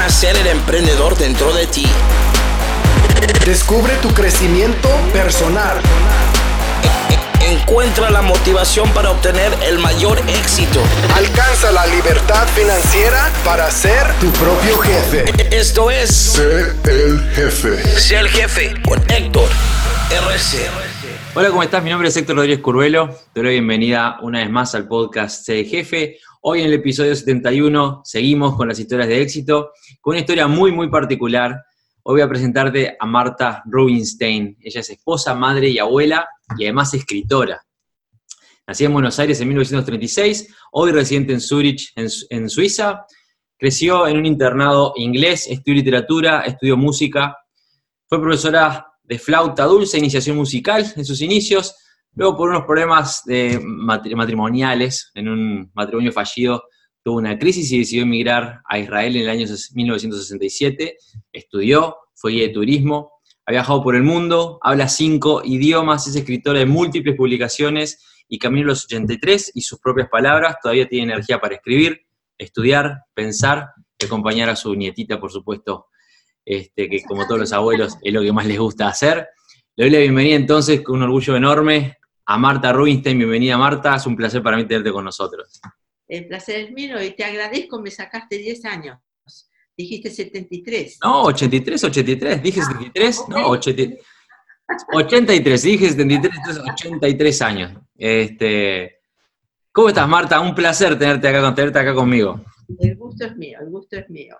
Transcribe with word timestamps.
nacer 0.00 0.34
el 0.34 0.46
emprendedor 0.46 1.14
dentro 1.18 1.52
de 1.52 1.66
ti. 1.66 1.86
Descubre 3.44 3.92
tu 3.96 4.08
crecimiento 4.14 4.88
personal. 5.12 5.76
Encuentra 7.42 8.08
la 8.08 8.22
motivación 8.22 8.88
para 8.94 9.10
obtener 9.10 9.52
el 9.62 9.78
mayor 9.78 10.18
éxito. 10.26 10.80
Alcanza 11.14 11.70
la 11.70 11.86
libertad 11.86 12.48
financiera 12.48 13.30
para 13.44 13.70
ser 13.70 14.10
tu 14.20 14.30
propio 14.32 14.78
jefe. 14.78 15.24
Esto 15.54 15.90
es 15.90 16.08
Sé 16.08 16.72
el 16.84 17.20
jefe. 17.34 18.00
Sé 18.00 18.16
el 18.20 18.28
jefe 18.30 18.72
con 18.82 18.98
Héctor 19.10 19.50
RC. 20.10 20.66
Hola, 21.34 21.50
¿cómo 21.50 21.62
estás? 21.62 21.84
Mi 21.84 21.90
nombre 21.90 22.08
es 22.08 22.16
Héctor 22.16 22.36
Rodríguez 22.36 22.60
Curvelo. 22.60 23.14
Te 23.34 23.40
doy 23.40 23.44
la 23.44 23.50
bienvenida 23.50 24.18
una 24.22 24.38
vez 24.38 24.50
más 24.50 24.74
al 24.74 24.88
podcast 24.88 25.44
Sé 25.44 25.60
el 25.60 25.66
Jefe. 25.66 26.18
Hoy 26.42 26.60
en 26.60 26.68
el 26.68 26.72
episodio 26.72 27.14
71 27.14 28.00
seguimos 28.02 28.56
con 28.56 28.66
las 28.66 28.78
historias 28.78 29.08
de 29.08 29.20
éxito, 29.20 29.72
con 30.00 30.12
una 30.12 30.20
historia 30.20 30.46
muy, 30.46 30.72
muy 30.72 30.88
particular. 30.88 31.54
Hoy 32.02 32.14
voy 32.14 32.20
a 32.22 32.28
presentarte 32.30 32.96
a 32.98 33.04
Marta 33.04 33.62
Rubinstein. 33.66 34.56
Ella 34.58 34.80
es 34.80 34.88
esposa, 34.88 35.34
madre 35.34 35.68
y 35.68 35.78
abuela 35.78 36.26
y 36.56 36.64
además 36.64 36.94
escritora. 36.94 37.60
Nacida 38.66 38.86
en 38.86 38.94
Buenos 38.94 39.18
Aires 39.18 39.38
en 39.38 39.48
1936, 39.48 40.48
hoy 40.72 40.92
residente 40.92 41.34
en 41.34 41.42
Zurich, 41.42 41.92
en, 41.94 42.08
en 42.30 42.48
Suiza. 42.48 43.04
Creció 43.58 44.08
en 44.08 44.16
un 44.16 44.24
internado 44.24 44.94
inglés, 44.96 45.46
estudió 45.46 45.74
literatura, 45.74 46.40
estudió 46.46 46.74
música. 46.78 47.36
Fue 48.08 48.18
profesora 48.18 48.86
de 49.02 49.18
flauta 49.18 49.64
dulce, 49.66 49.98
iniciación 49.98 50.38
musical 50.38 50.90
en 50.96 51.04
sus 51.04 51.20
inicios. 51.20 51.74
Luego, 52.14 52.36
por 52.36 52.50
unos 52.50 52.64
problemas 52.64 53.22
matrimoniales, 53.62 55.10
en 55.14 55.28
un 55.28 55.70
matrimonio 55.74 56.12
fallido, 56.12 56.64
tuvo 57.02 57.18
una 57.18 57.38
crisis 57.38 57.70
y 57.72 57.78
decidió 57.78 58.02
emigrar 58.02 58.60
a 58.68 58.78
Israel 58.78 59.16
en 59.16 59.22
el 59.22 59.30
año 59.30 59.46
1967. 59.46 60.96
Estudió, 61.32 61.96
fue 62.14 62.32
guía 62.32 62.48
de 62.48 62.52
turismo, 62.52 63.12
ha 63.46 63.52
viajado 63.52 63.82
por 63.82 63.96
el 63.96 64.02
mundo, 64.02 64.58
habla 64.62 64.88
cinco 64.88 65.42
idiomas, 65.44 66.06
es 66.06 66.16
escritora 66.16 66.58
de 66.58 66.66
múltiples 66.66 67.16
publicaciones 67.16 68.24
y 68.28 68.38
camino 68.38 68.66
a 68.66 68.70
los 68.70 68.84
83 68.84 69.52
y 69.54 69.62
sus 69.62 69.80
propias 69.80 70.08
palabras 70.08 70.56
todavía 70.62 70.88
tiene 70.88 71.12
energía 71.12 71.40
para 71.40 71.56
escribir, 71.56 72.06
estudiar, 72.38 73.04
pensar 73.14 73.70
y 73.98 74.04
acompañar 74.04 74.48
a 74.50 74.56
su 74.56 74.74
nietita, 74.74 75.18
por 75.18 75.32
supuesto, 75.32 75.86
este, 76.44 76.88
que 76.88 77.02
como 77.02 77.26
todos 77.26 77.40
los 77.40 77.52
abuelos 77.52 77.98
es 78.02 78.12
lo 78.12 78.22
que 78.22 78.32
más 78.32 78.46
les 78.46 78.58
gusta 78.58 78.88
hacer. 78.88 79.28
Le 79.74 79.84
doy 79.84 79.90
la 79.90 79.98
bienvenida 79.98 80.36
entonces 80.36 80.82
con 80.82 80.96
un 80.96 81.04
orgullo 81.04 81.34
enorme 81.34 81.96
a 82.30 82.38
Marta 82.38 82.72
Rubinstein. 82.72 83.18
Bienvenida 83.18 83.58
Marta, 83.58 83.96
es 83.96 84.06
un 84.06 84.14
placer 84.14 84.40
para 84.40 84.56
mí 84.56 84.64
tenerte 84.64 84.92
con 84.92 85.04
nosotros. 85.04 85.60
El 86.06 86.28
placer 86.28 86.60
es 86.60 86.70
mío 86.70 87.02
y 87.02 87.10
te 87.10 87.24
agradezco, 87.24 87.80
me 87.80 87.90
sacaste 87.90 88.38
10 88.38 88.64
años. 88.66 88.98
Dijiste 89.76 90.10
73. 90.10 90.98
No, 91.02 91.24
83, 91.24 91.82
83, 91.82 92.40
dije 92.40 92.62
73, 92.62 93.24
no, 93.30 93.48
83. 93.48 93.98
83, 94.92 95.62
dije 95.62 95.88
73, 95.88 96.36
entonces 96.36 96.62
83 96.72 97.42
años. 97.42 97.72
Este, 97.98 99.00
¿Cómo 99.72 99.88
estás, 99.88 100.08
Marta? 100.08 100.38
Un 100.38 100.54
placer 100.54 100.96
tenerte 100.96 101.26
acá, 101.26 101.52
tenerte 101.52 101.78
acá 101.80 101.94
conmigo. 101.94 102.44
El 102.78 102.94
gusto 102.94 103.26
es 103.26 103.36
mío, 103.36 103.58
el 103.60 103.70
gusto 103.70 103.96
es 103.96 104.08
mío. 104.08 104.36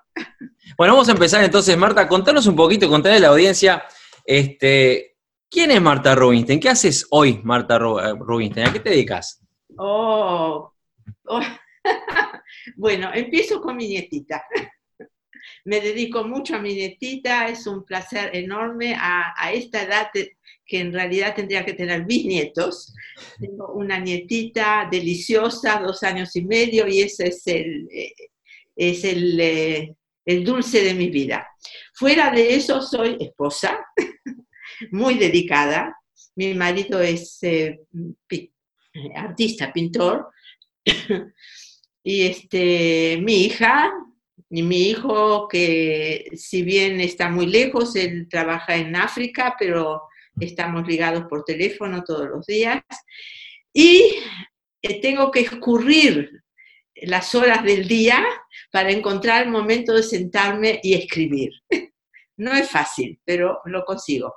Bueno, 0.78 0.92
vamos 0.92 1.08
a 1.08 1.12
empezar 1.12 1.42
entonces, 1.42 1.76
Marta, 1.76 2.06
contanos 2.06 2.46
un 2.46 2.54
poquito, 2.54 2.88
contarle 2.88 3.16
a 3.16 3.20
la 3.20 3.28
audiencia, 3.28 3.82
este, 4.24 5.09
¿quién 5.50 5.70
es 5.72 5.82
Marta 5.82 6.14
Rubinstein? 6.14 6.60
¿Qué 6.60 6.68
haces 6.68 7.06
hoy, 7.10 7.40
Marta 7.42 7.78
Rubinstein? 7.78 8.66
¿A 8.68 8.72
qué 8.72 8.80
te 8.80 8.90
dedicas? 8.90 9.42
Oh, 9.76 10.72
oh. 11.26 11.40
bueno, 12.76 13.10
empiezo 13.12 13.60
con 13.60 13.76
mi 13.76 13.88
nietita. 13.88 14.44
Me 15.64 15.80
dedico 15.80 16.24
mucho 16.24 16.56
a 16.56 16.58
mi 16.58 16.74
nietita, 16.74 17.48
es 17.48 17.66
un 17.66 17.84
placer 17.84 18.34
enorme 18.34 18.94
a, 18.98 19.34
esta 19.52 19.82
edad 19.82 20.08
que 20.12 20.80
en 20.80 20.92
realidad 20.92 21.34
tendría 21.34 21.64
que 21.64 21.74
tener 21.74 22.04
bisnietos. 22.04 22.94
Tengo 23.38 23.72
una 23.72 23.98
nietita 23.98 24.88
deliciosa, 24.90 25.80
dos 25.80 26.02
años 26.02 26.34
y 26.36 26.42
medio, 26.42 26.86
y 26.86 27.02
ese 27.02 27.28
es 27.28 27.46
el, 27.46 27.88
es 28.76 29.04
el, 29.04 29.96
el 30.24 30.44
dulce 30.44 30.82
de 30.82 30.94
mi 30.94 31.10
vida. 31.10 31.46
Fuera 31.94 32.30
de 32.30 32.54
eso, 32.54 32.80
soy 32.80 33.16
esposa, 33.20 33.78
muy 34.90 35.14
dedicada. 35.14 35.96
Mi 36.36 36.54
marido 36.54 37.00
es 37.00 37.38
eh, 37.42 37.80
artista, 39.14 39.72
pintor. 39.72 40.30
y 42.02 42.22
este, 42.22 43.18
mi 43.22 43.44
hija, 43.44 43.92
y 44.48 44.62
mi 44.62 44.90
hijo, 44.90 45.48
que 45.48 46.30
si 46.34 46.62
bien 46.62 47.00
está 47.00 47.28
muy 47.28 47.46
lejos, 47.46 47.94
él 47.96 48.28
trabaja 48.28 48.76
en 48.76 48.96
África, 48.96 49.54
pero 49.58 50.02
estamos 50.38 50.86
ligados 50.86 51.24
por 51.28 51.44
teléfono 51.44 52.02
todos 52.02 52.28
los 52.28 52.46
días, 52.46 52.82
y 53.72 54.14
eh, 54.82 55.00
tengo 55.00 55.30
que 55.30 55.40
escurrir 55.40 56.42
las 57.02 57.34
horas 57.34 57.62
del 57.62 57.86
día 57.86 58.24
para 58.72 58.90
encontrar 58.90 59.44
el 59.44 59.50
momento 59.50 59.94
de 59.94 60.02
sentarme 60.02 60.80
y 60.82 60.94
escribir. 60.94 61.50
No 62.36 62.54
es 62.54 62.70
fácil, 62.70 63.20
pero 63.22 63.60
lo 63.66 63.84
consigo. 63.84 64.34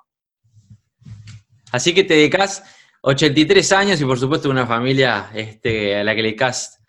Así 1.74 1.92
que 1.96 2.04
te 2.04 2.14
dedicas 2.14 2.64
83 3.02 3.72
años 3.72 4.00
y 4.00 4.06
por 4.06 4.20
supuesto 4.20 4.48
una 4.48 4.68
familia 4.68 5.32
este, 5.34 5.96
a 5.96 6.04
la 6.04 6.16
que 6.16 6.22
le 6.22 6.28
dedicas 6.30 6.80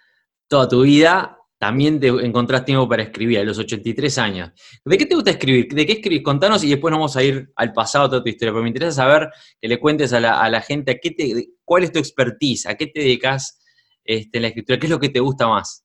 toda 0.47 0.69
tu 0.69 0.83
vida, 0.83 1.39
también 1.59 1.99
te 1.99 2.09
encontrás 2.09 2.67
tiempo 2.67 2.87
para 2.87 3.05
escribir 3.05 3.39
a 3.39 3.45
los 3.45 3.59
83 3.59 4.19
años. 4.19 4.51
¿De 4.85 4.99
qué 4.99 5.07
te 5.07 5.15
gusta 5.15 5.31
escribir? 5.31 5.69
¿De 5.69 5.87
qué 5.87 5.95
escribís? 5.95 6.23
Contanos 6.23 6.63
y 6.65 6.69
después 6.69 6.93
vamos 6.93 7.17
a 7.17 7.23
ir 7.23 7.51
al 7.57 7.73
pasado 7.73 8.11
toda 8.11 8.23
tu 8.23 8.29
historia, 8.29 8.53
pero 8.53 8.63
me 8.63 8.69
interesa 8.69 8.93
saber 8.93 9.31
que 9.59 9.69
le 9.69 9.81
cuentes 9.81 10.13
a 10.13 10.21
la, 10.21 10.61
gente 10.61 10.93
a 10.93 10.99
qué 11.01 11.13
te, 11.13 11.49
cuál 11.65 11.85
es 11.85 11.91
tu 11.91 11.99
expertise, 11.99 12.67
a 12.67 12.75
qué 12.75 12.89
te 12.89 13.01
dedicas 13.01 13.59
este, 14.05 14.37
en 14.37 14.43
la 14.43 14.49
escritura, 14.49 14.79
qué 14.79 14.85
es 14.85 14.91
lo 14.91 15.01
que 15.01 15.09
te 15.09 15.21
gusta 15.21 15.49
más. 15.49 15.83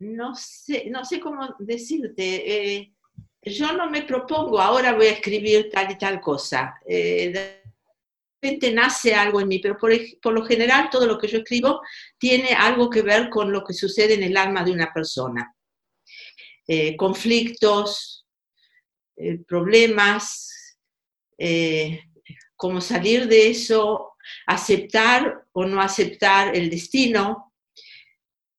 No 0.00 0.34
sé, 0.34 0.90
no 0.90 1.02
sé 1.02 1.18
cómo 1.18 1.56
decirte. 1.60 2.74
Eh, 2.74 2.92
yo 3.42 3.72
no 3.72 3.88
me 3.88 4.02
propongo, 4.02 4.60
ahora 4.60 4.92
voy 4.92 5.06
a 5.06 5.12
escribir 5.12 5.70
tal 5.72 5.90
y 5.90 5.96
tal 5.96 6.20
cosa. 6.20 6.74
Eh, 6.86 7.62
nace 8.72 9.14
algo 9.14 9.40
en 9.40 9.48
mí, 9.48 9.58
pero 9.58 9.76
por, 9.76 9.92
por, 10.22 10.32
lo 10.32 10.44
general 10.44 10.88
todo 10.90 11.06
lo 11.06 11.18
que 11.18 11.28
yo 11.28 11.38
escribo 11.38 11.80
tiene 12.18 12.50
algo 12.50 12.88
que 12.90 13.02
ver 13.02 13.28
con 13.28 13.52
lo 13.52 13.64
que 13.64 13.72
sucede 13.72 14.14
en 14.14 14.22
el 14.22 14.36
alma 14.36 14.62
de 14.62 14.72
una 14.72 14.92
persona. 14.92 15.54
Eh, 16.68 16.96
conflictos, 16.96 18.26
eh, 19.16 19.38
problemas, 19.46 20.78
eh, 21.38 22.02
cómo 22.56 22.80
salir 22.80 23.28
de 23.28 23.50
eso, 23.50 24.14
aceptar 24.46 25.44
o 25.52 25.64
no 25.64 25.80
aceptar 25.80 26.56
el 26.56 26.68
destino. 26.68 27.52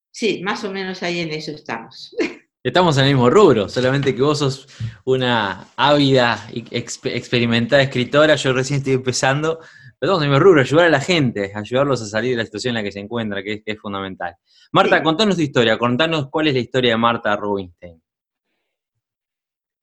Sí, 0.09 0.41
más 0.41 0.63
o 0.63 0.71
menos 0.71 1.03
ahí 1.03 1.19
en 1.19 1.31
eso 1.31 1.51
estamos. 1.51 2.15
Estamos 2.67 2.97
en 2.97 3.05
el 3.05 3.13
mismo 3.13 3.29
rubro, 3.29 3.69
solamente 3.69 4.13
que 4.13 4.21
vos 4.21 4.39
sos 4.39 4.67
una 5.05 5.69
ávida 5.77 6.49
y 6.51 6.65
experimentada 6.75 7.81
escritora, 7.81 8.35
yo 8.35 8.51
recién 8.51 8.79
estoy 8.79 8.95
empezando, 8.95 9.59
pero 9.97 10.11
estamos 10.11 10.21
en 10.21 10.25
el 10.25 10.29
mismo 10.31 10.43
rubro, 10.43 10.59
ayudar 10.59 10.87
a 10.87 10.89
la 10.89 10.99
gente, 10.99 11.53
ayudarlos 11.55 12.01
a 12.01 12.07
salir 12.07 12.31
de 12.31 12.37
la 12.39 12.43
situación 12.43 12.71
en 12.71 12.75
la 12.75 12.83
que 12.83 12.91
se 12.91 12.99
encuentra, 12.99 13.41
que 13.41 13.53
es, 13.53 13.63
que 13.63 13.71
es 13.71 13.79
fundamental. 13.79 14.35
Marta, 14.73 14.97
sí. 14.97 15.03
contanos 15.03 15.37
tu 15.37 15.43
historia, 15.43 15.77
contanos 15.77 16.27
cuál 16.29 16.49
es 16.49 16.55
la 16.55 16.59
historia 16.59 16.91
de 16.91 16.97
Marta 16.97 17.37
Rubinstein. 17.37 18.03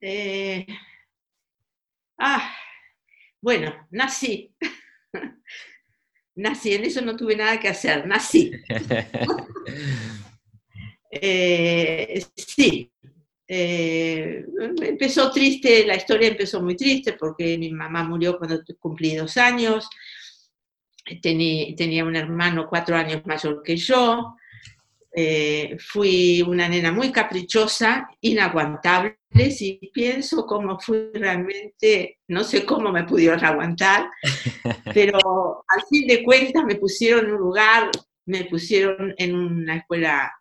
Eh, 0.02 0.66
ah, 2.18 2.54
bueno, 3.40 3.72
nací. 3.92 4.54
nací, 6.34 6.74
en 6.74 6.84
eso 6.84 7.00
no 7.00 7.16
tuve 7.16 7.34
nada 7.34 7.58
que 7.58 7.68
hacer, 7.68 8.06
nací. 8.06 8.52
Eh, 11.20 12.24
sí, 12.34 12.90
eh, 13.46 14.44
empezó 14.82 15.30
triste, 15.30 15.86
la 15.86 15.96
historia 15.96 16.28
empezó 16.28 16.62
muy 16.62 16.76
triste 16.76 17.12
porque 17.12 17.58
mi 17.58 17.70
mamá 17.70 18.02
murió 18.02 18.38
cuando 18.38 18.60
cumplí 18.78 19.14
dos 19.14 19.36
años, 19.36 19.88
Tení, 21.20 21.74
tenía 21.76 22.02
un 22.04 22.16
hermano 22.16 22.66
cuatro 22.66 22.96
años 22.96 23.20
mayor 23.26 23.62
que 23.62 23.76
yo, 23.76 24.36
eh, 25.16 25.76
fui 25.78 26.42
una 26.42 26.68
nena 26.68 26.90
muy 26.90 27.12
caprichosa, 27.12 28.08
inaguantable, 28.22 29.18
si 29.50 29.78
pienso 29.92 30.46
cómo 30.46 30.80
fui 30.80 31.10
realmente, 31.12 32.18
no 32.28 32.42
sé 32.42 32.64
cómo 32.64 32.90
me 32.90 33.04
pudieron 33.04 33.44
aguantar, 33.44 34.08
pero 34.94 35.64
al 35.68 35.82
fin 35.88 36.06
de 36.08 36.24
cuentas 36.24 36.64
me 36.64 36.76
pusieron 36.76 37.26
en 37.26 37.32
un 37.32 37.38
lugar, 37.38 37.90
me 38.26 38.44
pusieron 38.46 39.14
en 39.18 39.36
una 39.36 39.76
escuela 39.76 40.32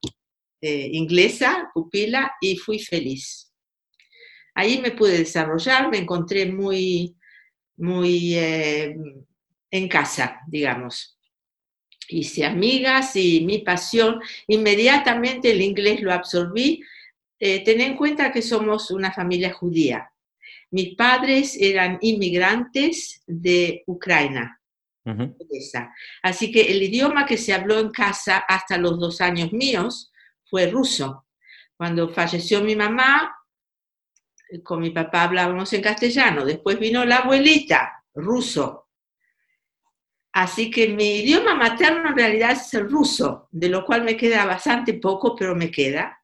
eh, 0.65 0.89
inglesa, 0.93 1.69
pupila, 1.73 2.31
y 2.39 2.55
fui 2.55 2.79
feliz. 2.79 3.51
Ahí 4.55 4.79
me 4.79 4.91
pude 4.91 5.17
desarrollar, 5.17 5.91
me 5.91 5.97
encontré 5.97 6.45
muy, 6.45 7.17
muy 7.75 8.35
eh, 8.35 8.95
en 9.69 9.87
casa, 9.89 10.39
digamos. 10.47 11.19
Hice 12.07 12.45
amigas 12.45 13.13
y 13.17 13.41
mi 13.41 13.59
pasión, 13.59 14.21
inmediatamente 14.47 15.51
el 15.51 15.61
inglés 15.61 15.99
lo 15.99 16.13
absorbí. 16.13 16.81
eh, 17.39 17.61
ten 17.65 17.81
en 17.81 17.97
cuenta 17.97 18.31
que 18.31 18.41
somos 18.41 18.89
una 18.89 19.11
familia 19.11 19.51
judía. 19.51 20.09
Mis 20.71 20.95
padres 20.95 21.57
eran 21.59 21.97
inmigrantes 21.99 23.21
de 23.27 23.83
Ucrania. 23.85 24.61
Así 26.21 26.53
que 26.53 26.61
el 26.71 26.81
idioma 26.81 27.25
que 27.25 27.35
se 27.35 27.51
habló 27.51 27.79
en 27.79 27.89
casa 27.89 28.37
hasta 28.47 28.77
los 28.77 28.97
dos 28.97 29.19
años 29.19 29.51
míos 29.51 30.12
fue 30.53 30.67
ruso. 30.67 31.25
Cuando 31.75 32.09
falleció 32.09 32.61
mi 32.61 32.75
mamá, 32.75 33.35
con 34.63 34.81
mi 34.81 34.91
papá 34.91 35.23
hablábamos 35.23 35.73
en 35.73 35.81
castellano. 35.81 36.45
Después 36.45 36.77
vino 36.77 37.03
la 37.05 37.17
abuelita, 37.17 38.03
ruso. 38.13 38.87
Así 40.31 40.69
que 40.69 40.89
mi 40.89 41.21
idioma 41.21 41.55
materno 41.55 42.09
en 42.09 42.15
realidad 42.15 42.51
es 42.51 42.71
el 42.75 42.87
ruso, 42.87 43.47
de 43.49 43.67
lo 43.67 43.83
cual 43.83 44.03
me 44.03 44.15
queda 44.15 44.45
bastante 44.45 44.93
poco, 44.93 45.35
pero 45.35 45.55
me 45.55 45.71
queda. 45.71 46.21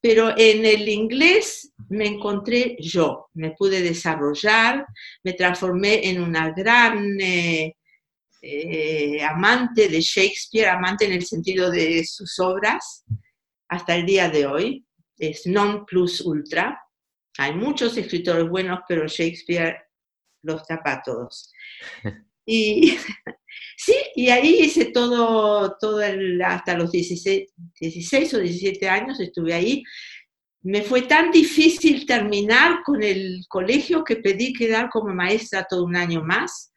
Pero 0.00 0.32
en 0.38 0.64
el 0.64 0.88
inglés 0.88 1.72
me 1.88 2.06
encontré 2.06 2.76
yo, 2.78 3.30
me 3.34 3.50
pude 3.50 3.82
desarrollar, 3.82 4.86
me 5.24 5.32
transformé 5.32 6.08
en 6.08 6.22
una 6.22 6.52
gran 6.52 7.20
eh, 7.20 7.74
eh, 8.42 9.24
amante 9.24 9.88
de 9.88 10.00
Shakespeare, 10.00 10.68
amante 10.68 11.06
en 11.06 11.14
el 11.14 11.26
sentido 11.26 11.68
de 11.68 12.04
sus 12.04 12.38
obras, 12.38 13.02
hasta 13.68 13.96
el 13.96 14.06
día 14.06 14.28
de 14.28 14.46
hoy. 14.46 14.86
Es 15.18 15.46
non 15.46 15.86
plus 15.86 16.20
ultra. 16.20 16.78
Hay 17.38 17.54
muchos 17.54 17.96
escritores 17.96 18.48
buenos, 18.48 18.80
pero 18.88 19.06
Shakespeare 19.06 19.76
los 20.42 20.66
tapa 20.66 20.92
a 20.92 21.02
todos. 21.02 21.52
Y 22.48 22.96
sí, 23.76 23.94
y 24.14 24.28
ahí 24.28 24.60
hice 24.60 24.86
todo, 24.92 25.76
todo 25.78 26.00
hasta 26.44 26.76
los 26.76 26.92
16, 26.92 27.52
16 27.80 28.34
o 28.34 28.38
17 28.38 28.88
años 28.88 29.18
estuve 29.18 29.52
ahí. 29.52 29.82
Me 30.62 30.82
fue 30.82 31.02
tan 31.02 31.30
difícil 31.30 32.06
terminar 32.06 32.82
con 32.84 33.02
el 33.02 33.44
colegio 33.48 34.04
que 34.04 34.16
pedí 34.16 34.52
quedar 34.52 34.88
como 34.90 35.12
maestra 35.12 35.66
todo 35.68 35.84
un 35.84 35.96
año 35.96 36.22
más. 36.22 36.72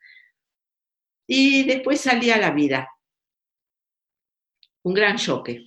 Y 1.27 1.63
después 1.65 2.01
salí 2.01 2.31
a 2.31 2.37
la 2.37 2.51
vida. 2.51 2.87
Un 4.83 4.93
gran 4.93 5.17
choque. 5.17 5.63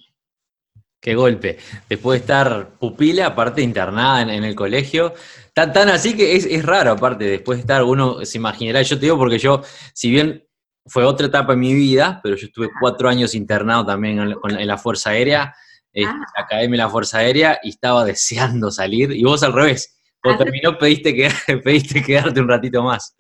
Qué 1.03 1.17
golpe. 1.17 1.59
Después 1.89 2.21
de 2.21 2.23
estar 2.23 2.79
pupila, 2.79 3.27
aparte 3.27 3.61
internada 3.61 4.23
en, 4.23 4.45
el 4.45 4.55
colegio, 4.55 5.13
tan, 5.53 5.73
tan 5.73 5.89
así 5.89 6.17
que 6.17 6.37
es, 6.37 6.65
raro, 6.65 6.93
aparte, 6.93 7.25
después 7.25 7.59
de 7.59 7.63
estar, 7.63 7.83
uno 7.83 8.25
se 8.25 8.39
imaginará, 8.39 8.83
yo 8.83 8.97
te 8.97 9.07
digo 9.07 9.19
porque 9.19 9.41
yo, 9.41 9.63
si 9.93 10.13
bien 10.13 10.47
fue 10.87 11.05
otra 11.05 11.27
etapa 11.27 11.55
en 11.55 11.59
mi 11.59 11.75
vida, 11.75 12.21
pero 12.23 12.37
yo 12.37 12.47
estuve 12.47 12.71
cuatro 12.81 13.09
años 13.09 13.35
internado 13.35 13.85
también 13.85 14.21
en, 14.21 14.67
la 14.69 14.79
Fuerza 14.79 15.11
Aérea, 15.11 15.53
en 15.93 16.05
la. 16.05 16.27
Academia 16.37 16.79
de 16.79 16.85
la 16.85 16.89
Fuerza 16.89 17.19
Aérea, 17.19 17.59
y 17.65 17.71
estaba 17.71 18.05
deseando 18.05 18.71
salir, 18.71 19.11
y 19.11 19.25
vos 19.25 19.43
al 19.43 19.55
revés, 19.55 20.01
cuando 20.23 20.43
ah, 20.43 20.45
terminó 20.45 20.79
pediste, 20.79 21.17
que, 21.17 21.31
pediste 21.65 22.01
quedarte 22.01 22.41
un 22.41 22.49
ratito 22.49 22.81
más. 22.81 23.17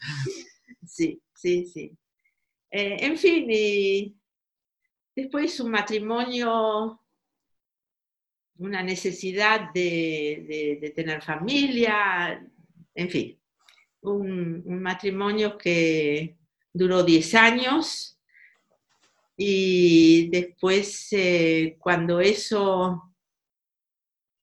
Sí, 0.87 1.20
sí, 1.35 1.67
sí. 1.67 1.99
Eh, 2.70 2.96
en 3.00 3.19
fin, 3.19 3.44
y 3.50 4.14
después 5.17 5.58
un 5.58 5.73
matrimonio 5.73 7.01
una 8.58 8.82
necesidad 8.82 9.72
de, 9.72 10.93
tener 10.94 11.22
familia, 11.22 12.46
en 12.94 13.10
fin, 13.10 13.38
un, 14.02 14.82
matrimonio 14.82 15.56
que 15.56 16.37
duró 16.72 17.02
10 17.02 17.34
años 17.34 18.19
y 19.37 20.28
después 20.31 21.08
eh, 21.12 21.76
cuando 21.78 22.20
eso, 22.20 23.14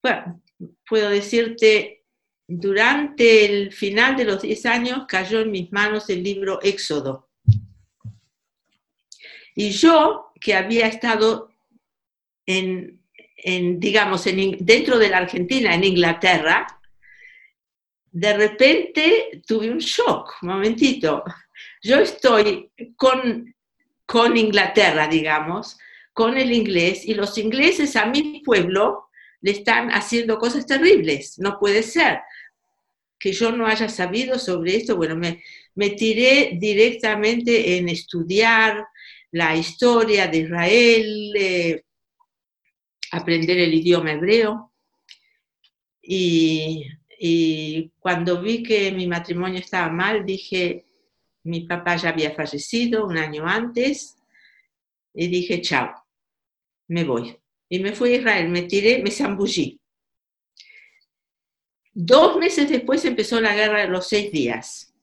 bueno, 0.01 0.41
puedo 0.87 1.09
decirte, 1.09 2.03
durante 2.47 3.45
el 3.45 3.71
final 3.71 4.15
de 4.15 4.25
los 4.25 4.41
10 4.41 4.65
años 4.65 5.05
cayó 5.07 5.41
en 5.41 5.51
mis 5.51 5.71
manos 5.71 6.09
el 6.09 6.23
libro 6.23 6.59
Éxodo. 6.63 7.29
Y 9.55 9.71
yo, 9.71 10.31
que 10.41 10.55
había 10.55 10.87
estado 10.87 11.53
en 12.45 12.98
digamos, 13.43 14.25
dentro 14.25 14.97
de 14.97 15.09
la 15.09 15.17
Argentina, 15.17 15.73
en 15.73 15.83
Inglaterra, 15.83 16.67
de 18.11 18.33
repente 18.33 19.41
tuve 19.45 19.69
un 19.69 19.79
shock, 19.79 20.37
un 20.41 20.49
momentito. 20.49 21.23
Yo 21.81 21.99
estoy 21.99 22.71
con, 22.95 23.53
con 24.05 24.37
Inglaterra, 24.37 25.07
digamos, 25.07 25.77
con 26.13 26.37
el 26.37 26.51
inglés, 26.51 27.05
y 27.05 27.13
los 27.13 27.37
ingleses 27.37 27.95
a 27.95 28.05
mi 28.05 28.41
pueblo 28.43 29.09
le 29.41 29.51
están 29.51 29.89
haciendo 29.89 30.37
cosas 30.37 30.65
terribles. 30.65 31.39
No 31.39 31.57
puede 31.59 31.83
ser 31.83 32.19
que 33.17 33.31
yo 33.31 33.51
no 33.51 33.67
haya 33.67 33.89
sabido 33.89 34.39
sobre 34.39 34.75
esto. 34.75 34.95
Bueno, 34.95 35.15
me, 35.15 35.43
me 35.75 35.91
tiré 35.91 36.57
directamente 36.59 37.77
en 37.77 37.89
estudiar 37.89 38.85
la 39.31 39.55
historia 39.55 40.27
de 40.27 40.37
Israel, 40.39 41.33
eh, 41.35 41.83
aprender 43.11 43.57
el 43.59 43.73
idioma 43.73 44.13
hebreo. 44.13 44.71
Y, 46.01 46.85
cuando 47.99 48.41
vi 48.41 48.63
que 48.63 48.91
mi 48.91 49.05
matrimonio 49.05 49.59
estaba 49.59 49.91
mal, 49.91 50.25
dije, 50.25 50.85
mi 51.43 51.61
papá 51.61 51.97
ya 51.97 52.09
había 52.09 52.31
fallecido 52.31 53.05
un 53.05 53.17
año 53.17 53.45
antes, 53.45 54.15
y 55.13 55.27
dije, 55.27 55.61
chao, 55.61 55.93
me 56.87 57.03
voy. 57.03 57.37
Y 57.67 57.79
me 57.79 57.93
fui 57.93 58.13
a 58.13 58.17
Israel, 58.17 58.49
me 58.49 58.63
tiré, 58.63 59.03
me 59.03 59.11
zambullí. 59.11 59.79
Dos 61.93 62.37
meses 62.37 62.69
después 62.69 63.03
empezó 63.03 63.41
la 63.41 63.53
guerra 63.55 63.81
de 63.81 63.89
los 63.89 64.07
seis 64.07 64.31
días. 64.31 64.93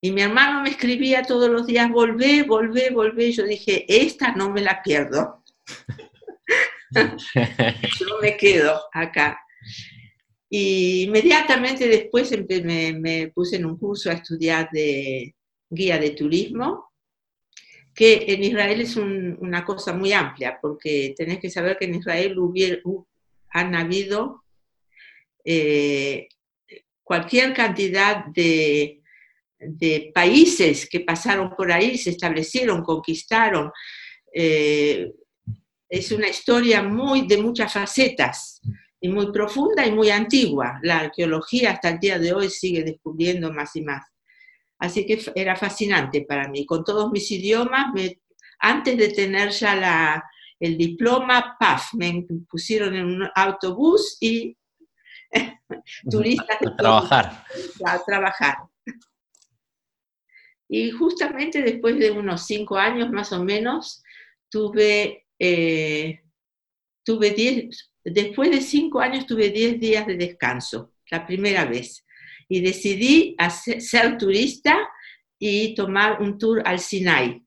Y 0.00 0.12
mi 0.12 0.22
hermano 0.22 0.62
me 0.62 0.70
escribía 0.70 1.22
todos 1.22 1.50
los 1.50 1.66
días, 1.66 1.90
volvé, 1.90 2.42
volvé, 2.42 2.90
volvé. 2.90 3.32
Yo 3.32 3.44
dije, 3.44 3.84
esta 3.88 4.32
no 4.32 4.50
me 4.50 4.60
la 4.60 4.82
pierdo. 4.82 5.42
Yo 8.00 8.18
me 8.20 8.36
quedo 8.36 8.80
acá. 8.92 9.38
Y 10.48 11.04
inmediatamente 11.04 11.88
después 11.88 12.30
me, 12.64 13.32
puse 13.34 13.56
en 13.56 13.66
un 13.66 13.76
curso 13.76 14.10
a 14.10 14.14
estudiar 14.14 14.68
de 14.70 15.34
guía 15.68 15.98
de 15.98 16.10
turismo, 16.10 16.92
que 17.94 18.24
en 18.28 18.44
Israel 18.44 18.80
es 18.80 18.96
una 18.96 19.64
cosa 19.64 19.92
muy 19.92 20.12
amplia, 20.12 20.58
porque 20.60 21.14
tenés 21.16 21.40
que 21.40 21.50
saber 21.50 21.76
que 21.78 21.86
en 21.86 21.96
Israel 21.96 22.38
hubiera, 22.38 22.80
han 23.50 23.74
habido 23.74 24.44
eh, 25.44 26.28
cualquier 27.02 27.52
cantidad 27.54 28.26
de, 28.26 29.02
de, 29.58 30.10
países 30.14 30.88
que 30.88 31.00
pasaron 31.00 31.54
por 31.56 31.70
ahí, 31.70 31.98
se 31.98 32.10
establecieron, 32.10 32.82
conquistaron. 32.82 33.70
Eh, 34.32 35.12
es 35.88 36.12
una 36.12 36.28
historia 36.28 36.82
muy 36.82 37.26
de 37.26 37.38
muchas 37.38 37.72
facetas 37.72 38.60
y 39.00 39.08
muy 39.08 39.30
profunda 39.32 39.86
y 39.86 39.92
muy 39.92 40.10
antigua. 40.10 40.78
La 40.82 41.00
arqueología 41.00 41.72
hasta 41.72 41.90
el 41.90 41.98
día 41.98 42.18
de 42.18 42.32
hoy 42.32 42.48
sigue 42.48 42.82
descubriendo 42.82 43.52
más 43.52 43.76
y 43.76 43.82
más. 43.82 44.06
Así 44.78 45.06
que 45.06 45.20
era 45.34 45.56
fascinante 45.56 46.22
para 46.22 46.48
mí. 46.48 46.66
Con 46.66 46.84
todos 46.84 47.10
mis 47.10 47.30
idiomas, 47.30 47.92
antes 48.58 48.96
de 48.96 49.08
tener 49.08 49.50
ya 49.50 49.76
la, 49.76 50.24
el 50.58 50.76
diploma, 50.76 51.56
PAF, 51.58 51.94
me 51.94 52.26
pusieron 52.48 52.94
en 52.94 53.04
un 53.04 53.28
autobús 53.34 54.16
y 54.20 54.56
turistas. 56.10 56.58
A 56.62 56.76
trabajar. 56.76 57.44
A 57.84 58.04
trabajar. 58.04 58.56
Y 60.68 60.90
justamente 60.90 61.62
después 61.62 61.98
de 61.98 62.10
unos 62.10 62.46
cinco 62.46 62.76
años 62.76 63.10
más 63.10 63.32
o 63.32 63.44
menos, 63.44 64.02
tuve 64.48 65.23
eh, 65.46 66.22
tuve 67.04 67.30
diez, 67.32 67.90
después 68.02 68.50
de 68.50 68.62
cinco 68.62 69.00
años 69.00 69.26
tuve 69.26 69.50
diez 69.50 69.78
días 69.78 70.06
de 70.06 70.16
descanso, 70.16 70.94
la 71.10 71.26
primera 71.26 71.66
vez, 71.66 72.06
y 72.48 72.60
decidí 72.62 73.36
ser 73.78 74.16
turista 74.16 74.88
y 75.38 75.74
tomar 75.74 76.22
un 76.22 76.38
tour 76.38 76.62
al 76.64 76.78
Sinai. 76.78 77.44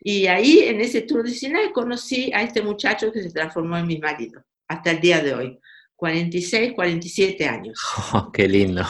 Y 0.00 0.26
ahí, 0.26 0.58
en 0.64 0.80
ese 0.80 1.02
tour 1.02 1.22
de 1.22 1.30
Sinai, 1.30 1.70
conocí 1.72 2.32
a 2.32 2.42
este 2.42 2.60
muchacho 2.60 3.12
que 3.12 3.22
se 3.22 3.30
transformó 3.30 3.78
en 3.78 3.86
mi 3.86 3.98
marido, 3.98 4.44
hasta 4.66 4.90
el 4.90 5.00
día 5.00 5.22
de 5.22 5.34
hoy. 5.34 5.58
46, 6.02 6.72
47 6.74 7.46
años. 7.46 7.78
Oh, 8.12 8.32
qué 8.32 8.48
lindo. 8.48 8.82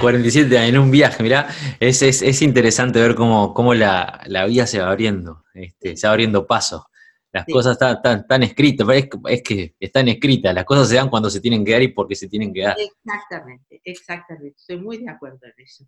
47 0.00 0.56
años 0.56 0.68
en 0.74 0.78
un 0.78 0.90
viaje, 0.92 1.24
mira, 1.24 1.48
es, 1.80 2.02
es, 2.02 2.42
interesante 2.42 3.00
ver 3.00 3.16
cómo, 3.16 3.52
cómo 3.52 3.74
la, 3.74 4.20
la, 4.26 4.46
vida 4.46 4.64
se 4.68 4.78
va 4.78 4.90
abriendo, 4.90 5.44
este, 5.54 5.96
se 5.96 6.06
va 6.06 6.12
abriendo 6.12 6.46
paso. 6.46 6.86
Las 7.32 7.46
cosas 7.46 7.76
están, 7.82 8.26
tan 8.28 8.42
escritas, 8.44 8.86
es, 8.90 9.08
es, 9.28 9.42
que 9.42 9.74
están 9.80 10.06
escritas, 10.06 10.54
las 10.54 10.64
cosas 10.64 10.88
se 10.88 10.94
dan 10.94 11.10
cuando 11.10 11.28
se 11.30 11.40
tienen 11.40 11.64
que 11.64 11.72
dar 11.72 11.82
y 11.82 11.88
porque 11.88 12.14
se 12.14 12.28
tienen 12.28 12.54
que 12.54 12.62
dar. 12.62 12.76
Exactamente, 12.78 13.80
exactamente, 13.82 14.54
estoy 14.56 14.78
muy 14.78 14.98
de 14.98 15.10
acuerdo 15.10 15.40
en 15.42 15.64
eso. 15.64 15.84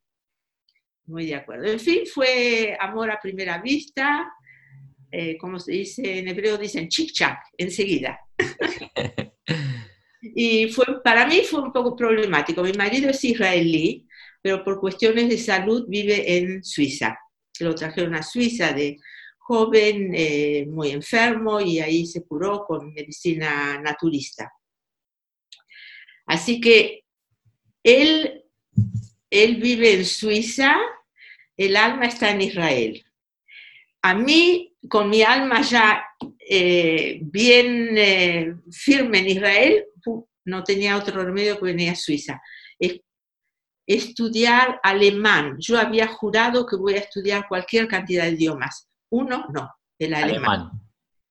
Muy 1.06 1.26
de 1.26 1.36
acuerdo. 1.36 1.66
En 1.66 1.78
fin, 1.78 2.00
fue 2.12 2.76
amor 2.80 3.12
a 3.12 3.20
primera 3.20 3.58
vista, 3.62 4.28
eh, 5.08 5.38
como 5.38 5.60
se 5.60 5.70
dice 5.70 6.18
en 6.18 6.26
hebreo, 6.26 6.58
dicen 6.58 6.88
chic-chac, 6.88 7.38
enseguida. 7.56 8.18
Y 10.22 10.68
fue, 10.68 11.02
para 11.02 11.26
mí 11.26 11.42
fue 11.42 11.60
un 11.60 11.72
poco 11.72 11.96
problemático. 11.96 12.62
Mi 12.62 12.72
marido 12.72 13.10
es 13.10 13.24
israelí, 13.24 14.06
pero 14.40 14.62
por 14.62 14.80
cuestiones 14.80 15.28
de 15.28 15.36
salud 15.36 15.86
vive 15.88 16.38
en 16.38 16.62
Suiza. 16.62 17.18
Lo 17.58 17.74
trajeron 17.74 18.14
a 18.14 18.22
Suiza 18.22 18.72
de 18.72 18.98
joven, 19.38 20.12
eh, 20.14 20.64
muy 20.68 20.90
enfermo, 20.90 21.60
y 21.60 21.80
ahí 21.80 22.06
se 22.06 22.24
curó 22.24 22.64
con 22.64 22.92
medicina 22.94 23.80
naturista. 23.80 24.50
Así 26.26 26.60
que 26.60 27.04
él, 27.82 28.44
él 29.28 29.56
vive 29.56 29.94
en 29.94 30.04
Suiza, 30.04 30.76
el 31.56 31.76
alma 31.76 32.06
está 32.06 32.30
en 32.30 32.42
Israel. 32.42 33.04
A 34.02 34.14
mí, 34.14 34.76
con 34.88 35.10
mi 35.10 35.22
alma 35.22 35.62
ya 35.62 36.04
eh, 36.48 37.20
bien 37.22 37.96
eh, 37.96 38.54
firme 38.70 39.18
en 39.18 39.28
Israel, 39.28 39.84
no 40.44 40.64
tenía 40.64 40.96
otro 40.96 41.24
remedio 41.24 41.58
que 41.58 41.66
venir 41.66 41.90
a 41.90 41.94
Suiza. 41.94 42.40
estudiar 43.84 44.78
alemán. 44.82 45.56
Yo 45.58 45.78
había 45.78 46.06
jurado 46.06 46.64
que 46.64 46.76
voy 46.76 46.94
a 46.94 46.98
estudiar 46.98 47.48
cualquier 47.48 47.88
cantidad 47.88 48.24
de 48.24 48.32
idiomas. 48.32 48.88
Uno, 49.10 49.46
no, 49.52 49.70
el 49.98 50.14
alemán. 50.14 50.70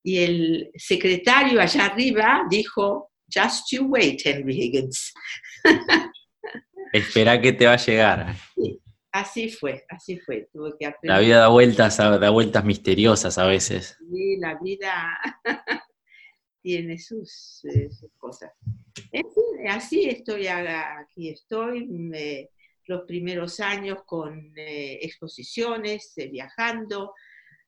Y 0.04 0.18
el 0.18 0.72
secretario 0.76 1.62
allá 1.62 1.86
arriba 1.86 2.44
dijo, 2.50 3.12
just 3.34 3.72
you 3.72 3.86
wait, 3.86 4.22
Henry 4.26 4.54
Higgins. 4.54 5.14
Espera 6.94 7.40
que 7.40 7.54
te 7.54 7.66
va 7.66 7.74
a 7.74 7.78
llegar. 7.78 8.36
así 9.12 9.50
fue, 9.50 9.86
así 9.90 10.20
fue. 10.20 10.50
La 11.04 11.20
vida 11.20 11.40
da 11.40 11.48
vueltas, 11.48 11.98
da 11.98 12.30
vueltas 12.30 12.66
misteriosas 12.66 13.38
a 13.38 13.46
veces. 13.46 13.98
Sí, 14.12 14.38
la 14.38 14.60
vida 14.62 15.18
tiene 16.62 16.98
sus, 16.98 17.66
eh, 17.66 17.90
cosas. 18.18 18.52
así 19.70 20.06
estoy, 20.06 20.48
aquí 20.48 21.30
estoy, 21.30 21.90
los 22.86 23.02
primeros 23.04 23.60
años 23.60 24.00
con 24.06 24.54
eh, 24.56 25.00
exposiciones, 25.02 26.14
eh, 26.18 26.28
viajando, 26.28 27.14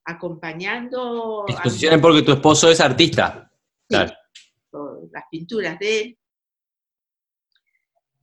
acompañando. 0.05 1.45
Exposiciones 1.47 1.99
porque 1.99 2.21
tu 2.21 2.33
esposo 2.33 2.69
es 2.69 2.79
artista. 2.79 3.51
Las 3.89 5.25
pinturas 5.29 5.77
de 5.79 6.01
él. 6.01 6.17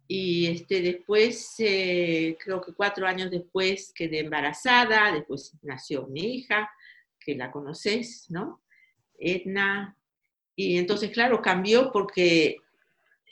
Y 0.09 0.49
este, 0.49 0.83
después, 0.83 1.55
creo 1.57 2.61
que 2.61 2.75
cuatro 2.75 3.07
años 3.07 3.31
después 3.31 3.93
quedé 3.95 4.21
embarazada, 4.21 5.13
después 5.13 5.57
nació 5.63 6.09
mi 6.09 6.35
hija, 6.35 6.69
que 7.21 7.37
la 7.37 7.53
conoces, 7.53 8.27
¿no? 8.29 8.61
Edna, 9.17 9.97
y 10.57 10.79
entonces, 10.79 11.11
claro, 11.11 11.41
cambió 11.41 11.91
porque 11.93 12.57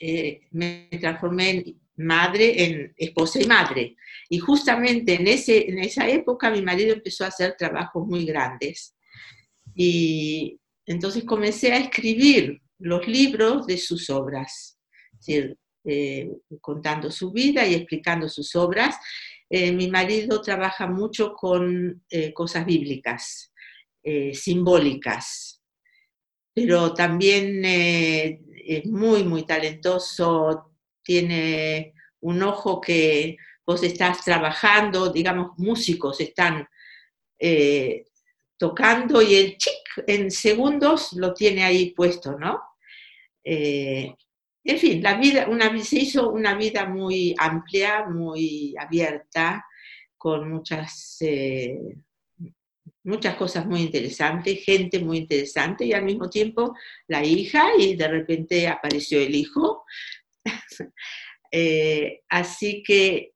eh, 0.00 0.42
me 0.52 0.88
transformé 1.00 1.50
en 1.50 1.80
madre, 1.96 2.64
en 2.64 2.94
esposa 2.96 3.40
y 3.42 3.46
madre. 3.46 3.96
Y 4.28 4.38
justamente 4.38 5.14
en, 5.14 5.26
ese, 5.26 5.68
en 5.68 5.78
esa 5.78 6.08
época 6.08 6.50
mi 6.50 6.62
marido 6.62 6.94
empezó 6.94 7.24
a 7.24 7.28
hacer 7.28 7.56
trabajos 7.58 8.06
muy 8.06 8.24
grandes. 8.24 8.94
Y 9.74 10.58
entonces 10.86 11.24
comencé 11.24 11.72
a 11.72 11.78
escribir 11.78 12.60
los 12.78 13.06
libros 13.08 13.66
de 13.66 13.76
sus 13.76 14.08
obras, 14.10 14.78
eh, 15.26 16.30
contando 16.60 17.10
su 17.10 17.32
vida 17.32 17.66
y 17.66 17.74
explicando 17.74 18.28
sus 18.28 18.54
obras. 18.54 18.96
Eh, 19.50 19.72
mi 19.72 19.88
marido 19.88 20.40
trabaja 20.40 20.86
mucho 20.86 21.34
con 21.34 22.04
cosas 22.34 22.64
bíblicas, 22.64 23.52
simbólicas, 24.32 25.57
pero 26.58 26.92
también 26.94 27.64
eh, 27.64 28.40
es 28.66 28.86
muy, 28.86 29.24
muy 29.24 29.44
talentoso, 29.44 30.72
tiene 31.02 31.94
un 32.20 32.42
ojo 32.42 32.80
que 32.80 33.36
vos 33.66 33.82
estás 33.82 34.24
trabajando, 34.24 35.10
digamos, 35.12 35.52
músicos 35.58 36.20
están 36.20 36.66
eh, 37.38 38.06
tocando 38.56 39.22
y 39.22 39.34
el 39.34 39.56
chic 39.56 40.04
en 40.06 40.30
segundos 40.30 41.12
lo 41.12 41.32
tiene 41.32 41.64
ahí 41.64 41.92
puesto, 41.92 42.38
¿no? 42.38 42.60
Eh, 43.44 44.14
en 44.64 44.78
fin, 44.78 45.02
la 45.02 45.14
vida, 45.14 45.46
una, 45.48 45.76
se 45.82 46.00
hizo 46.00 46.30
una 46.30 46.54
vida 46.54 46.86
muy 46.86 47.34
amplia, 47.38 48.06
muy 48.06 48.74
abierta, 48.78 49.64
con 50.16 50.50
muchas 50.50 51.22
muchas 53.08 53.36
cosas 53.36 53.66
muy 53.66 53.80
interesantes, 53.80 54.64
gente 54.64 55.00
muy 55.00 55.18
interesante 55.18 55.86
y 55.86 55.94
al 55.94 56.04
mismo 56.04 56.28
tiempo 56.28 56.76
la 57.06 57.24
hija 57.24 57.70
y 57.78 57.96
de 57.96 58.06
repente 58.06 58.68
apareció 58.68 59.20
el 59.20 59.34
hijo. 59.34 59.84
Eh, 61.50 62.24
así 62.28 62.82
que 62.82 63.32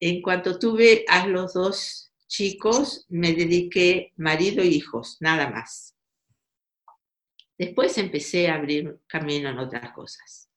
en 0.00 0.20
cuanto 0.22 0.58
tuve 0.58 1.04
a 1.06 1.24
los 1.28 1.52
dos 1.52 2.12
chicos, 2.26 3.06
me 3.08 3.32
dediqué 3.32 4.12
marido 4.16 4.60
e 4.60 4.66
hijos, 4.66 5.18
nada 5.20 5.48
más. 5.48 5.94
Después 7.56 7.96
empecé 7.98 8.48
a 8.48 8.56
abrir 8.56 8.98
camino 9.06 9.50
en 9.50 9.60
otras 9.60 9.92
cosas. 9.92 10.50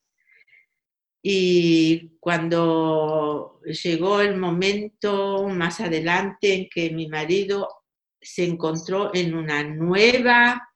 Y 1.21 2.17
cuando 2.19 3.61
llegó 3.83 4.21
el 4.21 4.35
momento 4.35 5.47
más 5.47 5.79
adelante 5.81 6.51
en 6.55 6.67
que 6.67 6.89
mi 6.89 7.07
marido 7.07 7.84
se 8.25 8.43
encontró 8.43 9.11
en 9.13 9.35
una 9.35 9.63
nueva 9.63 10.67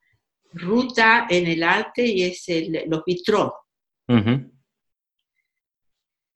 ruta 0.54 1.28
en 1.30 1.48
el 1.48 1.64
arte 1.64 2.06
y 2.06 2.24
es 2.24 2.48
el, 2.50 2.84
los 2.88 3.04
vitró. 3.06 3.56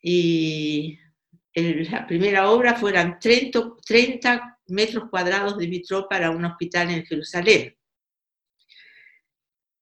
Y 0.02 1.00
la 1.56 2.06
primera 2.08 2.50
obra 2.50 2.76
fueron 2.76 3.18
30, 3.20 3.76
30, 3.86 4.60
metros 4.68 5.10
cuadrados 5.10 5.58
de 5.58 5.68
vitró 5.68 6.08
para 6.10 6.32
un 6.32 6.46
hospital 6.46 6.90
en 6.90 7.06
Jerusalén. 7.06 7.76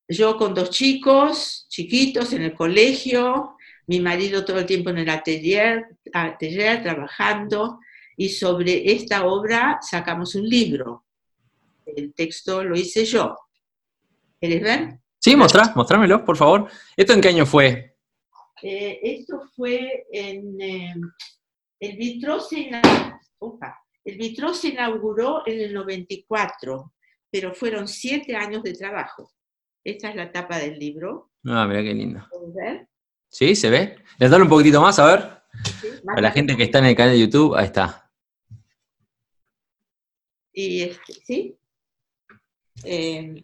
Yo 0.07 0.37
con 0.37 0.53
dos 0.53 0.69
chicos, 0.69 1.65
chiquitos, 1.69 2.33
en 2.33 2.43
el 2.43 2.53
colegio, 2.53 3.55
mi 3.87 3.99
marido 4.01 4.43
todo 4.43 4.59
el 4.59 4.65
tiempo 4.65 4.89
en 4.89 4.99
el 4.99 5.09
atelier, 5.09 5.85
atelier 6.13 6.83
trabajando, 6.83 7.79
y 8.17 8.29
sobre 8.29 8.91
esta 8.91 9.25
obra 9.25 9.79
sacamos 9.81 10.35
un 10.35 10.47
libro 10.47 11.05
el 11.95 12.13
texto 12.13 12.63
lo 12.63 12.75
hice 12.75 13.05
yo. 13.05 13.35
¿Quieres 14.39 14.61
ver? 14.61 14.99
Sí, 15.19 15.35
mostrá, 15.35 15.71
mostrámelo, 15.75 16.25
por 16.25 16.35
favor. 16.37 16.67
¿Esto 16.97 17.13
en 17.13 17.21
qué 17.21 17.29
año 17.29 17.45
fue? 17.45 17.95
Eh, 18.63 18.99
esto 19.03 19.41
fue 19.55 20.05
en... 20.11 20.59
Eh, 20.59 20.93
el 21.79 21.97
vitro 21.97 22.39
se, 22.39 22.69
el 24.03 24.17
vitro 24.17 24.53
se 24.53 24.69
inauguró 24.69 25.41
en 25.47 25.61
el 25.61 25.73
94, 25.73 26.93
pero 27.29 27.53
fueron 27.53 27.87
siete 27.87 28.35
años 28.35 28.61
de 28.63 28.73
trabajo. 28.73 29.31
Esta 29.83 30.09
es 30.09 30.15
la 30.15 30.31
tapa 30.31 30.59
del 30.59 30.77
libro. 30.77 31.31
Ah, 31.45 31.65
mira 31.67 31.81
qué 31.81 31.93
lindo. 31.93 32.23
ver? 32.53 32.87
Sí, 33.29 33.55
se 33.55 33.69
ve. 33.69 33.95
Les 34.19 34.29
doy 34.29 34.41
un 34.41 34.49
poquitito 34.49 34.81
más, 34.81 34.99
a 34.99 35.05
ver. 35.05 35.41
Para 36.05 36.21
la 36.21 36.31
gente 36.31 36.55
que 36.55 36.63
está 36.63 36.79
en 36.79 36.85
el 36.85 36.95
canal 36.95 37.13
de 37.13 37.19
YouTube, 37.19 37.55
ahí 37.55 37.65
está. 37.65 38.11
Y 40.53 40.83
este, 40.83 41.13
¿sí? 41.13 41.57
Eh, 42.83 43.43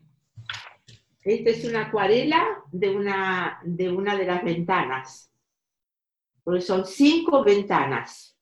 esta 1.24 1.50
es 1.50 1.66
una 1.66 1.88
acuarela 1.88 2.64
de 2.72 2.90
una, 2.90 3.60
de 3.64 3.90
una 3.92 4.16
de 4.16 4.26
las 4.26 4.44
ventanas, 4.44 5.32
porque 6.44 6.62
son 6.62 6.86
cinco 6.86 7.44
ventanas. 7.44 8.38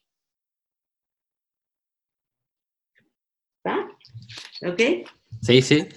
¿Está? 3.57 3.89
¿Ok? 4.67 5.09
Sí, 5.41 5.61
sí. 5.61 5.87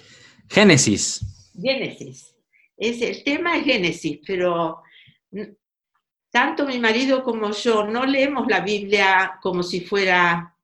Génesis. 0.49 1.51
Génesis. 1.61 2.35
Es, 2.75 3.01
el 3.01 3.23
tema 3.23 3.57
es 3.57 3.65
Génesis, 3.65 4.19
pero 4.25 4.81
tanto 6.31 6.65
mi 6.65 6.79
marido 6.79 7.23
como 7.23 7.51
yo 7.51 7.85
no 7.85 8.05
leemos 8.05 8.47
la 8.47 8.61
Biblia 8.61 9.37
como 9.43 9.61
si 9.61 9.81
fuera, 9.81 10.55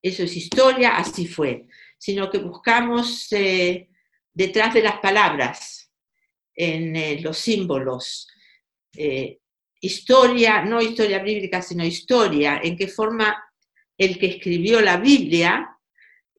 eso 0.00 0.22
es 0.22 0.36
historia, 0.36 0.96
así 0.96 1.26
fue 1.26 1.66
sino 2.04 2.30
que 2.30 2.36
buscamos 2.36 3.32
eh, 3.32 3.88
detrás 4.30 4.74
de 4.74 4.82
las 4.82 4.98
palabras, 5.00 5.90
en 6.54 6.94
eh, 6.94 7.18
los 7.22 7.38
símbolos, 7.38 8.28
eh, 8.94 9.38
historia, 9.80 10.62
no 10.66 10.82
historia 10.82 11.20
bíblica, 11.20 11.62
sino 11.62 11.82
historia, 11.82 12.60
en 12.62 12.76
qué 12.76 12.88
forma 12.88 13.42
el 13.96 14.18
que 14.18 14.26
escribió 14.26 14.82
la 14.82 14.98
Biblia 14.98 15.78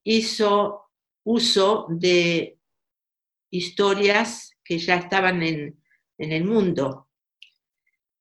hizo 0.03 0.91
uso 1.23 1.87
de 1.89 2.59
historias 3.49 4.55
que 4.63 4.77
ya 4.77 4.97
estaban 4.97 5.41
en, 5.41 5.81
el 6.19 6.43
mundo. 6.43 7.09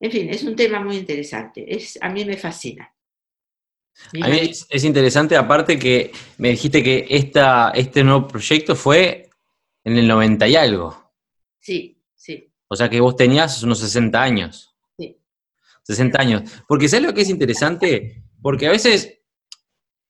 En 0.00 0.10
fin, 0.10 0.30
es 0.30 0.44
un 0.44 0.56
tema 0.56 0.80
muy 0.80 0.96
interesante, 0.96 1.62
es, 1.68 1.98
a 2.00 2.08
mí 2.08 2.24
me 2.24 2.38
fascina. 2.38 2.93
A 4.20 4.28
mí 4.28 4.38
es, 4.68 4.84
interesante, 4.84 5.36
aparte 5.36 5.78
que 5.78 6.12
me 6.38 6.50
dijiste 6.50 6.82
que 6.82 7.06
esta, 7.08 7.70
este 7.70 8.04
nuevo 8.04 8.26
proyecto 8.26 8.74
fue 8.74 9.30
en 9.84 9.96
el 9.96 10.08
90 10.08 10.48
y 10.48 10.56
algo. 10.56 11.12
Sí, 11.60 12.02
sí. 12.14 12.52
O 12.68 12.76
sea 12.76 12.88
que 12.88 13.00
vos 13.00 13.16
tenías 13.16 13.62
unos 13.62 13.78
60 13.78 14.22
años. 14.22 14.74
Sí. 14.98 15.16
60 15.84 16.20
años. 16.20 16.42
Porque 16.66 16.88
¿sabes 16.88 17.06
lo 17.06 17.14
que 17.14 17.22
es 17.22 17.30
interesante? 17.30 18.24
Porque 18.42 18.66
a 18.66 18.72
veces 18.72 19.20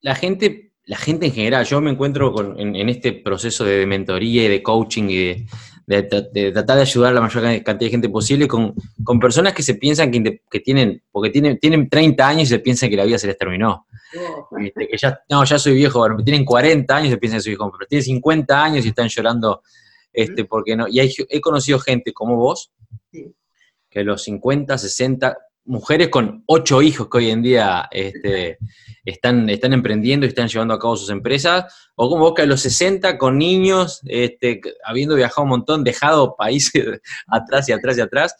la 0.00 0.14
gente, 0.14 0.73
la 0.85 0.97
gente 0.97 1.26
en 1.26 1.33
general, 1.33 1.64
yo 1.67 1.81
me 1.81 1.91
encuentro 1.91 2.33
con, 2.33 2.59
en, 2.59 2.75
en 2.76 2.88
este 2.88 3.12
proceso 3.12 3.64
de 3.64 3.87
mentoría 3.87 4.45
y 4.45 4.49
de 4.49 4.62
coaching 4.62 5.05
y 5.09 5.17
de, 5.17 5.47
de, 5.87 6.03
de 6.33 6.53
tratar 6.53 6.76
de 6.76 6.83
ayudar 6.83 7.11
a 7.11 7.14
la 7.14 7.21
mayor 7.21 7.43
cantidad 7.43 7.79
de 7.79 7.91
gente 7.91 8.09
posible 8.09 8.49
con, 8.49 8.75
con 9.03 9.21
personas 9.21 9.53
que 9.53 9.62
se 9.62 9.75
piensan 9.75 10.11
que, 10.11 10.41
que 10.50 10.61
tienen, 10.61 11.03
porque 11.12 11.31
tienen, 11.31 11.59
tienen 11.59 11.88
30 11.88 12.26
años 12.26 12.43
y 12.45 12.47
se 12.47 12.59
piensan 12.59 12.88
que 12.91 12.97
la 12.97 13.05
vida 13.05 13.19
se 13.19 13.26
les 13.26 13.37
terminó. 13.38 13.87
Oh, 14.17 14.57
Viste, 14.57 14.88
que 14.88 14.97
ya, 14.97 15.21
no, 15.29 15.45
ya 15.45 15.59
soy 15.59 15.75
viejo, 15.75 15.99
bueno, 15.99 16.17
tienen 16.25 16.45
40 16.45 16.97
años 16.97 17.09
y 17.09 17.11
se 17.11 17.19
piensan 17.19 17.38
que 17.38 17.43
soy 17.43 17.50
viejo, 17.53 17.73
pero 17.73 17.87
tienen 17.88 18.05
50 18.05 18.64
años 18.64 18.85
y 18.85 18.88
están 18.88 19.09
llorando, 19.09 19.62
este, 20.12 20.45
porque 20.45 20.76
no. 20.76 20.87
Y 20.88 21.00
hay, 21.00 21.12
he 21.29 21.41
conocido 21.41 21.79
gente 21.79 22.12
como 22.12 22.37
vos, 22.37 22.71
Sí. 23.11 23.35
que 23.91 24.00
a 24.00 24.03
los 24.05 24.23
50, 24.23 24.79
60, 24.79 25.37
mujeres 25.64 26.09
con 26.09 26.42
8 26.47 26.83
hijos 26.83 27.09
que 27.09 27.18
hoy 27.18 27.30
en 27.30 27.42
día 27.42 27.88
este, 27.90 28.59
están, 29.04 29.49
están 29.49 29.73
emprendiendo 29.73 30.26
y 30.26 30.28
están 30.28 30.49
llevando 30.49 30.75
a 30.75 30.78
cabo 30.78 30.97
sus 30.97 31.11
empresas, 31.11 31.90
o 31.94 32.09
como 32.09 32.25
vos 32.25 32.35
que 32.35 32.42
a 32.42 32.47
los 32.47 32.61
60 32.61 33.18
con 33.18 33.38
niños, 33.38 34.00
este, 34.04 34.61
habiendo 34.85 35.14
viajado 35.14 35.42
un 35.42 35.50
montón, 35.50 35.85
dejado 35.85 36.37
países 36.37 37.00
atrás 37.26 37.68
y 37.68 37.73
atrás 37.73 37.99
y 37.99 38.00
atrás, 38.00 38.37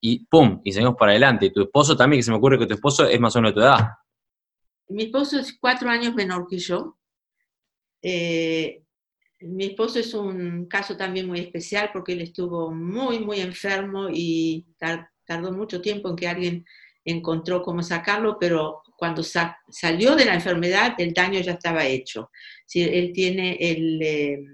y 0.00 0.26
pum, 0.26 0.60
y 0.64 0.72
seguimos 0.72 0.96
para 0.98 1.12
adelante. 1.12 1.46
Y 1.46 1.52
tu 1.52 1.62
esposo 1.62 1.96
también, 1.96 2.18
que 2.18 2.24
se 2.24 2.30
me 2.30 2.36
ocurre 2.36 2.58
que 2.58 2.66
tu 2.66 2.74
esposo 2.74 3.06
es 3.06 3.18
más 3.18 3.34
o 3.36 3.40
menos 3.40 3.54
de 3.54 3.60
tu 3.60 3.66
edad. 3.66 3.88
Mi 4.88 5.04
esposo 5.04 5.38
es 5.38 5.56
cuatro 5.58 5.88
años 5.88 6.14
menor 6.14 6.46
que 6.46 6.58
yo. 6.58 6.98
Eh, 8.02 8.82
mi 9.40 9.66
esposo 9.66 9.98
es 9.98 10.12
un 10.12 10.66
caso 10.66 10.96
también 10.96 11.26
muy 11.26 11.40
especial 11.40 11.90
porque 11.92 12.12
él 12.12 12.20
estuvo 12.20 12.70
muy, 12.70 13.18
muy 13.18 13.40
enfermo 13.40 14.08
y 14.10 14.66
tardó 15.26 15.52
mucho 15.52 15.80
tiempo 15.80 16.08
en 16.10 16.16
que 16.16 16.28
alguien 16.28 16.66
encontró 17.04 17.62
cómo 17.62 17.82
sacarlo, 17.82 18.38
pero 18.38 18.82
cuando 18.96 19.22
sa- 19.22 19.58
salió 19.68 20.14
de 20.16 20.24
la 20.24 20.34
enfermedad 20.34 20.94
el 20.98 21.12
daño 21.12 21.40
ya 21.40 21.52
estaba 21.52 21.84
hecho. 21.84 22.30
Sí, 22.66 22.82
él 22.82 23.12
tiene 23.12 23.56
el, 23.60 24.00
eh, 24.02 24.44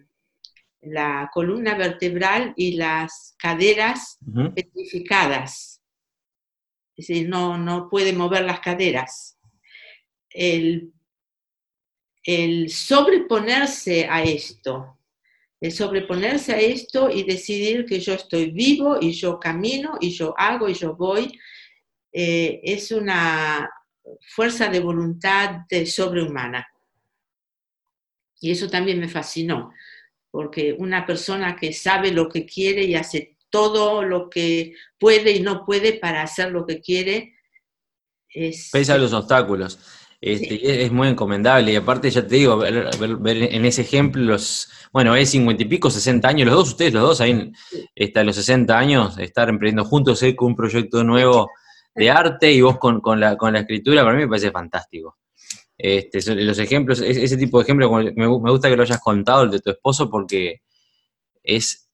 la 0.83 1.31
columna 1.33 1.75
vertebral 1.77 2.55
y 2.57 2.73
las 2.73 3.35
caderas 3.39 4.19
petrificadas. 4.55 5.83
Es 6.97 7.07
decir, 7.07 7.29
no, 7.29 7.57
no 7.57 7.89
puede 7.89 8.13
mover 8.13 8.45
las 8.45 8.61
caderas. 8.61 9.39
El, 10.31 10.93
el 12.25 12.71
sobreponerse 12.71 14.07
a 14.09 14.23
esto, 14.23 14.99
el 15.61 15.73
sobreponerse 15.73 16.53
a 16.53 16.59
esto 16.59 17.11
y 17.11 17.23
decidir 17.23 17.85
que 17.85 18.01
yo 18.01 18.15
estoy 18.15 18.51
vivo 18.51 18.99
y 19.01 19.13
yo 19.13 19.39
camino 19.39 19.99
y 20.01 20.11
yo 20.11 20.35
hago 20.39 20.69
y 20.69 20.75
yo 20.75 20.97
voy, 20.97 21.39
eh, 22.13 22.61
es 22.63 22.91
una 22.91 23.69
fuerza 24.35 24.69
de 24.69 24.81
voluntad 24.81 25.67
de 25.69 25.85
sobrehumana. 25.87 26.67
Y 28.41 28.51
eso 28.51 28.71
también 28.71 28.99
me 28.99 29.09
fascinó, 29.09 29.73
porque 30.31 30.75
una 30.79 31.05
persona 31.05 31.55
que 31.57 31.75
sabe 31.75 32.11
lo 32.11 32.29
que 32.29 32.47
quiere 32.47 32.85
y 32.85 32.95
hace 32.95 33.37
todo 33.51 34.03
lo 34.03 34.31
que 34.31 34.75
puede 34.99 35.33
y 35.33 35.41
no 35.41 35.67
puede 35.67 35.93
para 35.95 36.23
hacer 36.23 36.51
lo 36.53 36.65
que 36.65 36.81
quiere, 36.81 37.35
es... 38.31 38.71
Pese 38.73 38.93
a 38.93 38.99
los 38.99 39.13
obstáculos. 39.13 39.79
Este, 40.21 40.85
es, 40.85 40.93
muy 40.93 41.09
encomendable. 41.09 41.73
Y 41.73 41.77
aparte, 41.77 42.11
ya 42.11 42.27
te 42.27 42.35
digo, 42.37 42.57
ver, 42.59 42.89
ver- 42.99 43.17
ver 43.17 43.37
en 43.55 43.65
ese 43.65 43.83
ejemplo, 43.83 44.23
los, 44.23 44.69
bueno, 44.93 45.17
es 45.17 45.31
50 45.31 45.63
y 45.63 45.67
pico, 45.67 45.91
60 45.91 46.29
años, 46.29 46.47
los 46.47 46.57
dos, 46.57 46.69
ustedes, 46.71 46.93
los 46.93 47.03
dos, 47.03 47.21
ahí 47.21 47.31
en- 47.31 47.55
este, 47.95 48.23
los 48.25 48.37
60 48.37 48.79
años, 48.79 49.19
estar 49.19 49.49
emprendiendo 49.49 49.85
juntos 49.85 50.23
eh, 50.23 50.37
con 50.37 50.49
un 50.49 50.57
proyecto 50.57 51.03
nuevo 51.05 51.49
de 51.95 52.11
arte 52.11 52.53
y 52.53 52.61
vos 52.61 52.79
con, 52.79 53.01
con 53.01 53.19
la, 53.19 53.37
con 53.37 53.53
la 53.55 53.61
escritura, 53.61 54.03
para 54.03 54.15
mí 54.15 54.23
me 54.23 54.29
parece 54.29 54.51
fantástico. 54.51 55.17
Este, 55.79 56.35
los 56.35 56.59
ejemplos, 56.59 57.01
es- 57.01 57.17
ese 57.17 57.37
tipo 57.39 57.59
de 57.59 57.63
ejemplos, 57.65 57.91
me 58.15 58.27
gusta 58.27 58.69
que 58.69 58.77
lo 58.77 58.83
hayas 58.83 59.01
contado, 59.01 59.45
el 59.45 59.51
de 59.51 59.61
tu 59.61 59.71
esposo, 59.71 60.11
porque 60.11 60.61
es 61.43 61.89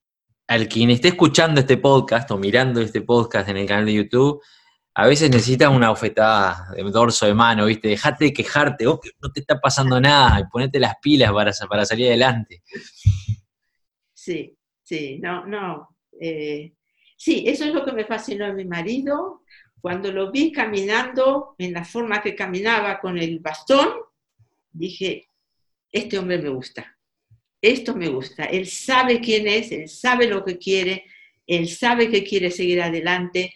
al 0.49 0.69
quien 0.69 0.91
esté 0.91 1.09
escuchando 1.09 1.61
este 1.61 1.77
podcast 1.77 2.31
o 2.33 2.39
mirando 2.39 2.81
este 2.81 3.03
podcast 3.03 3.49
en 3.49 3.57
el 3.59 3.67
canal 3.67 3.87
de 3.87 3.95
YouTube, 3.95 4.41
a 4.99 5.07
veces 5.07 5.29
necesitas 5.29 5.71
una 5.71 5.91
bofetada 5.91 6.71
de 6.75 6.83
dorso 6.85 7.27
de 7.27 7.35
mano, 7.35 7.67
¿viste? 7.67 7.89
Dejate 7.89 8.25
de 8.25 8.33
quejarte, 8.33 8.87
vos 8.87 8.99
que 9.03 9.11
no 9.21 9.31
te 9.31 9.41
está 9.41 9.61
pasando 9.61 10.01
nada, 10.01 10.41
y 10.41 10.45
ponete 10.51 10.81
las 10.81 10.95
pilas 11.03 11.33
para, 11.33 11.53
para 11.69 11.85
salir 11.85 12.07
adelante. 12.07 12.63
Sí, 14.15 14.57
sí, 14.83 15.19
no, 15.19 15.45
no. 15.45 15.99
eh, 16.19 16.73
sí, 17.15 17.45
eso 17.47 17.67
es 17.67 17.75
lo 17.75 17.85
que 17.85 17.93
me 17.93 18.07
fascinó 18.07 18.47
de 18.47 18.55
mi 18.55 18.65
marido. 18.65 19.43
Cuando 19.83 20.11
lo 20.11 20.33
vi 20.33 20.51
caminando 20.51 21.57
en 21.59 21.75
la 21.75 21.85
forma 21.85 22.23
que 22.23 22.35
caminaba 22.35 22.99
con 22.99 23.19
el 23.19 23.41
bastón, 23.41 23.97
dije, 24.73 25.29
este 25.93 26.19
hombre 26.19 26.39
me 26.39 26.49
gusta, 26.49 26.97
esto 27.61 27.95
me 27.95 28.09
gusta. 28.09 28.45
Él 28.45 28.67
sabe 28.67 29.21
quién 29.21 29.47
es, 29.47 29.73
él 29.73 29.91
sabe 29.91 30.27
lo 30.27 30.43
que 30.43 30.57
quiere, 30.57 31.05
él 31.47 31.69
sabe 31.69 32.11
que 32.11 32.25
quiere 32.25 32.51
seguir 32.51 32.81
adelante 32.81 33.53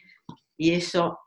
y 0.59 0.72
eso 0.72 1.18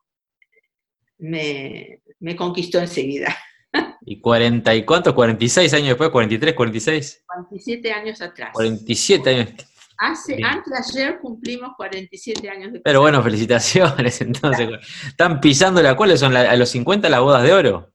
me, 1.23 2.01
me 2.19 2.35
conquistó 2.35 2.79
enseguida. 2.79 3.35
Y 4.05 4.19
40 4.19 4.75
y 4.75 4.83
cuántos, 4.85 5.13
46 5.13 5.73
años 5.73 5.87
después, 5.89 6.09
43, 6.11 6.53
46, 6.53 7.23
47 7.25 7.91
años 7.93 8.21
atrás. 8.21 8.49
47 8.53 9.29
años. 9.29 9.49
Hace, 9.97 10.35
Bien. 10.35 10.45
antes 10.49 10.73
de 10.93 11.01
ayer 11.01 11.19
cumplimos 11.19 11.71
47 11.77 12.49
años 12.49 12.73
de 12.73 12.81
Pero 12.81 12.99
bueno, 13.01 13.23
felicitaciones 13.23 14.19
entonces. 14.21 14.69
Están 15.07 15.39
pisando 15.39 15.81
la 15.81 15.95
¿cuáles 15.95 16.19
son 16.19 16.33
la- 16.33 16.51
a 16.51 16.55
los 16.57 16.69
50 16.69 17.09
las 17.09 17.21
bodas 17.21 17.43
de 17.43 17.53
oro? 17.53 17.93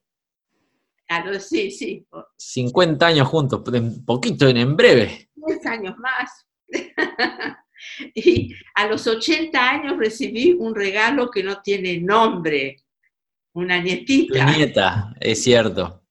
A 1.09 1.25
los- 1.27 1.45
sí, 1.47 1.71
sí, 1.71 2.07
50 2.39 3.07
años 3.07 3.29
juntos, 3.29 3.63
en 3.75 4.05
poquito, 4.05 4.49
en, 4.49 4.57
en 4.57 4.77
breve. 4.77 5.29
10 5.37 5.67
años 5.67 5.95
más. 5.99 6.47
y 8.15 8.55
a 8.75 8.87
los 8.87 9.07
80 9.07 9.71
años 9.71 9.97
recibí 9.99 10.53
un 10.59 10.75
regalo 10.75 11.31
que 11.31 11.43
no 11.43 11.61
tiene 11.63 12.01
nombre, 12.01 12.77
una 13.55 13.81
nietita. 13.81 14.45
nieta, 14.57 15.15
es 15.21 15.43
cierto. 15.43 16.03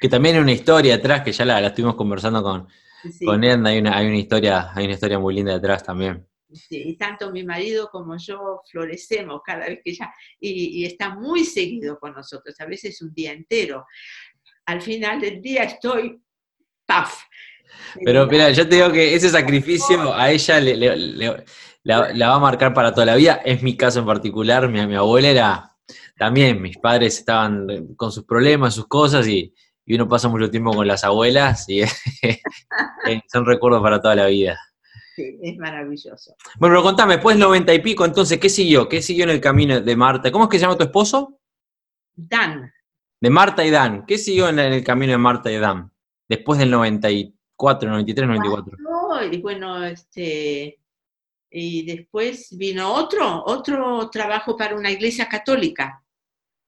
Que 0.00 0.08
también 0.08 0.36
hay 0.36 0.42
una 0.42 0.52
historia 0.52 0.96
atrás, 0.96 1.22
que 1.22 1.32
ya 1.32 1.44
la, 1.44 1.60
la 1.60 1.68
estuvimos 1.68 1.94
conversando 1.96 2.42
con, 2.42 2.68
Sí, 3.02 3.24
con 3.24 3.42
Edna, 3.44 3.70
hay 3.70 3.78
una, 3.78 3.96
hay 3.96 4.06
una 4.06 4.16
historia, 4.16 4.70
hay 4.74 4.84
una 4.84 4.94
historia 4.94 5.18
muy 5.18 5.34
linda 5.34 5.52
detrás 5.54 5.82
también. 5.84 6.26
sí, 6.52 6.82
y 6.86 6.96
tanto 6.96 7.30
mi 7.32 7.44
marido 7.44 7.88
como 7.90 8.16
yo 8.16 8.60
florecemos 8.70 9.40
cada 9.44 9.66
vez 9.66 9.80
que 9.84 9.94
ya, 9.94 10.12
y, 10.40 10.82
y 10.82 10.84
está 10.86 11.14
muy 11.14 11.44
seguido 11.44 11.98
con 11.98 12.14
nosotros, 12.14 12.54
a 12.60 12.66
veces 12.66 13.00
un 13.02 13.12
día 13.14 13.32
entero. 13.32 13.86
Al 14.66 14.80
final 14.82 15.20
del 15.20 15.40
día 15.40 15.62
estoy, 15.64 16.20
¡paf! 16.86 17.22
Pero 18.04 18.26
mira, 18.26 18.50
yo 18.50 18.68
te 18.68 18.76
digo 18.76 18.92
que 18.92 19.14
ese 19.14 19.28
sacrificio 19.30 20.14
a 20.14 20.30
ella 20.30 20.60
le, 20.60 20.76
le- 20.76 20.96
le- 20.96 21.44
la, 21.82 22.12
la 22.12 22.28
va 22.30 22.34
a 22.36 22.40
marcar 22.40 22.74
para 22.74 22.92
toda 22.92 23.06
la 23.06 23.16
vida. 23.16 23.40
Es 23.44 23.62
mi 23.62 23.76
caso 23.76 24.00
en 24.00 24.06
particular, 24.06 24.68
mi, 24.68 24.84
mi 24.86 24.94
abuela 24.96 25.28
era 25.28 25.75
también, 26.16 26.62
mis 26.62 26.78
padres 26.78 27.18
estaban 27.18 27.94
con 27.96 28.10
sus 28.10 28.24
problemas, 28.24 28.74
sus 28.74 28.86
cosas, 28.86 29.28
y, 29.28 29.52
y 29.84 29.94
uno 29.94 30.08
pasa 30.08 30.28
mucho 30.28 30.50
tiempo 30.50 30.72
con 30.72 30.86
las 30.86 31.04
abuelas 31.04 31.68
y 31.68 31.82
son 33.32 33.46
recuerdos 33.46 33.82
para 33.82 34.00
toda 34.00 34.16
la 34.16 34.26
vida. 34.26 34.58
Sí, 35.14 35.38
es 35.42 35.56
maravilloso. 35.56 36.34
Bueno, 36.58 36.74
pero 36.74 36.82
contame, 36.82 37.14
después 37.14 37.36
del 37.36 37.46
noventa 37.46 37.72
y 37.72 37.78
pico, 37.78 38.04
entonces, 38.04 38.38
¿qué 38.38 38.48
siguió? 38.48 38.88
¿Qué 38.88 39.00
siguió 39.00 39.24
en 39.24 39.30
el 39.30 39.40
camino 39.40 39.80
de 39.80 39.96
Marta? 39.96 40.30
¿Cómo 40.30 40.44
es 40.44 40.50
que 40.50 40.58
se 40.58 40.62
llama 40.62 40.76
tu 40.76 40.84
esposo? 40.84 41.38
Dan, 42.14 42.72
De 43.20 43.30
Marta 43.30 43.64
y 43.64 43.70
Dan. 43.70 44.04
¿Qué 44.06 44.18
siguió 44.18 44.48
en 44.48 44.58
el 44.58 44.84
camino 44.84 45.12
de 45.12 45.18
Marta 45.18 45.50
y 45.50 45.58
Dan? 45.58 45.90
Después 46.28 46.58
del 46.58 46.70
94, 46.70 47.88
93, 47.88 48.28
94. 48.28 48.76
No, 48.78 49.22
y 49.22 49.40
bueno, 49.40 49.84
este, 49.84 50.80
y 51.50 51.86
después 51.86 52.54
vino 52.56 52.92
otro, 52.92 53.44
otro 53.46 54.10
trabajo 54.10 54.56
para 54.56 54.76
una 54.76 54.90
iglesia 54.90 55.28
católica, 55.28 56.02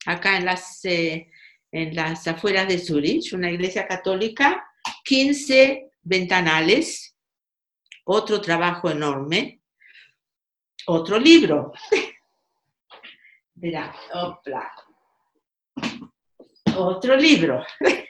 acá 0.09 0.39
en 0.39 0.47
las, 0.47 0.83
eh, 0.87 1.31
en 1.71 1.95
las 1.95 2.27
afueras 2.27 2.67
de 2.67 2.79
Zurich, 2.79 3.35
una 3.35 3.51
iglesia 3.51 3.87
católica, 3.87 4.67
15 5.05 5.91
ventanales, 6.03 7.15
otro 8.05 8.41
trabajo 8.41 8.91
enorme, 8.91 9.61
otro 10.87 11.19
libro. 11.19 11.73
Mira, 13.57 13.95
opla. 14.15 14.73
Otro 16.77 17.17
libro. 17.17 17.65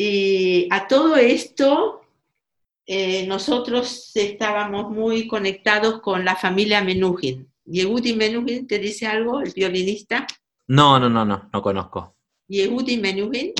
Y 0.00 0.68
a 0.70 0.86
todo 0.86 1.16
esto, 1.16 2.02
eh, 2.86 3.26
nosotros 3.26 4.12
estábamos 4.14 4.92
muy 4.92 5.26
conectados 5.26 6.00
con 6.00 6.24
la 6.24 6.36
familia 6.36 6.84
Menuhin. 6.84 7.52
Yehudi 7.70 8.14
Menuhin, 8.14 8.66
¿te 8.66 8.78
dice 8.78 9.06
algo? 9.06 9.40
El 9.40 9.52
violinista. 9.52 10.26
No, 10.68 10.98
no, 10.98 11.08
no, 11.08 11.24
no, 11.24 11.50
no 11.52 11.62
conozco. 11.62 12.16
Yehudi 12.48 12.98
Menuhin 12.98 13.52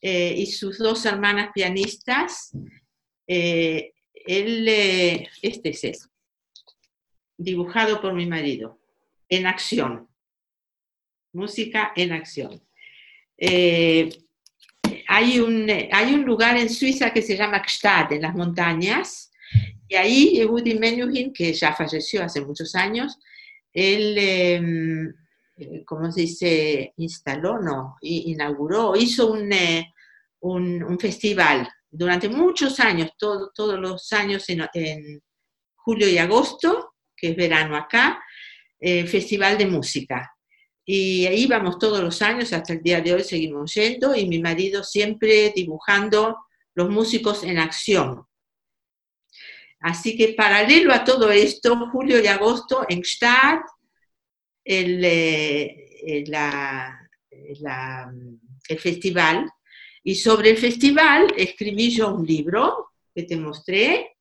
eh, 0.00 0.34
y 0.36 0.46
sus 0.46 0.78
dos 0.78 1.04
hermanas 1.04 1.50
pianistas 1.52 2.52
eh, 3.26 3.92
él, 4.26 4.66
eh, 4.68 5.28
este 5.40 5.70
es 5.70 5.84
él, 5.84 5.96
dibujado 7.38 8.00
por 8.00 8.12
mi 8.12 8.26
marido, 8.26 8.80
en 9.28 9.46
acción. 9.46 10.08
Música 11.32 11.92
en 11.94 12.10
acción. 12.10 12.60
Eh, 13.38 14.08
hay, 15.06 15.38
un, 15.38 15.70
hay 15.70 16.12
un 16.12 16.24
lugar 16.24 16.56
en 16.56 16.68
Suiza 16.68 17.12
que 17.12 17.22
se 17.22 17.36
llama 17.36 17.62
Gstad, 17.62 18.12
en 18.12 18.22
las 18.22 18.34
montañas, 18.34 19.30
y 19.88 19.94
ahí 19.94 20.30
Yehudi 20.34 20.78
Menuhin, 20.78 21.32
que 21.32 21.52
ya 21.52 21.72
falleció 21.72 22.24
hace 22.24 22.40
muchos 22.40 22.74
años, 22.74 23.16
él, 23.72 24.16
em, 24.18 25.14
eh, 25.56 25.84
¿cómo 25.84 26.10
se 26.10 26.22
dice? 26.22 26.92
Instaló, 26.96 27.58
no, 27.60 27.96
inauguró, 28.00 28.96
hizo 28.96 29.32
un, 29.32 29.50
un, 30.40 30.82
un 30.82 30.98
festival 30.98 31.68
durante 31.90 32.28
muchos 32.28 32.78
años, 32.80 33.10
todos 33.18 33.78
los 33.78 34.12
años 34.12 34.44
en, 34.48 35.22
julio 35.82 36.08
y 36.08 36.18
agosto, 36.18 36.94
que 37.16 37.30
es 37.30 37.36
verano 37.36 37.76
acá, 37.76 38.22
eh, 38.78 39.06
Festival 39.06 39.58
de 39.58 39.66
Música. 39.66 40.30
Y 40.84 41.26
ahí 41.26 41.46
vamos 41.46 41.78
todos 41.78 42.00
los 42.00 42.20
años, 42.22 42.52
hasta 42.52 42.74
el 42.74 42.82
día 42.82 43.00
de 43.00 43.14
hoy 43.14 43.24
seguimos 43.24 43.74
yendo, 43.74 44.14
y 44.14 44.28
mi 44.28 44.40
marido 44.40 44.84
siempre 44.84 45.52
dibujando 45.54 46.36
los 46.74 46.90
músicos 46.90 47.42
en 47.44 47.58
acción. 47.58 48.24
Así 49.80 50.16
que 50.16 50.34
paralelo 50.34 50.92
a 50.92 51.04
todo 51.04 51.30
esto, 51.30 51.74
julio 51.90 52.22
y 52.22 52.26
agosto 52.26 52.84
en 52.88 53.00
Gstaad, 53.00 53.60
el, 54.64 55.04
eh, 55.04 56.24
el 58.68 58.78
festival 58.78 59.50
y 60.02 60.14
sobre 60.14 60.50
el 60.50 60.56
festival 60.56 61.32
escribí 61.36 61.90
yo 61.90 62.14
un 62.14 62.26
libro 62.26 62.90
que 63.14 63.24
te 63.24 63.36
mostré 63.36 64.16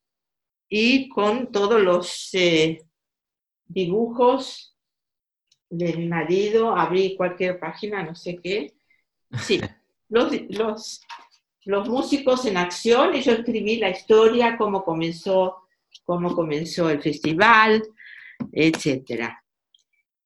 y 0.68 1.10
con 1.10 1.52
todos 1.52 1.82
los 1.82 2.30
eh, 2.34 2.84
dibujos 3.66 4.76
de 5.70 5.94
mi 5.96 6.08
marido, 6.08 6.76
abrí 6.76 7.16
cualquier 7.16 7.60
página, 7.60 8.04
no 8.04 8.16
sé 8.16 8.40
qué. 8.42 8.74
Sí, 9.42 9.62
los, 10.10 10.32
los, 10.50 11.02
los 11.70 11.88
músicos 11.88 12.48
en 12.48 12.58
acción 12.58 13.16
y 13.16 13.22
yo 13.22 13.34
escribí 13.34 13.78
la 13.78 13.92
historia, 13.92 14.58
cómo 14.58 14.84
comenzó, 14.84 15.68
cómo 16.04 16.34
comenzó 16.34 16.90
el 16.90 17.00
festival, 17.00 17.84
etc. 18.52 19.30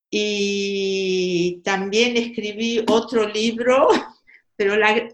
Y 0.10 1.62
también 1.62 2.16
escribí 2.16 2.86
otro 2.88 3.28
libro, 3.28 3.90
pero 4.56 4.78
la, 4.78 5.10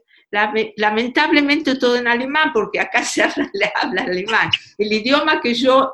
lamentablemente 0.75 1.79
todo 1.79 1.95
en 1.95 2.07
alemán, 2.07 2.51
porque 2.53 2.79
acá 2.79 3.03
se 3.03 3.23
habla, 3.23 3.49
habla 3.81 4.03
alemán. 4.03 4.51
El 4.77 4.93
idioma 4.93 5.41
que 5.41 5.55
yo 5.55 5.91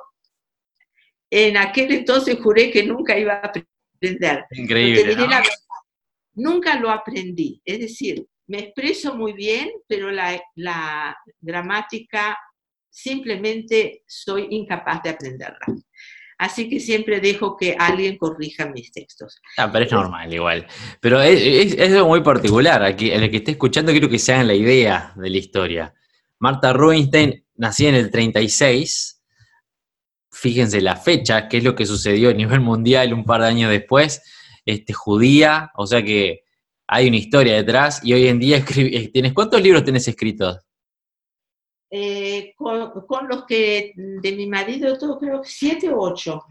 en 1.30 1.56
aquel 1.56 1.94
entonces 1.94 2.38
juré 2.44 2.72
que 2.72 2.84
nunca 2.84 3.18
iba 3.18 3.36
a 3.36 3.38
aprender. 3.38 4.44
Increíble. 4.52 5.16
nunca 6.34 6.78
lo 6.78 6.92
aprendí. 6.92 7.62
Es 7.64 7.80
decir, 7.80 8.28
me 8.48 8.60
expreso 8.60 9.16
muy 9.16 9.34
bien, 9.34 9.72
pero 9.88 10.12
la, 10.12 11.16
gramática 11.42 12.38
simplemente 12.90 14.04
soy 14.08 14.48
incapaz 14.52 15.04
de 15.04 15.10
aprenderla 15.10 15.66
así 16.38 16.70
que 16.70 16.80
siempre 16.80 17.20
dejo 17.20 17.56
que 17.56 17.76
alguien 17.78 18.18
corrija 18.18 18.68
mis 18.68 18.92
textos. 18.92 19.42
Ah, 19.58 19.72
pero 19.72 19.86
es 19.86 19.92
normal 19.92 20.34
igual. 20.34 20.68
Pero 21.00 21.22
es, 21.22 21.80
algo 21.80 22.10
muy 22.10 22.22
particular. 22.22 22.84
Aquí, 22.84 23.12
el 23.12 23.30
que 23.32 23.38
esté 23.38 23.52
escuchando 23.52 23.92
quiero 23.92 24.10
que 24.10 24.20
se 24.20 24.34
hagan 24.34 24.48
la 24.48 24.54
idea 24.54 25.14
de 25.16 25.30
la 25.30 25.38
historia. 25.38 25.94
Marta 26.40 26.74
Rubinstein 26.74 27.46
nació 27.56 27.90
en 27.90 27.96
el 27.96 28.12
36. 28.12 29.24
Fíjense 30.32 30.82
la 30.82 30.98
fecha, 30.98 31.48
qué 31.48 31.58
es 31.58 31.64
lo 31.64 31.76
que 31.76 31.86
sucedió 31.86 32.30
a 32.30 32.34
nivel 32.34 32.60
mundial 32.60 33.14
un 33.14 33.24
par 33.24 33.42
de 33.42 33.48
años 33.48 33.72
después. 33.72 34.22
Este, 34.66 34.94
judía, 34.94 35.72
o 35.76 35.88
sea 35.88 36.04
que 36.04 36.45
hay 36.88 37.08
una 37.08 37.18
historia 37.18 37.56
detrás 37.56 38.02
y 38.04 38.14
hoy 38.14 38.28
en 38.28 38.40
día 38.40 38.58
escribes, 38.58 39.12
¿tienes 39.12 39.34
cuántos 39.34 39.62
libros 39.62 39.84
tenés 39.84 40.08
escritos? 40.08 40.60
Eh, 41.90 42.54
con, 42.58 43.28
los 43.28 43.46
que 43.46 43.94
de 43.96 44.32
mi 44.34 44.48
marido, 44.48 44.98
todo, 44.98 45.18
creo 45.18 45.42
siete 45.44 45.90
o 45.90 46.00
ocho. 46.00 46.44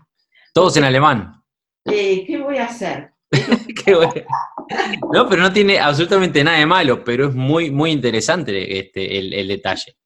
Todos 0.52 0.76
en 0.76 0.84
alemán. 0.84 1.42
Eh, 1.84 2.24
¿Qué 2.26 2.38
voy 2.38 2.56
a 2.56 2.66
hacer? 2.66 3.12
no, 5.12 5.28
pero 5.28 5.42
no 5.42 5.52
tiene 5.52 5.78
absolutamente 5.78 6.42
nada 6.42 6.58
de 6.58 6.66
malo, 6.66 7.04
pero 7.04 7.28
es 7.28 7.34
muy, 7.34 7.70
muy 7.70 7.90
interesante 7.90 8.78
este, 8.78 9.18
el, 9.18 9.48
detalle. 9.48 9.96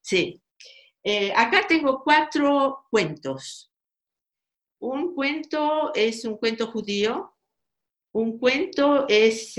Sí. 0.00 0.42
Eh, 1.04 1.32
acá 1.34 1.66
tengo 1.66 2.02
cuatro 2.02 2.84
cuentos. 2.90 3.72
Un 4.80 5.14
cuento 5.14 5.92
es 5.94 6.24
un 6.24 6.36
cuento 6.36 6.66
judío, 6.66 7.31
un 8.12 8.38
cuento 8.38 9.06
es 9.08 9.56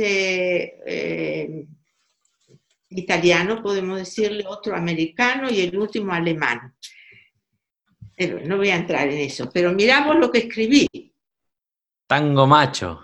italiano, 2.97 3.61
podemos 3.61 3.99
decirle 3.99 4.45
otro 4.47 4.75
americano 4.75 5.49
y 5.49 5.61
el 5.61 5.77
último 5.77 6.13
alemán. 6.13 6.75
Pero 8.15 8.39
no 8.41 8.57
voy 8.57 8.69
a 8.69 8.75
entrar 8.75 9.07
en 9.07 9.19
eso, 9.19 9.49
pero 9.51 9.73
miramos 9.73 10.17
lo 10.17 10.31
que 10.31 10.39
escribí. 10.39 10.87
Tango 12.07 12.45
macho. 12.45 13.01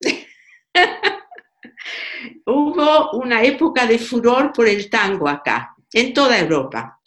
Hubo 2.46 3.10
una 3.12 3.42
época 3.42 3.86
de 3.86 3.98
furor 3.98 4.52
por 4.52 4.68
el 4.68 4.88
tango 4.88 5.28
acá, 5.28 5.74
en 5.92 6.14
toda 6.14 6.38
Europa. 6.38 7.00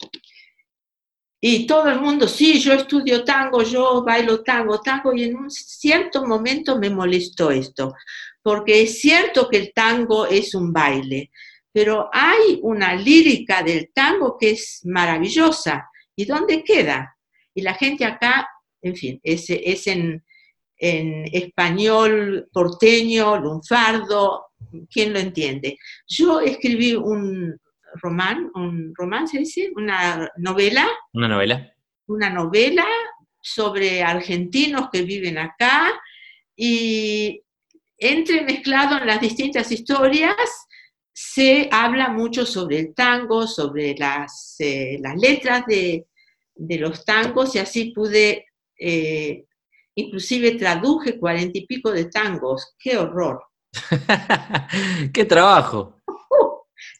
Y 1.42 1.66
todo 1.66 1.88
el 1.88 2.00
mundo, 2.00 2.28
sí, 2.28 2.60
yo 2.60 2.74
estudio 2.74 3.24
tango, 3.24 3.62
yo 3.62 4.04
bailo 4.04 4.42
tango, 4.42 4.80
tango, 4.80 5.14
y 5.14 5.24
en 5.24 5.36
un 5.36 5.50
cierto 5.50 6.26
momento 6.26 6.78
me 6.78 6.90
molestó 6.90 7.50
esto, 7.50 7.94
porque 8.42 8.82
es 8.82 9.00
cierto 9.00 9.48
que 9.48 9.56
el 9.56 9.72
tango 9.72 10.26
es 10.26 10.54
un 10.54 10.70
baile, 10.70 11.30
pero 11.72 12.10
hay 12.12 12.58
una 12.62 12.94
lírica 12.94 13.62
del 13.62 13.90
tango 13.94 14.36
que 14.38 14.50
es 14.50 14.80
maravillosa. 14.84 15.88
¿Y 16.14 16.26
dónde 16.26 16.62
queda? 16.62 17.16
Y 17.54 17.62
la 17.62 17.72
gente 17.74 18.04
acá, 18.04 18.46
en 18.82 18.94
fin, 18.94 19.20
es, 19.22 19.46
es 19.48 19.86
en, 19.86 20.22
español 20.82 22.48
porteño, 22.52 23.38
lunfardo, 23.38 24.46
¿quién 24.90 25.12
lo 25.12 25.18
entiende? 25.18 25.78
Yo 26.06 26.40
escribí 26.40 26.94
un 26.94 27.60
román, 27.94 28.50
un 28.54 28.92
román 28.94 29.28
se 29.28 29.38
dice, 29.38 29.70
una 29.74 30.30
novela. 30.36 30.86
Una 31.12 31.28
novela. 31.28 31.72
Una 32.06 32.30
novela 32.30 32.86
sobre 33.40 34.02
argentinos 34.02 34.88
que 34.92 35.02
viven 35.02 35.38
acá 35.38 36.00
y 36.56 37.42
entremezclado 37.96 38.98
en 38.98 39.06
las 39.06 39.20
distintas 39.20 39.70
historias 39.72 40.34
se 41.12 41.68
habla 41.70 42.08
mucho 42.08 42.46
sobre 42.46 42.78
el 42.78 42.94
tango, 42.94 43.46
sobre 43.46 43.94
las, 43.96 44.56
eh, 44.58 44.98
las 45.00 45.16
letras 45.16 45.64
de, 45.66 46.06
los 46.56 47.04
tangos 47.04 47.54
y 47.54 47.58
así 47.58 47.92
pude, 47.92 48.46
eh, 48.78 49.44
inclusive 49.94 50.52
traduje 50.52 51.18
cuarenta 51.18 51.58
y 51.58 51.66
pico 51.66 51.90
de 51.90 52.06
tangos. 52.06 52.74
¡Qué 52.78 52.96
horror! 52.96 53.42
¡Qué 55.12 55.24
trabajo! 55.24 55.99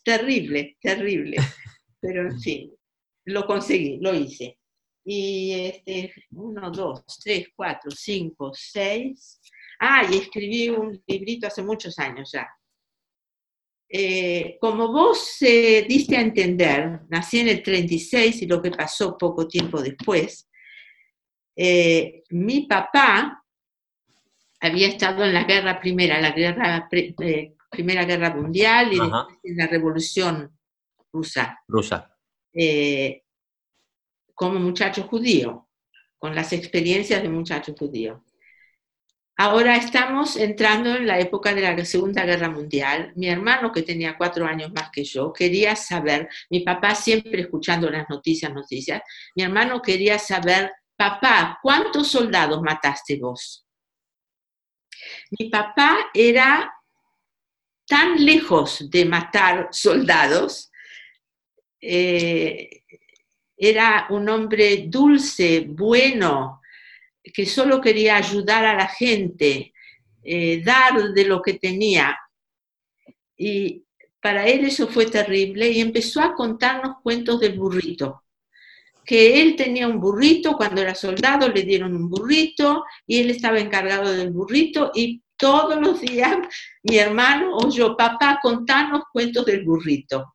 Terrible, 0.03 0.77
terrible. 0.81 1.37
Pero 2.01 2.29
en 2.29 2.41
fin, 2.41 2.73
lo 3.27 3.47
conseguí, 3.47 3.99
lo 4.01 4.15
hice. 4.15 4.59
Y 5.05 5.53
este, 5.53 6.13
uno, 6.33 6.71
dos, 6.71 7.05
tres, 7.23 7.49
cuatro, 7.55 7.91
cinco, 7.91 8.53
seis. 8.55 9.41
Ah, 9.79 10.07
y 10.11 10.17
escribí 10.17 10.69
un 10.69 11.03
librito 11.07 11.47
hace 11.47 11.63
muchos 11.63 11.99
años 11.99 12.31
ya, 12.33 12.49
eh, 13.93 14.57
como 14.61 14.93
vos 14.93 15.43
eh, 15.43 15.85
diste 15.89 16.17
a 16.17 16.21
entender, 16.21 17.01
nací 17.09 17.41
en 17.41 17.49
el 17.49 17.61
36 17.61 18.43
y 18.43 18.47
lo 18.47 18.63
que 18.63 18.71
pasó 18.71 19.19
poco 19.19 19.49
tiempo 19.49 19.83
después, 19.83 20.49
eh, 21.57 22.23
mi 22.31 22.67
papá 22.67 23.45
había 24.61 24.87
estado 24.87 25.25
en 25.25 25.35
la 25.35 25.43
guerra 25.43 25.81
primera, 25.81 26.21
la 26.21 26.31
guerra, 26.31 26.89
primera 27.71 28.05
guerra 28.05 28.35
mundial 28.35 28.93
y 28.93 28.99
en 28.99 29.57
la 29.57 29.67
revolución 29.67 30.59
rusa. 31.13 31.59
Rusa. 31.69 32.17
como 34.35 34.59
muchacho 34.59 35.05
judío, 35.05 35.69
con 36.19 36.35
las 36.35 36.53
experiencias 36.53 37.23
de 37.23 37.29
muchacho 37.29 37.75
judío. 37.79 38.25
Ahora 39.37 39.77
estamos 39.77 40.37
entrando 40.37 40.95
en 40.95 41.07
la 41.07 41.19
época 41.19 41.55
de 41.55 41.63
la 41.63 41.85
Segunda 41.87 42.27
Guerra 42.27 42.51
Mundial. 42.51 43.15
Mi 43.17 43.29
hermano, 43.29 43.73
que 43.73 43.81
tenía 43.81 44.19
cuatro 44.19 44.45
años 44.45 44.71
más 44.71 44.91
que 44.91 45.03
yo, 45.03 45.33
quería 45.33 45.75
saber, 45.77 46.29
mi 46.51 46.61
papá 46.61 46.95
siempre 46.95 47.41
escuchando 47.41 47.89
las 47.89 48.07
noticias, 48.11 48.53
noticias, 48.53 49.01
mi 49.35 49.43
hermano 49.43 49.81
quería 49.81 50.19
saber, 50.19 50.71
papá, 50.95 51.59
¿cuántos 51.63 52.09
soldados 52.09 52.61
mataste 52.61 53.19
vos? 53.19 53.67
Mi 55.39 55.49
papá 55.49 56.11
era 56.13 56.71
tan 57.91 58.25
lejos 58.25 58.89
de 58.89 59.05
matar 59.05 59.69
soldados, 59.73 60.71
eh, 61.81 62.85
era 63.57 64.07
un 64.11 64.29
hombre 64.29 64.85
dulce, 64.87 65.67
bueno, 65.69 66.61
que 67.35 67.45
solo 67.47 67.81
quería 67.81 68.17
ayudar 68.17 68.65
a 68.65 68.77
la 68.77 68.87
gente, 68.87 69.75
eh, 70.23 70.63
dar 70.65 71.13
de 71.13 71.25
lo 71.25 71.43
que 71.43 71.55
tenía. 71.55 72.17
Y 73.37 73.83
para 74.23 74.47
él 74.47 74.67
eso 74.67 74.87
fue 74.87 75.07
terrible 75.07 75.69
y 75.69 75.81
empezó 75.81 76.21
a 76.21 76.35
contarnos 76.35 76.99
cuentos 77.03 77.41
del 77.41 77.59
burrito. 77.59 78.23
Que 79.05 79.43
él 79.43 79.57
tenía 79.57 79.89
un 79.89 79.99
burrito, 79.99 80.57
cuando 80.57 80.81
era 80.81 80.95
soldado 80.95 81.49
le 81.49 81.65
dieron 81.65 81.97
un 81.97 82.09
burrito 82.09 82.85
y 83.05 83.19
él 83.19 83.31
estaba 83.31 83.59
encargado 83.59 84.13
del 84.13 84.31
burrito 84.31 84.93
y 84.95 85.21
todos 85.41 85.81
los 85.81 86.01
días 86.01 86.37
mi 86.83 86.99
hermano 86.99 87.57
o 87.57 87.69
yo, 87.71 87.97
papá, 87.97 88.39
contarnos 88.43 89.05
cuentos 89.13 89.45
del 89.47 89.65
burrito. 89.65 90.35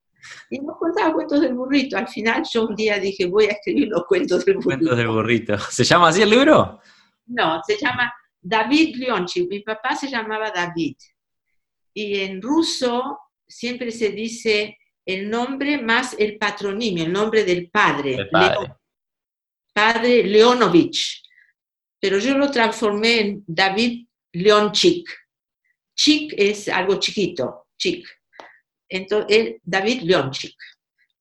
Y 0.49 0.59
nos 0.59 0.77
contaba 0.77 1.13
cuentos 1.13 1.39
del 1.41 1.53
burrito. 1.53 1.97
Al 1.97 2.07
final 2.07 2.43
yo 2.51 2.65
un 2.65 2.75
día 2.75 2.97
dije, 2.99 3.27
voy 3.27 3.45
a 3.45 3.51
escribir 3.51 3.89
los 3.89 4.05
cuentos 4.07 4.43
del 4.43 4.55
burrito. 4.55 4.69
Cuentos 4.79 4.97
del 4.97 5.07
burrito. 5.07 5.57
¿Se 5.59 5.83
llama 5.83 6.09
así 6.09 6.21
el 6.23 6.29
libro? 6.31 6.79
No, 7.27 7.61
se 7.65 7.77
llama 7.77 8.11
David 8.41 8.95
Leonchi. 8.97 9.47
Mi 9.47 9.59
papá 9.59 9.95
se 9.95 10.09
llamaba 10.09 10.49
David. 10.51 10.95
Y 11.93 12.19
en 12.21 12.41
ruso 12.41 13.19
siempre 13.47 13.91
se 13.91 14.09
dice 14.09 14.77
el 15.05 15.29
nombre 15.29 15.79
más 15.79 16.15
el 16.17 16.37
patronimio, 16.37 17.03
el 17.05 17.13
nombre 17.13 17.43
del 17.43 17.69
padre. 17.69 18.15
El 18.15 18.29
padre. 18.29 18.55
Leon- 18.59 18.77
padre 19.73 20.23
Leonovich. 20.23 21.21
Pero 21.99 22.17
yo 22.17 22.37
lo 22.37 22.49
transformé 22.49 23.19
en 23.19 23.43
David 23.45 24.07
Leonchik. 24.35 25.07
Chik 25.95 26.33
es 26.37 26.67
algo 26.67 26.99
chiquito, 26.99 27.67
chic. 27.77 28.05
Entonces, 28.89 29.55
David 29.63 30.01
Leonchik. 30.03 30.55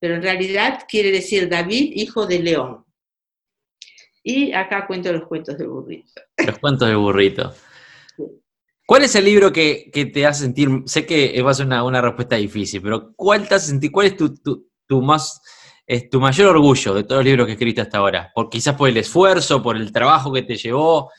Pero 0.00 0.16
en 0.16 0.22
realidad 0.22 0.84
quiere 0.88 1.10
decir 1.10 1.48
David, 1.48 1.92
hijo 1.94 2.26
de 2.26 2.40
León. 2.40 2.84
Y 4.22 4.52
acá 4.52 4.86
cuento 4.86 5.12
los 5.12 5.26
cuentos 5.26 5.56
de 5.58 5.66
burrito. 5.66 6.20
Los 6.46 6.58
cuentos 6.58 6.88
del 6.88 6.96
burrito. 6.96 7.54
Sí. 8.16 8.24
¿Cuál 8.86 9.04
es 9.04 9.14
el 9.14 9.24
libro 9.24 9.52
que, 9.52 9.90
que 9.92 10.06
te 10.06 10.26
hace 10.26 10.42
sentir, 10.44 10.68
sé 10.86 11.06
que 11.06 11.40
va 11.42 11.50
a 11.52 11.54
ser 11.54 11.66
una, 11.66 11.84
una 11.84 12.00
respuesta 12.02 12.36
difícil, 12.36 12.82
pero 12.82 13.12
¿cuál 13.14 13.46
te 13.48 13.54
hace 13.54 13.68
sentir, 13.68 13.90
cuál 13.90 14.06
es 14.08 14.16
tu, 14.16 14.34
tu- 14.34 14.68
tu 14.86 15.00
más, 15.02 15.40
es 15.86 16.08
tu 16.08 16.18
mayor 16.20 16.48
orgullo 16.56 16.94
de 16.94 17.02
todos 17.04 17.18
los 17.20 17.24
libros 17.26 17.46
que 17.46 17.52
escribiste 17.52 17.80
hasta 17.82 17.98
ahora? 17.98 18.30
Por, 18.34 18.48
quizás 18.48 18.74
por 18.76 18.88
el 18.88 18.96
esfuerzo, 18.96 19.62
por 19.62 19.76
el 19.76 19.92
trabajo 19.92 20.32
que 20.32 20.42
te 20.42 20.56
llevó, 20.56 21.10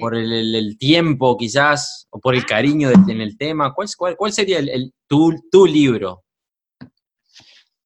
por 0.00 0.14
el, 0.14 0.32
el- 0.32 0.54
el 0.54 0.78
tiempo 0.78 1.36
quizás, 1.36 2.06
o 2.10 2.18
por 2.20 2.34
el 2.34 2.44
cariño 2.46 2.88
de- 2.90 3.12
en 3.12 3.20
el 3.20 3.36
tema. 3.36 3.74
¿Cuál, 3.74 3.88
cuál, 3.96 4.16
cuál 4.16 4.32
sería 4.32 4.58
el, 4.58 4.68
el- 4.68 4.94
tu, 5.06 5.34
tu 5.50 5.66
libro? 5.66 6.24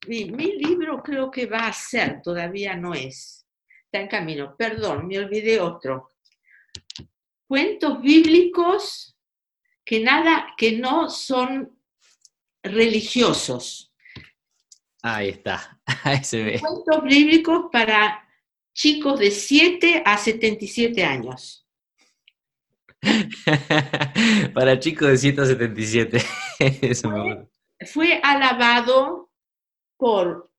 Mi, 0.06 0.24
mi 0.26 0.52
libro 0.56 1.02
creo 1.02 1.30
que 1.30 1.46
va 1.46 1.66
a 1.66 1.72
ser, 1.72 2.20
todavía 2.22 2.74
no 2.76 2.94
es. 2.94 3.44
Está 3.84 4.00
en 4.00 4.08
camino. 4.08 4.54
Perdón, 4.56 5.08
me 5.08 5.18
olvidé 5.18 5.60
otro. 5.60 6.10
Cuentos 7.46 8.00
bíblicos 8.00 9.16
que 9.84 10.00
nada, 10.00 10.54
que 10.56 10.78
no 10.78 11.10
son 11.10 11.76
religiosos. 12.62 13.89
Ahí 15.02 15.30
está, 15.30 15.80
ahí 16.04 16.22
se 16.24 16.42
ve. 16.42 16.60
Cuentos 16.60 17.02
bíblicos 17.04 17.66
para 17.72 18.28
chicos 18.74 19.18
de 19.18 19.30
7 19.30 20.02
a 20.04 20.16
77 20.16 21.04
años. 21.04 21.66
Para 24.54 24.78
chicos 24.78 25.08
de 25.08 25.16
177. 25.16 26.22
Eso 26.82 27.08
me 27.08 27.22
gusta. 27.22 27.48
Fue 27.86 28.20
alabado 28.22 29.30
por 29.96 30.50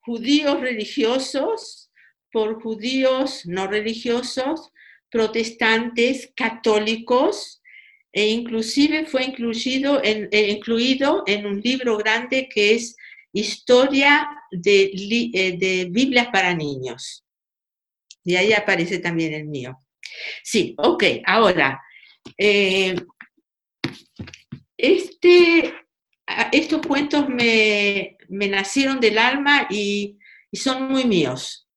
judíos 0.00 0.60
religiosos, 0.60 1.90
por 2.30 2.62
judíos 2.62 3.44
no 3.46 3.66
religiosos, 3.66 4.72
protestantes, 5.10 6.32
católicos, 6.36 7.60
e 8.12 8.28
inclusive 8.28 9.06
fue 9.06 9.24
incluido 9.24 10.00
en, 10.04 10.28
eh, 10.30 10.50
incluido 10.50 11.24
en 11.26 11.46
un 11.46 11.60
libro 11.60 11.96
grande 11.96 12.48
que 12.48 12.74
es 12.74 12.96
Historia 13.34 14.28
de, 14.50 14.92
eh, 15.34 15.56
de 15.58 15.88
Biblias 15.90 16.28
para 16.32 16.54
niños. 16.54 17.24
Y 18.24 18.36
ahí 18.36 18.52
aparece 18.52 19.00
también 19.00 19.34
el 19.34 19.44
mío. 19.46 19.76
Sí, 20.42 20.74
ok, 20.78 21.04
ahora, 21.26 21.82
eh, 22.38 22.94
este, 24.76 25.74
estos 26.52 26.86
cuentos 26.86 27.28
me, 27.28 28.16
me 28.28 28.48
nacieron 28.48 29.00
del 29.00 29.18
alma 29.18 29.66
y, 29.68 30.16
y 30.50 30.56
son 30.56 30.90
muy 30.90 31.04
míos. 31.04 31.68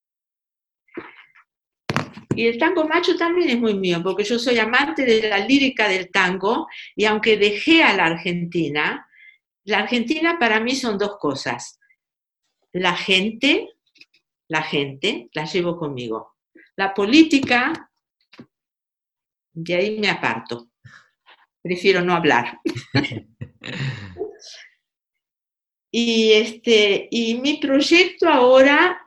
Y 2.36 2.46
el 2.46 2.60
tango 2.60 2.88
macho 2.88 3.18
también 3.18 3.50
es 3.50 3.58
muy 3.58 3.74
mío, 3.74 4.04
porque 4.04 4.24
yo 4.24 4.38
soy 4.38 4.60
amante 4.60 5.06
de 5.06 5.28
la 5.28 5.40
lírica 5.40 5.90
del 5.90 6.12
tango 6.12 6.68
y 6.96 7.06
aunque 7.06 7.36
dejé 7.36 7.84
a 7.84 7.96
la 7.96 8.06
Argentina, 8.06 9.07
la 9.68 9.80
Argentina 9.80 10.38
para 10.40 10.60
mí 10.60 10.76
son 10.76 10.98
dos 10.98 11.18
cosas. 11.20 11.80
La 12.74 12.96
gente, 12.96 13.70
la 14.50 14.62
gente, 14.64 15.30
la 15.34 15.46
llevo 15.46 15.78
conmigo. 15.78 16.36
La 16.76 16.94
política, 16.94 17.90
de 19.54 19.76
ahí 19.76 20.00
me 20.00 20.10
aparto. 20.10 20.70
Prefiero 21.62 22.02
no 22.02 22.14
hablar. 22.14 22.60
Y, 25.92 26.32
este, 26.34 27.08
y 27.12 27.36
mi 27.36 27.58
proyecto 27.60 28.30
ahora, 28.30 29.00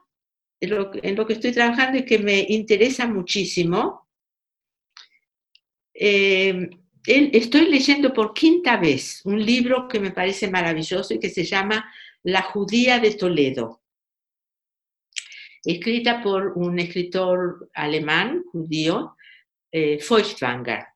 en 0.60 0.70
lo, 0.70 0.90
que- 0.90 1.00
en 1.02 1.16
lo 1.16 1.26
que 1.26 1.34
estoy 1.34 1.52
trabajando 1.52 1.98
y 1.98 2.04
que 2.04 2.18
me 2.18 2.40
interesa 2.48 3.06
muchísimo, 3.06 4.08
eh, 5.94 6.70
estoy 7.06 7.68
leyendo 7.68 8.12
por 8.12 8.34
quinta 8.34 8.76
vez 8.76 9.22
un 9.24 9.44
libro 9.44 9.88
que 9.88 10.00
me 10.00 10.10
parece 10.10 10.50
maravilloso 10.50 11.14
y 11.14 11.20
que 11.20 11.30
se 11.30 11.44
llama 11.44 11.92
La 12.22 12.42
judía 12.42 12.98
de 12.98 13.14
Toledo, 13.14 13.82
escrita 15.64 16.22
por 16.22 16.52
un 16.56 16.78
escritor 16.78 17.70
alemán, 17.74 18.44
judío, 18.52 19.16
eh, 19.72 19.98
Feuchtwanger. 19.98 20.86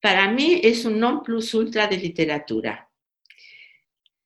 Para 0.00 0.30
mí 0.30 0.60
es 0.62 0.84
un 0.84 0.98
non 0.98 1.22
plus 1.22 1.52
ultra 1.52 1.86
de 1.86 1.98
literatura 1.98 2.88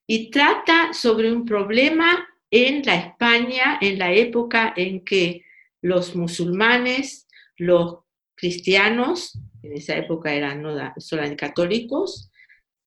y 0.06 0.30
trata 0.30 0.92
sobre 0.92 1.32
un 1.32 1.44
problema 1.44 2.28
en 2.50 2.82
la 2.84 2.94
España 2.94 3.78
en 3.80 3.98
la 3.98 4.12
época 4.12 4.72
en 4.76 5.04
que 5.04 5.44
los 5.80 6.14
musulmanes, 6.14 7.26
los 7.56 8.03
cristianos, 8.34 9.38
en 9.62 9.72
esa 9.72 9.96
época 9.96 10.32
eran 10.32 10.62
no 10.62 10.76
solamente 10.98 11.36
católicos, 11.36 12.30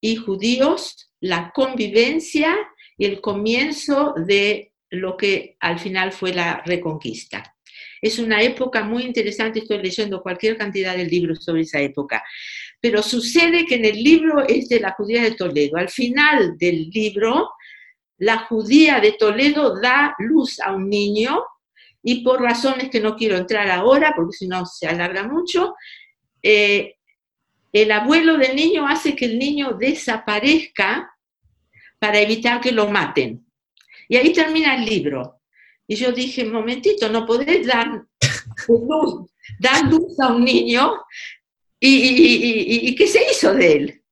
y 0.02 0.16
judíos, 0.16 1.12
la 1.20 1.52
convivencia 1.54 2.56
y 2.98 3.06
el 3.06 3.22
comienzo 3.22 4.14
de 4.16 4.74
lo 4.90 5.18
que 5.18 5.58
al 5.60 5.80
final 5.80 6.12
fue 6.12 6.34
la 6.34 6.62
reconquista. 6.66 7.56
Es 8.02 8.20
una 8.20 8.42
época 8.42 8.84
muy 8.84 9.04
interesante, 9.04 9.60
estoy 9.60 9.82
leyendo 9.82 10.22
cualquier 10.22 10.56
cantidad 10.56 10.96
de 10.96 11.06
libros 11.06 11.44
sobre 11.44 11.62
esa 11.62 11.80
época, 11.80 12.24
pero 12.80 13.02
sucede 13.02 13.66
que 13.66 13.76
en 13.76 13.86
el 13.86 14.04
libro 14.04 14.46
es 14.48 14.70
de 14.70 14.80
la 14.80 14.92
judía 14.92 15.24
de 15.24 15.32
Toledo. 15.32 15.78
Al 15.78 15.90
final 15.90 16.58
del 16.58 16.90
libro, 16.90 17.50
la 18.20 18.40
judía 18.46 19.00
de 19.00 19.14
Toledo 19.14 19.80
da 19.80 20.16
luz 20.20 20.60
a 20.60 20.74
un 20.74 20.90
niño 20.90 21.44
y 22.04 22.24
por 22.24 22.42
razones 22.42 22.90
que 22.90 23.00
no 23.00 23.16
quiero 23.16 23.38
entrar 23.38 23.70
ahora, 23.70 24.14
porque 24.16 24.38
si 24.38 24.48
no 24.48 24.66
se 24.66 24.88
alarga 24.88 25.24
mucho, 25.24 25.76
eh, 26.42 26.96
el 27.74 27.92
abuelo 27.92 28.38
del 28.38 28.56
niño 28.56 28.88
hace 28.88 29.16
que 29.16 29.26
el 29.26 29.38
niño 29.38 29.74
desaparezca 29.80 31.12
para 32.00 32.20
evitar 32.20 32.62
que 32.62 32.72
lo 32.72 32.90
maten. 32.90 33.46
Y 34.08 34.16
ahí 34.16 34.32
termina 34.32 34.76
el 34.76 34.86
libro. 34.86 35.42
Y 35.88 35.96
yo 35.96 36.12
dije, 36.12 36.46
momentito, 36.46 37.10
no 37.10 37.26
podés 37.26 37.66
dar 37.66 38.06
luz, 38.68 39.32
dar 39.60 39.86
luz 39.86 40.20
a 40.20 40.34
un 40.34 40.44
niño 40.44 40.94
¿Y, 41.80 42.90
y, 42.90 42.96
qué 42.96 43.08
se 43.08 43.22
hizo 43.30 43.54
de 43.54 43.74
él? 43.74 44.04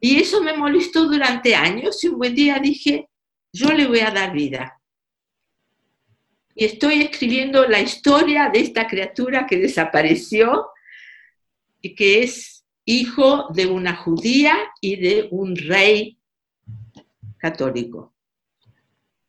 Y 0.00 0.20
eso 0.20 0.40
me 0.42 0.56
molestó 0.56 1.06
durante 1.06 1.54
años 1.54 2.02
y 2.04 2.08
un 2.08 2.18
buen 2.18 2.34
día 2.34 2.60
dije, 2.60 3.08
yo 3.52 3.72
le 3.72 3.86
voy 3.86 4.00
a 4.00 4.12
dar 4.12 4.32
vida. 4.32 4.77
Y 6.60 6.64
estoy 6.64 7.02
escribiendo 7.02 7.68
la 7.68 7.80
historia 7.80 8.50
de 8.52 8.58
esta 8.58 8.88
criatura 8.88 9.46
que 9.46 9.58
desapareció 9.58 10.66
y 11.80 11.94
que 11.94 12.24
es 12.24 12.66
hijo 12.84 13.46
de 13.54 13.68
una 13.68 13.94
judía 13.94 14.56
y 14.80 14.96
de 14.96 15.28
un 15.30 15.54
rey 15.54 16.18
católico. 17.36 18.12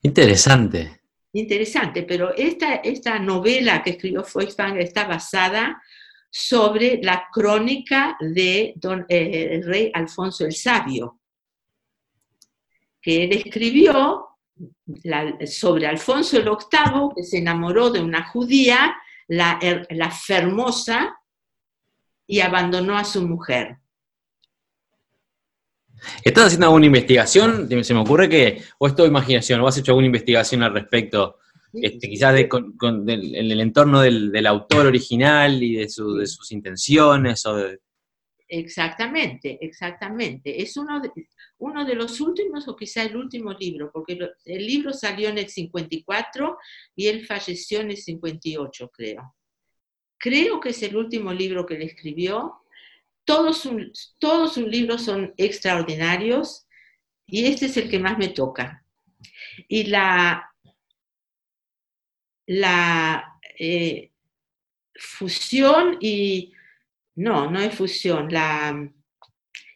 Interesante. 0.02 1.02
Interesante, 1.34 2.02
pero 2.02 2.34
esta, 2.36 2.78
esta 2.78 3.20
novela 3.20 3.84
que 3.84 3.92
escribió 3.92 4.24
Feuchtwanger 4.24 4.82
está 4.82 5.06
basada 5.06 5.80
sobre 6.32 7.00
la 7.04 7.28
crónica 7.32 8.18
de 8.20 8.74
don, 8.76 9.06
eh, 9.08 9.50
el 9.52 9.66
rey 9.66 9.92
Alfonso 9.94 10.46
el 10.46 10.54
Sabio, 10.54 11.20
que 13.00 13.26
él 13.26 13.34
escribió 13.34 14.29
sobre 15.46 15.88
Alfonso 15.88 16.38
el 16.38 16.44
VIII, 16.44 17.10
que 17.16 17.24
se 17.24 17.38
enamoró 17.38 17.90
de 17.90 18.02
una 18.02 18.28
judía, 18.28 18.96
la, 19.28 19.60
la 19.90 20.12
Fermosa, 20.12 21.16
y 22.28 22.42
abandonó 22.42 22.98
a 22.98 23.04
su 23.04 23.28
mujer. 23.28 23.78
¿Estás 26.24 26.46
haciendo 26.46 26.68
alguna 26.68 26.86
investigación? 26.86 27.68
Se 27.84 27.94
me 27.94 28.00
ocurre 28.00 28.30
que, 28.30 28.62
o 28.78 28.88
es 28.88 28.96
todo 28.96 29.08
imaginación, 29.08 29.60
o 29.62 29.68
has 29.68 29.78
hecho 29.78 29.92
alguna 29.92 30.08
investigación 30.08 30.64
al 30.64 30.74
respecto, 30.74 31.38
este, 31.74 32.10
quizás 32.10 32.34
de, 32.34 32.50
en 32.52 33.52
el 33.52 33.60
entorno 33.60 34.02
del, 34.02 34.46
autor 34.48 34.88
original 34.88 35.62
y 35.62 35.76
de, 35.76 35.90
sus 35.90 36.52
intenciones. 36.52 37.46
O 37.46 37.58
Exactamente, 38.48 39.58
exactamente. 39.62 40.62
Es 40.62 40.76
uno 40.78 41.00
de, 41.00 41.12
uno 41.60 41.86
de 41.86 41.96
los 41.96 42.20
últimos, 42.22 42.68
o 42.68 42.76
quizá 42.76 43.04
el 43.04 43.16
último 43.16 43.54
libro, 43.54 43.92
porque 43.92 44.18
el 44.46 44.66
libro 44.66 44.94
salió 44.94 45.30
en 45.30 45.38
el 45.38 45.50
54 45.50 46.58
y 46.96 47.08
él 47.08 47.26
falleció 47.26 47.82
en 47.82 47.92
el 47.92 47.98
58, 47.98 48.90
creo. 48.90 49.36
Creo 50.18 50.60
que 50.60 50.70
es 50.70 50.84
el 50.84 50.96
último 50.96 51.32
libro 51.34 51.66
que 51.66 51.78
le 51.78 51.86
escribió 51.86 52.64
todos, 53.30 53.70
todos 54.18 54.54
sus 54.56 54.68
libros 54.68 55.04
son 55.04 55.34
extraordinarios 55.38 56.66
y 57.28 57.46
este 57.46 57.68
es 57.68 57.78
el 57.78 57.88
que 57.88 58.00
más 58.00 58.18
me 58.18 58.30
toca. 58.30 58.84
Y 59.68 59.84
la, 59.84 60.52
la 62.48 63.40
eh, 63.60 64.12
fusión 64.96 65.98
y, 66.02 66.54
no, 67.16 67.52
no 67.52 67.60
es 67.60 67.76
fusión, 67.76 68.32
la, 68.32 68.92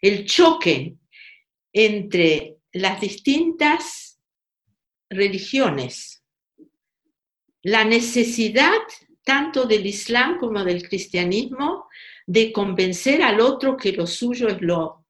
el 0.01 0.25
choque 0.25 0.97
entre 1.73 2.57
las 2.71 3.01
distintas 3.01 4.19
religiones, 5.09 6.23
la 7.63 7.83
necesidad 7.83 8.71
tanto 9.23 9.65
del 9.65 9.85
Islam 9.85 10.37
como 10.37 10.63
del 10.63 10.87
cristianismo 10.87 11.87
de 12.25 12.51
convencer 12.51 13.21
al 13.23 13.39
otro 13.41 13.77
que 13.77 13.93
lo 13.93 14.05
suyo 14.05 14.47
es 14.47 14.61
lo, 14.61 15.05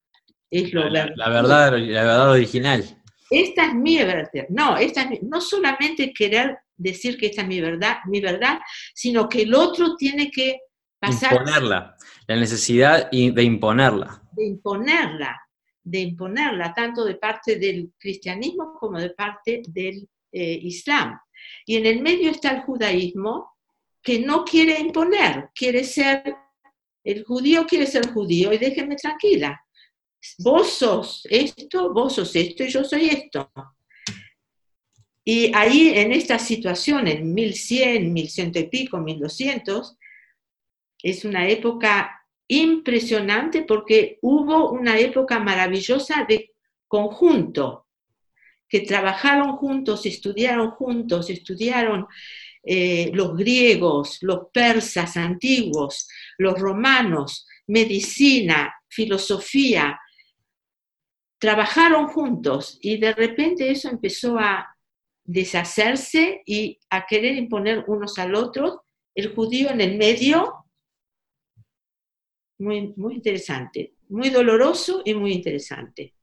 es 0.49 0.73
lo 0.73 0.89
la, 0.89 1.11
la, 1.15 1.29
verdad, 1.29 1.77
la 1.77 2.03
verdad 2.03 2.31
original. 2.31 2.83
Esta 3.29 3.65
es 3.65 3.73
mi 3.73 3.97
verdad. 3.97 4.29
No, 4.49 4.77
esta 4.77 5.09
no 5.23 5.41
solamente 5.41 6.13
querer 6.13 6.57
decir 6.77 7.17
que 7.17 7.27
esta 7.27 7.41
es 7.41 7.47
mi 7.47 7.61
verdad, 7.61 7.97
mi 8.05 8.21
verdad, 8.21 8.59
sino 8.93 9.27
que 9.27 9.43
el 9.43 9.55
otro 9.55 9.95
tiene 9.95 10.29
que 10.29 10.59
pasar. 10.99 11.33
Imponerla. 11.33 11.95
La 12.27 12.35
necesidad 12.35 13.09
de 13.09 13.43
imponerla. 13.43 14.21
De 14.31 14.45
imponerla, 14.45 15.41
de 15.83 15.99
imponerla, 15.99 16.73
tanto 16.73 17.03
de 17.03 17.15
parte 17.15 17.57
del 17.57 17.91
cristianismo 17.97 18.75
como 18.79 18.99
de 18.99 19.09
parte 19.11 19.61
del 19.67 20.07
eh, 20.31 20.59
islam. 20.61 21.19
Y 21.65 21.77
en 21.77 21.85
el 21.85 22.01
medio 22.01 22.31
está 22.31 22.51
el 22.51 22.61
judaísmo, 22.61 23.51
que 24.01 24.19
no 24.19 24.43
quiere 24.43 24.79
imponer, 24.79 25.49
quiere 25.53 25.83
ser 25.83 26.35
el 27.03 27.23
judío 27.23 27.65
quiere 27.65 27.85
ser 27.85 28.11
judío 28.11 28.53
y 28.53 28.57
déjenme 28.57 28.95
tranquila. 28.95 29.61
Vos 30.39 30.73
sos 30.73 31.27
esto, 31.29 31.93
vos 31.93 32.15
sos 32.15 32.35
esto 32.35 32.63
y 32.63 32.69
yo 32.69 32.83
soy 32.83 33.09
esto. 33.09 33.51
Y 35.25 35.53
ahí 35.53 35.89
en 35.95 36.11
esta 36.11 36.39
situación, 36.39 37.07
en 37.07 37.33
1100, 37.33 38.11
1100 38.11 38.51
y 38.55 38.63
pico, 38.63 38.97
1200, 38.99 39.97
es 41.01 41.25
una 41.25 41.47
época 41.47 42.22
impresionante 42.47 43.63
porque 43.63 44.19
hubo 44.21 44.71
una 44.71 44.99
época 44.99 45.39
maravillosa 45.39 46.25
de 46.27 46.51
conjunto, 46.87 47.87
que 48.67 48.81
trabajaron 48.81 49.57
juntos, 49.57 50.05
estudiaron 50.05 50.71
juntos, 50.71 51.29
estudiaron 51.29 52.07
eh, 52.63 53.11
los 53.13 53.35
griegos, 53.35 54.17
los 54.21 54.47
persas 54.51 55.17
antiguos, 55.17 56.07
los 56.37 56.57
romanos, 56.59 57.45
medicina, 57.67 58.73
filosofía, 58.87 59.99
trabajaron 61.37 62.07
juntos 62.07 62.77
y 62.81 62.97
de 62.97 63.13
repente 63.13 63.69
eso 63.69 63.89
empezó 63.89 64.39
a 64.39 64.73
deshacerse 65.25 66.41
y 66.45 66.79
a 66.89 67.05
querer 67.05 67.35
imponer 67.35 67.83
unos 67.87 68.17
al 68.17 68.33
otro, 68.33 68.85
el 69.13 69.35
judío 69.35 69.69
en 69.69 69.81
el 69.81 69.97
medio, 69.97 70.62
muy, 72.63 72.93
muy 72.95 73.15
interesante, 73.15 73.93
muy 74.09 74.29
doloroso 74.29 75.01
y 75.05 75.13
muy 75.13 75.33
interesante. 75.33 76.13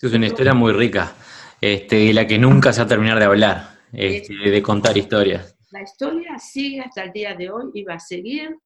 Es 0.00 0.12
una 0.12 0.26
historia 0.26 0.52
muy 0.52 0.72
rica, 0.72 1.14
este, 1.60 2.12
la 2.12 2.26
que 2.26 2.38
nunca 2.38 2.72
se 2.72 2.80
va 2.80 2.84
a 2.84 2.88
terminar 2.88 3.18
de 3.18 3.24
hablar, 3.24 3.78
este, 3.92 4.34
de 4.34 4.62
contar 4.62 4.96
historias 4.98 5.54
la 5.74 5.82
historia 5.82 6.38
sigue 6.38 6.80
hasta 6.80 7.02
el 7.02 7.12
día 7.12 7.34
de 7.34 7.50
hoy 7.50 7.72
y 7.74 7.82
va 7.82 7.94
a 7.94 7.98
seguir 7.98 8.56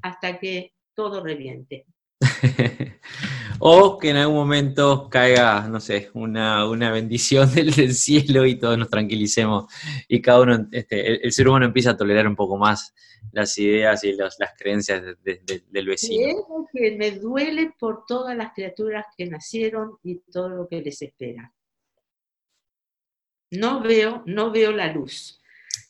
hasta 0.00 0.38
que 0.38 0.72
todo 0.94 1.22
reviente. 1.22 1.84
o 3.58 3.98
que 3.98 4.10
en 4.10 4.16
algún 4.16 4.36
momento 4.36 5.08
caiga, 5.10 5.68
no 5.68 5.80
sé, 5.80 6.10
una, 6.14 6.66
bendición 6.90 7.52
del, 7.54 7.94
cielo 7.94 8.46
y 8.46 8.58
todos 8.58 8.78
nos 8.78 8.90
tranquilicemos 8.90 9.72
y 10.08 10.20
cada 10.20 10.40
uno, 10.40 10.68
este, 10.72 11.24
el, 11.24 11.32
ser 11.32 11.48
humano 11.48 11.66
empieza 11.66 11.90
a 11.90 11.96
tolerar 11.96 12.26
un 12.26 12.36
poco 12.36 12.56
más 12.56 12.94
las 13.32 13.56
ideas 13.58 14.04
y 14.04 14.12
las 14.14 14.36
creencias 14.58 15.02
del 15.22 15.86
vecino. 15.86 16.28
Es 16.28 16.36
que 16.72 16.96
me 16.96 17.12
duele 17.12 17.72
por 17.78 18.04
todas 18.06 18.36
las 18.36 18.52
criaturas 18.52 19.06
que 19.16 19.26
nacieron 19.26 19.98
y 20.02 20.20
todo 20.30 20.48
lo 20.50 20.68
que 20.68 20.80
les 20.82 21.00
espera. 21.02 21.52
No 23.50 23.80
veo, 23.80 24.22
no 24.26 24.50
veo 24.50 24.72
la 24.72 24.92
luz 24.92 25.40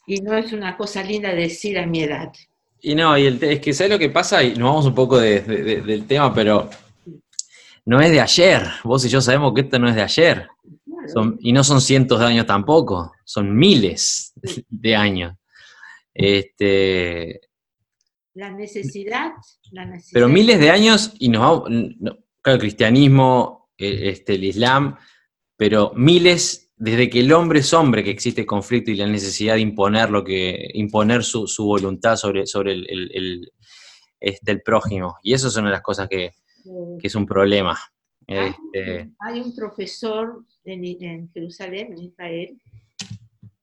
y 0.06 0.20
no 0.20 0.36
es 0.36 0.52
una 0.52 0.76
cosa 0.76 1.02
linda 1.02 1.34
decir 1.34 1.78
a 1.78 1.86
mi 1.86 2.02
edad. 2.02 2.32
Y 2.86 2.94
no, 2.94 3.16
y 3.16 3.26
es 3.26 3.60
que 3.60 3.72
¿sabes 3.72 3.92
lo 3.92 3.98
que 3.98 4.10
pasa? 4.10 4.42
Y 4.42 4.50
nos 4.56 4.68
vamos 4.68 4.84
un 4.84 4.94
poco 4.94 5.18
del 5.18 6.06
tema, 6.06 6.34
pero 6.34 6.68
no 7.86 7.98
es 7.98 8.10
de 8.10 8.20
ayer. 8.20 8.62
Vos 8.84 9.06
y 9.06 9.08
yo 9.08 9.22
sabemos 9.22 9.54
que 9.54 9.62
esto 9.62 9.78
no 9.78 9.88
es 9.88 9.94
de 9.94 10.02
ayer. 10.02 10.48
y 11.40 11.52
no 11.52 11.64
son 11.64 11.80
cientos 11.80 12.20
de 12.20 12.26
años 12.26 12.44
tampoco, 12.44 13.14
son 13.24 13.56
miles 13.56 14.34
de 14.68 14.94
años. 14.94 15.34
Este, 16.12 17.40
la 18.34 18.50
necesidad, 18.50 19.32
Pero 20.12 20.28
miles 20.28 20.60
de 20.60 20.70
años 20.70 21.14
y 21.18 21.30
nos 21.30 21.40
vamos, 21.40 21.62
claro, 22.42 22.56
el 22.56 22.60
cristianismo, 22.60 23.70
eh, 23.78 24.10
este, 24.10 24.34
el 24.34 24.44
islam, 24.44 24.98
pero 25.56 25.92
miles 25.96 26.63
desde 26.76 27.08
que 27.08 27.20
el 27.20 27.32
hombre 27.32 27.60
es 27.60 27.72
hombre 27.72 28.02
que 28.02 28.10
existe 28.10 28.44
conflicto 28.44 28.90
y 28.90 28.96
la 28.96 29.06
necesidad 29.06 29.54
de 29.54 29.60
imponer 29.60 30.10
lo 30.10 30.24
que, 30.24 30.70
imponer 30.74 31.22
su, 31.22 31.46
voluntad 31.58 32.16
sobre, 32.16 32.46
sobre 32.46 32.72
el, 32.72 33.52
este, 34.20 34.52
el 34.52 34.62
prójimo. 34.62 35.16
Y 35.22 35.34
eso 35.34 35.48
es 35.48 35.56
una 35.56 35.68
de 35.68 35.72
las 35.72 35.82
cosas 35.82 36.08
que, 36.08 36.32
es 37.02 37.14
un 37.14 37.26
problema. 37.26 37.78
Este, 38.26 39.10
hay, 39.18 39.40
un 39.40 39.54
profesor 39.54 40.44
en, 40.64 41.30
Jerusalén, 41.32 41.92
en 41.92 42.04
Israel, 42.04 42.58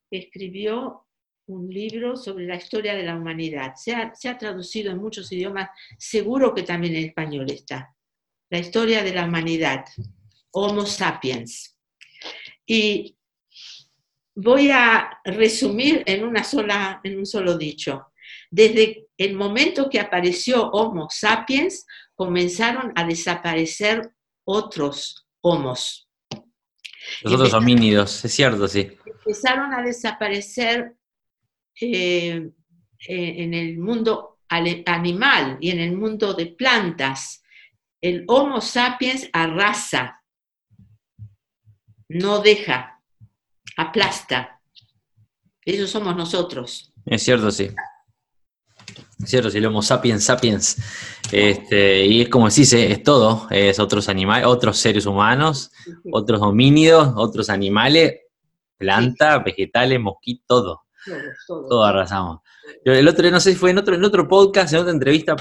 que 0.10 0.17
escribió 0.17 1.08
un 1.47 1.67
libro 1.67 2.15
sobre 2.15 2.45
la 2.45 2.56
historia 2.56 2.93
de 2.93 3.04
la 3.04 3.15
humanidad. 3.15 3.74
Se 3.76 3.93
ha, 3.93 4.13
se 4.13 4.30
ha 4.30 4.38
traducido 4.38 4.91
en 4.91 5.00
muchos 5.00 5.32
idiomas, 5.32 5.69
seguro 5.97 6.54
que 6.54 6.62
también 6.62 6.95
en 6.95 7.06
español 7.06 7.50
está. 7.50 7.95
La 8.52 8.60
historia 8.60 9.04
de 9.04 9.13
la 9.13 9.26
humanidad, 9.26 9.86
Homo 10.52 10.86
sapiens. 10.86 11.70
Y 12.65 13.17
voy 14.36 14.69
a 14.69 15.19
resumir 15.24 16.04
en, 16.06 16.24
una 16.24 16.43
sola, 16.43 17.02
en 17.04 17.19
un 17.19 17.26
solo 17.26 17.58
dicho. 17.58 18.08
Desde 18.50 19.08
el 19.17 19.36
momento 19.36 19.89
que 19.89 20.00
apareció 20.00 20.69
Homo 20.71 21.08
sapiens, 21.10 21.86
comenzaron 22.15 22.91
a 22.95 23.06
desaparecer 23.06 24.13
otros 24.45 25.28
homos. 25.41 26.07
Los 27.24 27.34
otros 27.34 27.53
homínidos, 27.53 28.24
es 28.24 28.34
cierto, 28.34 28.68
sí. 28.68 28.91
Empezaron 29.05 29.74
a 29.74 29.82
desaparecer 29.82 30.95
eh, 31.80 32.49
eh, 33.07 33.34
en 33.38 33.53
el 33.53 33.78
mundo 33.80 34.39
animal 34.49 35.57
y 35.62 35.72
en 35.72 35.80
el 35.80 35.95
mundo 35.95 36.34
de 36.34 36.47
plantas. 36.47 37.43
El 38.01 38.26
Homo 38.28 38.62
sapiens 38.62 39.30
arrasa 39.32 40.20
no 42.14 42.39
deja, 42.39 42.99
aplasta. 43.78 44.59
Eso 45.64 45.88
somos 45.88 46.16
nosotros. 46.16 46.91
Es 47.05 47.24
cierto, 47.24 47.51
sí. 47.51 47.70
Es 49.24 49.30
cierto, 49.30 49.49
si 49.49 49.59
lo 49.59 49.70
Homo 49.70 49.82
sapiens 49.82 50.24
sapiens. 50.24 50.78
Este, 51.32 52.05
y 52.05 52.22
es 52.22 52.30
como 52.30 52.49
decís, 52.49 52.74
es 52.74 53.03
todo. 53.03 53.47
Es 53.49 53.80
otros 53.80 54.09
animales, 54.09 54.47
otros 54.47 54.78
seres 54.78 55.05
humanos, 55.05 55.72
otros 56.12 56.41
homínidos, 56.41 57.14
otros 57.16 57.49
animales, 57.49 58.16
plantas, 58.78 59.43
vegetales, 59.43 59.99
mosquitos, 59.99 60.47
todo. 60.47 60.82
Todo, 61.47 61.84
arrasamos. 61.84 62.39
el 62.84 63.07
otro, 63.07 63.30
no 63.32 63.39
sé 63.39 63.51
si 63.51 63.57
fue 63.57 63.72
en 63.72 63.78
otro, 63.78 63.95
en 63.95 64.03
otro 64.03 64.28
podcast, 64.28 64.74
en 64.74 64.80
otra 64.80 64.91
entrevista, 64.91 65.36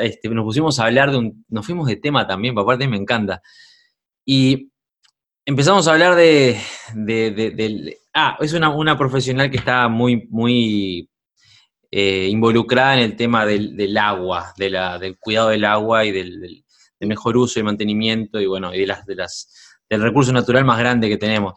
este, 0.00 0.28
nos 0.28 0.44
pusimos 0.44 0.78
a 0.78 0.84
hablar 0.84 1.10
de 1.10 1.18
un. 1.18 1.44
Nos 1.48 1.64
fuimos 1.64 1.86
de 1.86 1.96
tema 1.96 2.26
también, 2.26 2.58
aparte 2.58 2.88
me 2.88 2.96
encanta. 2.96 3.42
Y 4.24 4.71
empezamos 5.44 5.86
a 5.88 5.92
hablar 5.92 6.14
de, 6.14 6.56
Ah, 8.14 8.36
es 8.40 8.52
una, 8.52 8.68
una 8.70 8.98
profesional 8.98 9.50
que 9.50 9.56
está 9.56 9.88
muy, 9.88 10.26
muy 10.30 11.08
eh, 11.90 12.28
involucrada 12.30 12.94
en 12.94 13.00
el 13.00 13.16
tema 13.16 13.46
del, 13.46 13.74
del 13.76 13.96
agua, 13.96 14.52
de 14.58 14.70
la, 14.70 14.98
del 14.98 15.16
cuidado 15.18 15.48
del 15.48 15.64
agua 15.64 16.04
y 16.04 16.12
del, 16.12 16.40
del- 16.40 16.64
del 17.00 17.08
mejor 17.08 17.36
uso 17.36 17.58
y 17.58 17.64
mantenimiento 17.64 18.40
y 18.40 18.46
bueno, 18.46 18.72
y 18.72 18.78
de 18.78 18.86
las, 18.86 19.04
de 19.06 19.16
las, 19.16 19.80
del 19.90 20.02
recurso 20.02 20.32
natural 20.32 20.64
más 20.64 20.78
grande 20.78 21.08
que 21.08 21.16
tenemos. 21.16 21.54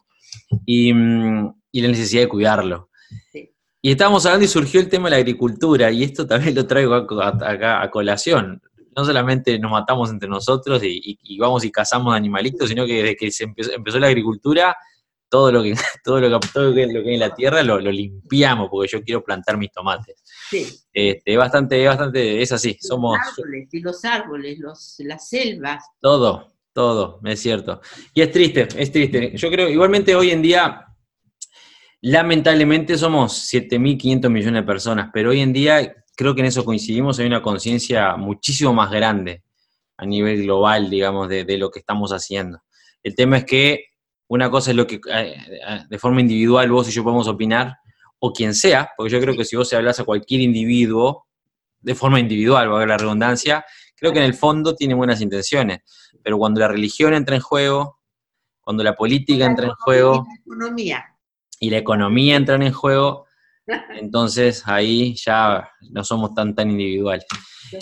Y, 0.66 0.92
mm, 0.92 1.54
y 1.72 1.82
la 1.82 1.88
necesidad 1.90 2.24
de 2.24 2.28
cuidarlo. 2.30 2.90
Sí. 3.32 3.52
Y 3.80 3.92
estábamos 3.92 4.26
hablando 4.26 4.46
y 4.46 4.48
surgió 4.48 4.80
el 4.80 4.90
tema 4.90 5.06
de 5.06 5.12
la 5.12 5.18
agricultura, 5.18 5.92
y 5.92 6.04
esto 6.04 6.26
también 6.26 6.56
lo 6.56 6.66
traigo 6.66 6.96
acá 6.96 7.84
a 7.84 7.92
colación. 7.92 8.60
No 8.96 9.04
solamente 9.06 9.58
nos 9.60 9.72
matamos 9.72 10.10
entre 10.10 10.30
nosotros 10.30 10.82
y, 10.84 11.00
y- 11.04 11.20
y 11.22 11.38
vamos 11.38 11.66
y 11.66 11.72
cazamos 11.72 12.16
animalitos, 12.16 12.70
sino 12.70 12.86
que 12.86 12.94
desde 13.04 13.16
que 13.16 13.32
se 13.32 13.44
empezó, 13.44 13.74
empezó 13.74 14.00
la 14.00 14.08
agricultura, 14.08 14.76
todo 15.28 15.52
lo 15.52 15.64
que, 15.64 15.74
todo 16.04 16.22
lo 16.22 16.40
que, 16.40 16.48
todo 16.54 16.64
lo 16.70 16.74
que, 16.76 16.84
hay 16.84 17.14
en 17.16 17.20
la 17.20 17.34
tierra 17.36 17.62
lo, 17.64 17.80
lo 17.80 17.92
limpiamos, 17.92 18.70
porque 18.70 18.92
yo 18.92 19.04
quiero 19.04 19.24
plantar 19.24 19.58
mis 19.58 19.72
tomates. 19.72 20.24
Sí. 20.50 20.66
Este, 20.94 21.32
es 21.34 21.38
bastante, 21.38 21.82
es 21.82 21.88
bastante, 21.90 22.42
es 22.42 22.52
así, 22.52 22.74
Los 22.80 22.88
somos 22.88 23.18
árboles, 23.38 23.74
y 23.74 23.80
los 23.82 24.06
árboles, 24.06 24.60
los, 24.60 24.96
las 25.00 25.28
selvas. 25.28 25.84
todo, 26.00 26.54
todo, 26.74 27.20
es 27.26 27.40
cierto. 27.42 27.82
Y 28.14 28.22
es 28.22 28.32
triste, 28.32 28.68
es 28.78 28.92
triste. 28.92 29.36
Yo 29.36 29.50
creo, 29.50 29.68
igualmente 29.70 30.16
hoy 30.16 30.32
en 30.32 30.42
día, 30.42 30.86
lamentablemente 32.02 32.98
somos 32.98 33.34
7.500 33.54 34.30
millones 34.30 34.62
de 34.62 34.64
personas, 34.68 35.10
pero 35.14 35.32
hoy 35.32 35.42
en 35.42 35.54
día 35.54 35.96
creo 36.16 36.36
que 36.36 36.42
en 36.42 36.48
eso 36.48 36.66
coincidimos, 36.66 37.20
hay 37.20 37.28
una 37.28 37.42
conciencia 37.42 38.16
muchísimo 38.16 38.74
más 38.74 38.92
grande 38.92 39.44
a 39.98 40.06
nivel 40.06 40.44
global, 40.44 40.90
digamos, 40.90 41.30
de, 41.30 41.44
de 41.46 41.58
lo 41.58 41.72
que 41.72 41.80
estamos 41.80 42.12
haciendo. 42.12 42.62
El 43.04 43.16
tema 43.16 43.38
es 43.38 43.46
que 43.46 43.86
una 44.28 44.50
cosa 44.50 44.72
es 44.72 44.78
lo 44.78 44.88
que 44.88 44.96
eh, 44.96 45.02
eh, 45.14 45.80
de 45.88 46.00
forma 46.00 46.22
individual 46.22 46.72
vos 46.72 46.88
y 46.88 46.92
yo 46.92 47.04
podemos 47.04 47.28
opinar, 47.28 47.78
o 48.20 48.34
quien 48.34 48.56
sea, 48.56 48.90
porque 48.98 49.14
yo 49.14 49.20
creo 49.22 49.36
que 49.36 49.46
si 49.46 49.56
vos 49.56 49.70
se 49.70 49.76
hablas 49.76 50.00
a 50.00 50.04
cualquier 50.04 50.42
individuo, 50.42 51.28
de 51.80 51.94
forma 51.94 52.20
individual, 52.20 52.72
va 52.72 52.82
a 52.82 52.86
la 52.86 52.98
redundancia, 52.98 53.64
creo 53.96 54.12
que 54.12 54.20
en 54.20 54.26
el 54.26 54.34
fondo 54.34 54.76
tiene 54.76 54.96
buenas 54.96 55.22
intenciones, 55.22 55.82
pero 56.24 56.38
cuando 56.38 56.60
la 56.60 56.68
religión 56.68 57.14
entra 57.14 57.36
en 57.36 57.42
juego, 57.42 58.00
cuando 58.62 58.84
la 58.84 58.96
política 58.96 59.46
entra 59.46 59.68
en 59.68 59.74
juego 59.74 60.26
La 60.28 60.36
economía. 60.42 61.06
y 61.60 61.70
la 61.70 61.78
economía 61.78 62.36
entra 62.36 62.56
en 62.56 62.74
juego, 62.74 63.25
entonces 63.90 64.64
ahí 64.66 65.16
ya 65.16 65.70
no 65.92 66.04
somos 66.04 66.34
tan 66.34 66.54
tan 66.56 66.72
individuales. 66.72 67.26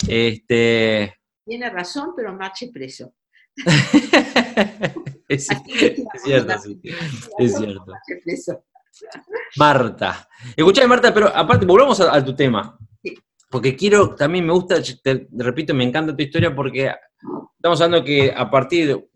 Este, 0.08 1.14
Tiene 1.44 1.70
razón, 1.70 2.12
pero 2.16 2.34
marche 2.34 2.70
preso. 2.72 3.14
es, 5.28 5.46
cierto, 6.24 6.58
sí. 6.58 6.80
Es 7.38 7.56
cierto. 7.56 7.92
Marta. 9.56 10.28
Escuchame, 10.56 10.88
Marta, 10.88 11.12
pero 11.12 11.28
aparte, 11.28 11.66
volvamos 11.66 12.00
a, 12.00 12.14
a 12.14 12.24
tu 12.24 12.34
tema. 12.34 12.76
Sí. 13.02 13.14
Porque 13.50 13.76
quiero, 13.76 14.14
también 14.14 14.46
me 14.46 14.52
gusta, 14.52 14.82
te, 15.02 15.28
repito, 15.32 15.74
me 15.74 15.84
encanta 15.84 16.16
tu 16.16 16.22
historia 16.22 16.54
porque 16.54 16.92
estamos 17.56 17.80
hablando 17.80 18.04
que 18.04 18.32
a 18.34 18.50
partir 18.50 18.88
de. 18.88 19.08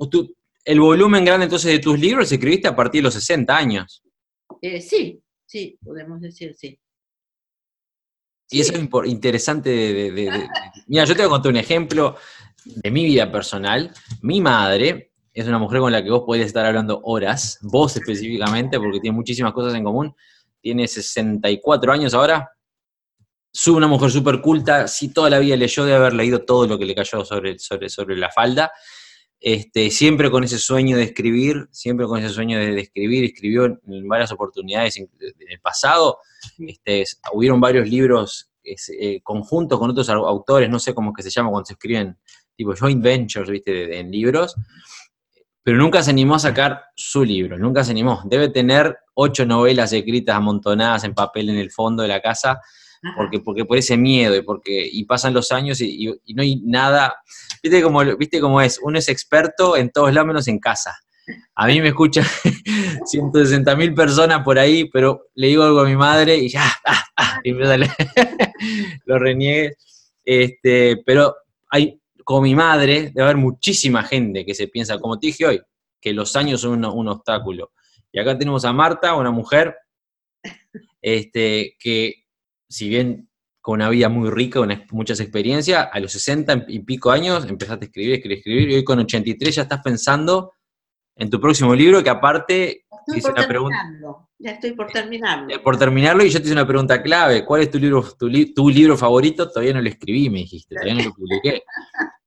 el 0.64 0.80
volumen 0.80 1.24
grande 1.24 1.44
entonces 1.44 1.72
de 1.72 1.78
tus 1.78 1.98
libros 1.98 2.30
escribiste 2.30 2.68
a 2.68 2.76
partir 2.76 3.00
de 3.00 3.04
los 3.04 3.14
60 3.14 3.56
años. 3.56 4.02
Eh, 4.60 4.80
sí, 4.80 5.22
sí, 5.48 5.78
podemos 5.82 6.20
decir 6.20 6.54
sí. 6.54 6.78
Y 8.50 8.60
eso 8.60 8.72
es 8.74 8.88
interesante 9.10 9.70
de, 9.70 9.92
de- 9.92 10.10
de- 10.12 10.30
de- 10.30 10.48
Mira, 10.86 11.04
yo 11.04 11.14
te 11.14 11.22
voy 11.22 11.26
a 11.26 11.30
contar 11.30 11.52
un 11.52 11.58
ejemplo 11.58 12.16
de 12.64 12.90
mi 12.90 13.04
vida 13.04 13.30
personal. 13.30 13.92
Mi 14.22 14.40
madre 14.40 15.12
es 15.34 15.46
una 15.46 15.58
mujer 15.58 15.80
con 15.80 15.92
la 15.92 16.02
que 16.02 16.10
vos 16.10 16.22
podés 16.24 16.46
estar 16.46 16.64
hablando 16.64 17.00
horas, 17.04 17.58
vos 17.62 17.96
específicamente, 17.96 18.78
porque 18.78 19.00
tiene 19.00 19.14
muchísimas 19.16 19.52
cosas 19.52 19.74
en 19.74 19.84
común. 19.84 20.14
Tiene 20.60 20.86
64 20.88 21.92
años 21.92 22.14
ahora. 22.14 22.50
Es 23.52 23.66
una 23.68 23.86
mujer 23.86 24.10
súper 24.10 24.40
culta, 24.40 24.86
sí, 24.88 25.12
toda 25.12 25.30
la 25.30 25.38
vida 25.38 25.56
leyó 25.56 25.84
de 25.84 25.94
haber 25.94 26.12
leído 26.14 26.44
todo 26.44 26.66
lo 26.66 26.78
que 26.78 26.84
le 26.84 26.94
cayó 26.94 27.24
sobre, 27.24 27.58
sobre, 27.58 27.88
sobre 27.88 28.16
la 28.16 28.30
falda. 28.30 28.70
Este, 29.40 29.90
siempre 29.90 30.30
con 30.30 30.42
ese 30.42 30.58
sueño 30.58 30.96
de 30.96 31.04
escribir, 31.04 31.68
siempre 31.70 32.06
con 32.06 32.18
ese 32.18 32.30
sueño 32.34 32.58
de, 32.58 32.72
de 32.72 32.80
escribir, 32.80 33.24
escribió 33.24 33.66
en 33.66 34.08
varias 34.08 34.32
oportunidades 34.32 34.96
en, 34.96 35.08
en 35.20 35.50
el 35.50 35.60
pasado. 35.60 36.18
Este, 36.58 37.02
es- 37.02 37.20
hubieron 37.32 37.60
varios 37.60 37.88
libros 37.88 38.50
es, 38.64 38.90
eh, 38.90 39.20
conjuntos 39.22 39.78
con 39.78 39.90
otros 39.90 40.08
au- 40.10 40.26
autores, 40.28 40.68
no 40.68 40.78
sé 40.78 40.92
cómo 40.92 41.10
es 41.10 41.16
que 41.16 41.22
se 41.22 41.30
llama 41.30 41.50
cuando 41.50 41.66
se 41.66 41.72
escriben, 41.74 42.18
tipo 42.56 42.74
joint 42.76 43.02
ventures, 43.02 43.48
viste, 43.48 43.72
de- 43.72 43.86
de- 43.86 44.00
en 44.00 44.10
libros, 44.10 44.54
pero 45.62 45.78
nunca 45.78 46.02
se 46.02 46.10
animó 46.10 46.34
a 46.34 46.38
sacar 46.38 46.82
su 46.94 47.24
libro, 47.24 47.58
nunca 47.58 47.84
se 47.84 47.92
animó. 47.92 48.22
Debe 48.24 48.48
tener 48.48 48.96
ocho 49.14 49.46
novelas 49.46 49.92
escritas 49.92 50.34
amontonadas 50.36 51.04
en 51.04 51.14
papel 51.14 51.50
en 51.50 51.56
el 51.58 51.70
fondo 51.70 52.02
de 52.02 52.08
la 52.08 52.20
casa. 52.20 52.60
Porque, 53.16 53.40
porque 53.40 53.64
por 53.64 53.78
ese 53.78 53.96
miedo 53.96 54.36
y 54.36 54.42
porque 54.42 54.88
y 54.90 55.04
pasan 55.04 55.34
los 55.34 55.52
años 55.52 55.80
y, 55.80 56.06
no 56.34 56.42
hay 56.42 56.56
nada. 56.64 57.16
¿Viste 57.62 57.82
cómo, 57.82 58.04
viste 58.16 58.40
cómo 58.40 58.60
es? 58.60 58.78
Uno 58.82 58.98
es 58.98 59.08
experto 59.08 59.76
en 59.76 59.90
todos 59.90 60.12
lados 60.12 60.26
menos 60.26 60.48
en 60.48 60.58
casa. 60.58 60.96
A 61.54 61.66
mí 61.66 61.80
me 61.80 61.88
escuchan 61.88 62.24
160 63.04 63.76
mil 63.76 63.94
personas 63.94 64.42
por 64.42 64.58
ahí, 64.58 64.88
pero 64.90 65.26
le 65.34 65.48
digo 65.48 65.62
algo 65.62 65.80
a 65.80 65.84
mi 65.84 65.96
madre 65.96 66.36
y 66.36 66.48
ya, 66.48 66.64
ah, 66.86 67.04
ah, 67.16 67.40
y 67.44 67.52
lo 69.04 69.18
reniegue. 69.18 69.76
Este, 70.24 71.02
pero 71.04 71.34
hay, 71.70 72.00
como 72.24 72.42
mi 72.42 72.54
madre, 72.54 73.10
debe 73.14 73.22
haber 73.22 73.36
muchísima 73.36 74.04
gente 74.04 74.44
que 74.44 74.54
se 74.54 74.68
piensa, 74.68 74.98
como 74.98 75.18
te 75.18 75.28
dije 75.28 75.46
hoy, 75.46 75.60
que 76.00 76.12
los 76.12 76.34
años 76.36 76.62
son 76.62 76.84
un, 76.84 76.84
un 76.84 77.08
obstáculo. 77.08 77.72
Y 78.10 78.18
acá 78.18 78.38
tenemos 78.38 78.64
a 78.64 78.72
Marta, 78.72 79.14
una 79.14 79.30
mujer 79.30 79.76
este, 81.02 81.76
que, 81.78 82.26
si 82.68 82.88
bien 82.88 83.28
con 83.60 83.74
una 83.80 83.90
vida 83.90 84.08
muy 84.08 84.30
rica, 84.30 84.60
una- 84.60 84.84
muchas 84.90 85.20
experiencias, 85.20 85.88
a 85.92 86.00
los 86.00 86.12
60 86.12 86.64
y 86.68 86.80
pico 86.80 87.10
años 87.10 87.44
empezaste 87.48 87.84
a 87.84 87.88
escribir, 87.88 88.14
escribir, 88.14 88.38
escribir, 88.38 88.70
y 88.70 88.74
hoy 88.76 88.84
con 88.84 88.98
83 88.98 89.54
ya 89.54 89.62
estás 89.62 89.80
pensando 89.82 90.52
en 91.16 91.28
tu 91.30 91.40
próximo 91.40 91.74
libro, 91.74 92.02
que 92.02 92.10
aparte, 92.10 92.84
Estoy 93.06 93.20
por 93.22 93.32
una 93.32 93.46
pregunta-. 93.48 93.90
Ya 94.38 94.50
estoy 94.52 94.72
por 94.72 94.86
terminarlo. 94.86 95.50
eh, 95.54 95.58
por 95.58 95.76
terminarlo, 95.78 96.24
y 96.24 96.30
yo 96.30 96.38
te 96.38 96.44
hice 96.44 96.52
una 96.52 96.66
pregunta 96.66 97.02
clave, 97.02 97.44
¿cuál 97.44 97.62
es 97.62 97.70
tu 97.70 97.78
libro, 97.78 98.06
tu, 98.18 98.28
li- 98.28 98.54
tu 98.54 98.68
libro 98.70 98.96
favorito? 98.96 99.48
Todavía 99.48 99.72
no 99.74 99.80
lo 99.82 99.88
escribí, 99.88 100.30
me 100.30 100.38
dijiste, 100.40 100.74
todavía 100.76 100.94
no 100.94 101.04
lo 101.08 101.14
publiqué. 101.14 101.62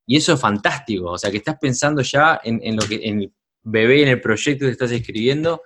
Y 0.04 0.16
eso 0.16 0.32
es 0.34 0.40
fantástico, 0.40 1.12
o 1.12 1.16
sea, 1.18 1.30
que 1.30 1.36
estás 1.36 1.56
pensando 1.60 2.02
ya 2.02 2.40
en, 2.42 2.60
en 2.64 2.74
lo 2.74 2.82
que, 2.82 2.96
en 3.04 3.20
el 3.20 3.32
bebé, 3.62 4.02
en 4.02 4.08
el 4.08 4.20
proyecto 4.20 4.64
que 4.66 4.72
estás 4.72 4.90
escribiendo, 4.90 5.62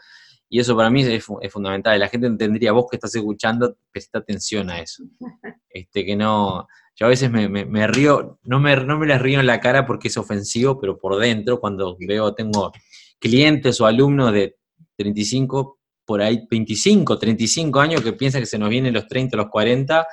y 0.48 0.60
eso 0.60 0.76
para 0.76 0.90
mí 0.90 1.02
es, 1.02 1.24
es 1.42 1.52
fundamental. 1.52 1.98
La 1.98 2.08
gente 2.08 2.26
entendería, 2.26 2.72
vos 2.72 2.86
que 2.90 2.96
estás 2.96 3.14
escuchando, 3.14 3.76
presta 3.90 4.18
atención 4.18 4.70
a 4.70 4.80
eso. 4.80 5.02
Este, 5.68 6.06
que 6.06 6.16
no, 6.16 6.66
yo 6.94 7.04
a 7.04 7.10
veces 7.10 7.30
me, 7.30 7.50
me- 7.50 7.66
me 7.66 7.86
río, 7.86 8.38
no 8.44 8.58
me, 8.60 8.74
no 8.76 8.96
me 8.98 9.06
las 9.06 9.20
río 9.20 9.40
en 9.40 9.46
la 9.46 9.60
cara 9.60 9.86
porque 9.86 10.08
es 10.08 10.16
ofensivo, 10.16 10.80
pero 10.80 10.98
por 10.98 11.18
dentro, 11.18 11.60
cuando 11.60 11.98
veo, 12.00 12.32
tengo 12.34 12.72
clientes 13.18 13.78
o 13.82 13.86
alumnos 13.86 14.32
de 14.32 14.56
35, 14.96 15.78
por 16.06 16.22
ahí 16.22 16.46
25, 16.50 17.18
35 17.18 17.78
años 17.78 18.00
que 18.00 18.14
piensan 18.14 18.40
que 18.40 18.46
se 18.46 18.58
nos 18.58 18.70
vienen 18.70 18.94
los 18.94 19.06
30, 19.06 19.36
los 19.36 19.48
40, 19.50 20.06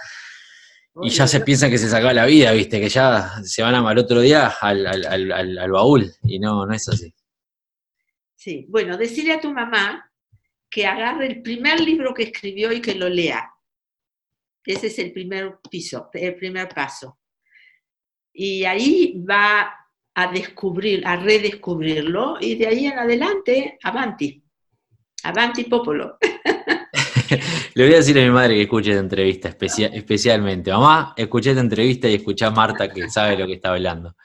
y 1.04 1.10
ya 1.10 1.28
se 1.28 1.40
piensan 1.40 1.72
que 1.72 1.78
se 1.78 1.88
sacó 1.88 2.12
la 2.12 2.26
vida, 2.26 2.52
viste, 2.52 2.82
que 2.82 2.90
ya 2.90 3.36
se 3.42 3.64
van 3.64 3.76
a 3.76 3.88
al 3.90 3.98
otro 3.98 4.20
día 4.20 4.54
al, 4.60 4.86
al- 4.86 5.06
al- 5.06 5.32
al- 5.32 5.58
al 5.60 5.72
baúl, 5.72 6.12
y 6.24 6.40
no, 6.40 6.66
no 6.66 6.74
es 6.74 6.90
así. 6.90 7.14
Sí, 8.36 8.66
bueno, 8.70 8.98
decirle 8.98 9.34
a 9.34 9.40
tu 9.42 9.52
mamá 9.54 10.12
que 10.74 10.88
agarre 10.88 11.28
el 11.28 11.42
primer 11.44 11.80
libro 11.80 12.16
que 12.16 12.24
escribió 12.24 12.72
y 12.74 12.82
que 12.82 12.96
lo 12.96 13.08
lea. 13.08 13.48
Ese 14.66 14.88
es 14.88 14.98
el 14.98 15.14
primer 15.14 15.60
piso, 15.70 16.10
el 16.14 16.36
primer 16.36 16.68
paso. 16.70 17.20
Y 18.34 18.64
ahí 18.66 19.24
va 19.30 19.72
a 20.16 20.32
descubrir, 20.32 21.06
a 21.06 21.16
redescubrirlo, 21.16 22.38
y 22.40 22.56
de 22.56 22.68
ahí 22.68 22.88
en 22.88 22.98
adelante, 22.98 23.78
avanti. 23.84 24.44
Avanti 25.24 25.66
popolo. 25.66 26.18
Le 27.76 27.84
voy 27.86 27.94
a 27.94 27.98
decir 27.98 28.18
a 28.18 28.24
mi 28.24 28.32
madre 28.32 28.56
que 28.56 28.62
escuche 28.64 28.90
esta 28.92 29.02
entrevista 29.02 29.50
especia- 29.50 29.92
especialmente. 29.94 30.72
Mamá, 30.72 31.14
escuché 31.16 31.52
esta 31.52 31.62
entrevista 31.62 32.10
y 32.10 32.16
escuché 32.16 32.46
a 32.46 32.52
Marta 32.52 32.90
que 32.92 33.10
sabe 33.12 33.38
lo 33.38 33.46
que 33.46 33.54
está 33.54 33.70
hablando. 33.70 34.16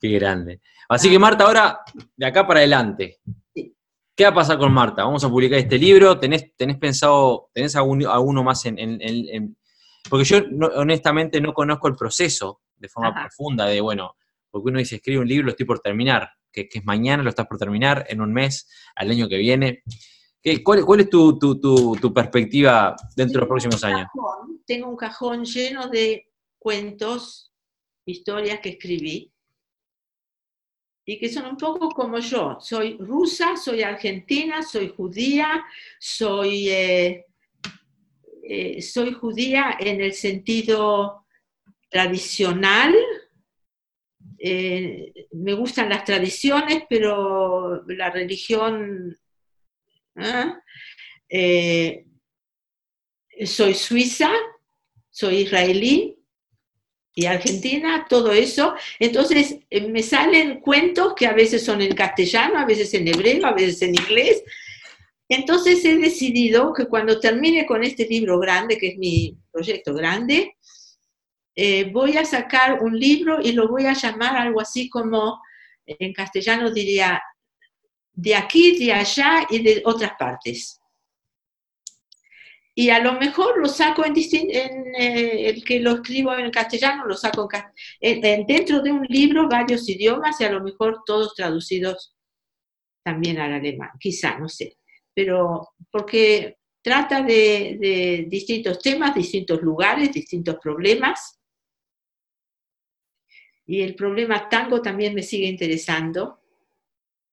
Qué 0.00 0.08
grande. 0.10 0.60
Así 0.88 1.10
que 1.10 1.18
Marta, 1.18 1.44
ahora, 1.44 1.80
de 2.16 2.26
acá 2.26 2.46
para 2.46 2.60
adelante. 2.60 3.18
¿Qué 4.16 4.24
va 4.24 4.30
a 4.30 4.34
pasar 4.34 4.58
con 4.58 4.72
Marta? 4.72 5.04
Vamos 5.04 5.24
a 5.24 5.28
publicar 5.28 5.58
este 5.58 5.78
libro. 5.78 6.18
¿Tenés, 6.18 6.54
tenés 6.56 6.78
pensado, 6.78 7.50
tenés 7.52 7.74
algún- 7.76 8.06
alguno 8.06 8.42
más 8.42 8.64
en, 8.66 8.78
en- 8.78 9.56
Porque 10.08 10.24
yo 10.24 10.42
no- 10.50 10.66
honestamente 10.68 11.40
no 11.40 11.52
conozco 11.54 11.88
el 11.88 11.96
proceso 11.96 12.60
de 12.76 12.88
forma 12.88 13.08
Ajá. 13.10 13.22
profunda 13.22 13.66
de, 13.66 13.80
bueno, 13.80 14.16
porque 14.50 14.68
uno 14.68 14.78
dice, 14.78 14.96
escribe 14.96 15.20
un 15.20 15.28
libro, 15.28 15.46
lo 15.46 15.50
estoy 15.52 15.64
por 15.66 15.80
terminar, 15.80 16.28
que, 16.52 16.68
que 16.68 16.78
es 16.80 16.84
mañana, 16.84 17.22
lo 17.22 17.30
estás 17.30 17.46
por 17.46 17.58
terminar, 17.58 18.04
en 18.08 18.20
un 18.20 18.32
mes, 18.32 18.68
al 18.96 19.10
año 19.10 19.28
que 19.28 19.38
viene. 19.38 19.82
¿Qué- 20.42 20.62
cuál, 20.62 20.84
cuál 20.84 21.00
es 21.00 21.10
tu, 21.10 21.38
tu- 21.38 21.58
tu- 21.58 21.96
tu 22.00 22.12
perspectiva 22.12 22.94
dentro 23.16 23.34
de 23.34 23.40
los 23.40 23.48
próximos 23.48 23.82
años? 23.82 24.06
Cajón, 24.14 24.62
tengo 24.66 24.88
un 24.90 24.96
cajón 24.96 25.44
lleno 25.46 25.88
de 25.88 26.28
cuentos, 26.58 27.50
historias 28.06 28.60
que 28.60 28.68
escribí. 28.70 29.32
Y 31.06 31.18
que 31.18 31.28
son 31.28 31.46
un 31.46 31.56
poco 31.56 31.90
como 31.90 32.18
yo. 32.18 32.58
Soy 32.60 32.96
rusa, 32.98 33.56
soy 33.56 33.82
argentina, 33.82 34.62
soy 34.62 34.88
judía, 34.96 35.64
soy, 35.98 36.68
eh, 36.70 37.26
eh, 38.42 38.80
soy 38.82 39.12
judía 39.12 39.76
en 39.78 40.00
el 40.00 40.14
sentido 40.14 41.26
tradicional. 41.90 42.94
Eh, 44.38 45.28
me 45.32 45.52
gustan 45.54 45.88
las 45.88 46.04
tradiciones, 46.04 46.84
pero 46.88 47.84
la 47.86 48.10
religión... 48.10 49.16
soy 53.44 53.74
suiza, 53.74 54.30
soy 55.10 55.38
israelí, 55.38 56.23
y 57.14 57.26
Argentina, 57.26 58.06
todo 58.08 58.32
eso. 58.32 58.74
Entonces 58.98 59.56
eh, 59.70 59.88
me 59.88 60.02
salen 60.02 60.60
cuentos 60.60 61.14
que 61.14 61.26
a 61.26 61.32
veces 61.32 61.64
son 61.64 61.80
en 61.80 61.94
castellano, 61.94 62.58
a 62.58 62.64
veces 62.64 62.92
en 62.94 63.06
hebreo, 63.06 63.46
a 63.46 63.52
veces 63.52 63.82
en 63.82 63.94
inglés. 63.94 64.42
Entonces 65.28 65.84
he 65.84 65.96
decidido 65.96 66.72
que 66.72 66.86
cuando 66.86 67.20
termine 67.20 67.66
con 67.66 67.84
este 67.84 68.06
libro 68.06 68.38
grande, 68.38 68.76
que 68.76 68.88
es 68.88 68.98
mi 68.98 69.38
proyecto 69.50 69.94
grande, 69.94 70.56
eh, 71.56 71.90
voy 71.92 72.16
a 72.16 72.24
sacar 72.24 72.82
un 72.82 72.98
libro 72.98 73.38
y 73.40 73.52
lo 73.52 73.68
voy 73.68 73.86
a 73.86 73.94
llamar 73.94 74.36
algo 74.36 74.60
así 74.60 74.88
como, 74.88 75.40
en 75.86 76.12
castellano 76.12 76.72
diría, 76.72 77.22
de 78.12 78.34
aquí, 78.34 78.76
de 78.84 78.92
allá 78.92 79.46
y 79.48 79.62
de 79.62 79.82
otras 79.84 80.12
partes 80.18 80.80
y 82.76 82.90
a 82.90 82.98
lo 82.98 83.12
mejor 83.14 83.58
lo 83.58 83.68
saco 83.68 84.04
en, 84.04 84.14
en 84.16 84.94
eh, 84.96 85.48
el 85.48 85.64
que 85.64 85.78
lo 85.78 85.92
escribo 85.92 86.34
en 86.34 86.50
castellano, 86.50 87.06
lo 87.06 87.16
saco 87.16 87.48
en, 88.00 88.46
dentro 88.46 88.82
de 88.82 88.90
un 88.90 89.06
libro, 89.08 89.48
varios 89.48 89.88
idiomas 89.88 90.40
y 90.40 90.44
a 90.44 90.50
lo 90.50 90.60
mejor 90.60 91.02
todos 91.06 91.34
traducidos 91.34 92.16
también 93.04 93.38
al 93.38 93.52
alemán, 93.52 93.90
quizá, 94.00 94.38
no 94.38 94.48
sé, 94.48 94.78
pero 95.14 95.68
porque 95.90 96.58
trata 96.82 97.22
de, 97.22 97.78
de 97.80 98.26
distintos 98.28 98.80
temas, 98.80 99.14
distintos 99.14 99.62
lugares, 99.62 100.12
distintos 100.12 100.56
problemas. 100.60 101.40
Y 103.66 103.80
el 103.80 103.94
problema 103.94 104.48
tango 104.48 104.82
también 104.82 105.14
me 105.14 105.22
sigue 105.22 105.46
interesando. 105.46 106.40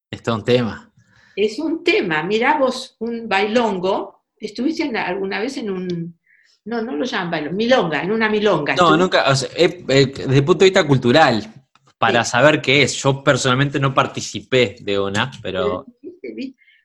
Es 0.10 0.26
un 0.28 0.46
tema. 0.46 0.94
Es 1.36 1.60
un 1.60 1.84
tema. 1.84 2.24
Mirá 2.24 2.58
vos, 2.58 2.96
un 3.00 3.28
bailongo, 3.28 4.21
¿Estuviste 4.42 4.84
alguna 4.98 5.40
vez 5.40 5.58
en 5.58 5.70
un... 5.70 6.20
No, 6.66 6.82
no 6.82 6.96
lo 6.96 7.06
llaman 7.06 7.32
bailo, 7.32 7.52
milonga, 7.52 8.04
en 8.04 8.12
una 8.12 8.30
milonga. 8.30 8.76
No, 8.76 8.98
nunca, 8.98 9.32
desde 9.32 10.36
el 10.38 10.44
punto 10.44 10.60
de 10.60 10.66
vista 10.66 10.86
cultural, 10.86 11.44
para 11.98 12.24
saber 12.24 12.62
qué 12.62 12.84
es. 12.84 12.96
Yo 12.96 13.24
personalmente 13.24 13.80
no 13.80 13.94
participé 13.94 14.76
de 14.82 15.00
una, 15.00 15.32
pero... 15.42 15.86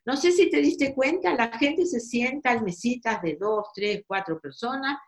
No 0.05 0.17
sé 0.17 0.31
si 0.31 0.49
te 0.49 0.59
diste 0.59 0.95
cuenta, 0.95 1.35
la 1.35 1.51
gente 1.59 1.85
se 1.85 1.99
sienta 1.99 2.53
en 2.53 2.63
mesitas 2.63 3.21
de 3.23 3.37
dos, 3.41 3.67
tres, 3.75 4.05
cuatro 4.07 4.39
personas 4.39 4.99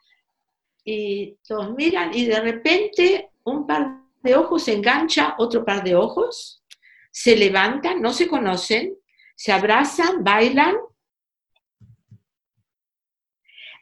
y 0.84 1.36
todos 1.46 1.72
miran 1.76 2.12
y 2.12 2.24
de 2.24 2.40
repente 2.40 3.30
un 3.44 3.64
par 3.64 4.02
de 4.22 4.34
ojos 4.34 4.64
se 4.64 4.72
engancha 4.72 5.36
otro 5.38 5.64
par 5.64 5.84
de 5.84 5.94
ojos, 5.94 6.64
se 7.12 7.36
levantan, 7.36 8.02
no 8.02 8.12
se 8.12 8.26
conocen, 8.26 8.96
se 9.36 9.52
abrazan, 9.52 10.24
bailan 10.24 10.74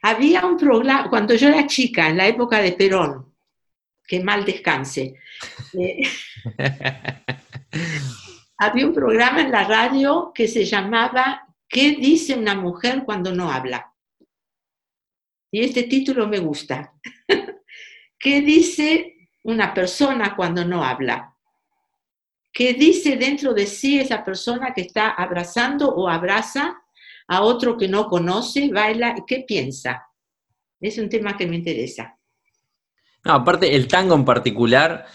había 0.01 0.45
un 0.45 0.57
programa, 0.57 1.09
cuando 1.09 1.33
yo 1.35 1.49
era 1.49 1.67
chica, 1.67 2.09
en 2.09 2.17
la 2.17 2.27
época 2.27 2.59
de 2.59 2.73
Perón, 2.73 3.33
que 4.05 4.23
mal 4.23 4.45
descanse, 4.45 5.15
eh, 5.73 6.01
había 8.57 8.87
un 8.87 8.93
programa 8.93 9.41
en 9.41 9.51
la 9.51 9.63
radio 9.65 10.31
que 10.33 10.47
se 10.47 10.65
llamaba 10.65 11.43
¿Qué 11.69 11.97
dice 11.99 12.35
una 12.35 12.55
mujer 12.55 13.03
cuando 13.03 13.33
no 13.33 13.51
habla? 13.51 13.93
Y 15.51 15.63
este 15.63 15.83
título 15.83 16.27
me 16.27 16.39
gusta. 16.39 16.93
¿Qué 18.19 18.41
dice 18.41 19.29
una 19.43 19.73
persona 19.73 20.35
cuando 20.35 20.63
no 20.63 20.83
habla? 20.83 21.35
¿Qué 22.53 22.73
dice 22.73 23.17
dentro 23.17 23.53
de 23.53 23.67
sí 23.67 23.99
esa 23.99 24.23
persona 24.23 24.73
que 24.73 24.81
está 24.81 25.11
abrazando 25.11 25.89
o 25.93 26.09
abraza 26.09 26.81
a 27.27 27.41
otro 27.41 27.77
que 27.77 27.87
no 27.87 28.07
conoce, 28.07 28.69
baila, 28.71 29.15
¿qué 29.25 29.43
piensa? 29.47 30.07
Es 30.79 30.97
un 30.97 31.09
tema 31.09 31.35
que 31.35 31.47
me 31.47 31.57
interesa. 31.57 32.17
No, 33.23 33.33
aparte, 33.33 33.75
el 33.75 33.87
tango 33.87 34.15
en 34.15 34.25
particular, 34.25 35.05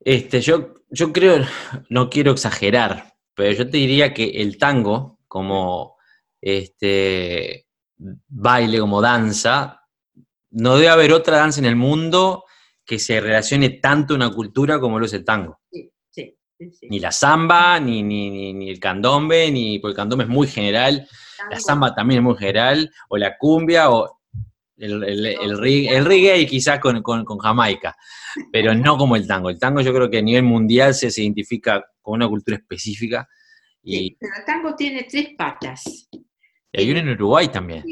este, 0.00 0.40
yo, 0.40 0.74
yo 0.90 1.12
creo, 1.12 1.44
no 1.90 2.08
quiero 2.08 2.32
exagerar, 2.32 3.14
pero 3.34 3.52
yo 3.52 3.68
te 3.68 3.76
diría 3.76 4.14
que 4.14 4.24
el 4.24 4.56
tango, 4.56 5.18
como 5.28 5.96
este, 6.40 7.66
baile, 7.96 8.78
como 8.78 9.00
danza, 9.00 9.82
no 10.50 10.76
debe 10.76 10.88
haber 10.88 11.12
otra 11.12 11.38
danza 11.38 11.60
en 11.60 11.66
el 11.66 11.76
mundo 11.76 12.44
que 12.84 12.98
se 12.98 13.20
relacione 13.20 13.70
tanto 13.70 14.14
a 14.14 14.16
una 14.16 14.30
cultura 14.30 14.78
como 14.78 14.98
lo 14.98 15.06
es 15.06 15.12
el 15.14 15.24
tango. 15.24 15.60
Sí, 15.70 15.90
sí, 16.10 16.36
Ni 16.88 17.00
la 17.00 17.10
samba, 17.10 17.80
ni, 17.80 18.02
ni, 18.02 18.52
ni, 18.52 18.70
el 18.70 18.78
candombe, 18.78 19.50
ni, 19.50 19.78
porque 19.78 19.92
el 19.92 19.96
candombe 19.96 20.24
es 20.24 20.30
muy 20.30 20.46
general, 20.46 21.08
la 21.50 21.60
samba 21.60 21.94
también 21.94 22.18
es 22.18 22.24
muy 22.24 22.36
general, 22.36 22.90
o 23.08 23.16
la 23.16 23.36
cumbia, 23.38 23.90
o 23.90 24.20
el, 24.76 25.04
el, 25.04 25.26
el, 25.26 26.04
reggae, 26.04 26.46
quizás 26.46 26.80
con, 26.80 27.02
Jamaica, 27.38 27.96
pero 28.52 28.74
no 28.74 28.96
como 28.96 29.16
el 29.16 29.26
tango. 29.26 29.50
El 29.50 29.58
tango 29.58 29.80
yo 29.80 29.92
creo 29.94 30.10
que 30.10 30.18
a 30.18 30.22
nivel 30.22 30.42
mundial 30.42 30.94
se, 30.94 31.08
identifica 31.22 31.84
con 32.02 32.14
una 32.14 32.28
cultura 32.28 32.56
específica. 32.56 33.28
Y, 33.82 34.16
pero 34.16 34.32
el 34.38 34.44
tango 34.44 34.74
tiene 34.74 35.04
tres 35.04 35.28
patas. 35.36 36.08
Y 36.12 36.80
hay 36.80 36.90
uno 36.90 37.00
en 37.00 37.10
Uruguay 37.10 37.48
también. 37.48 37.84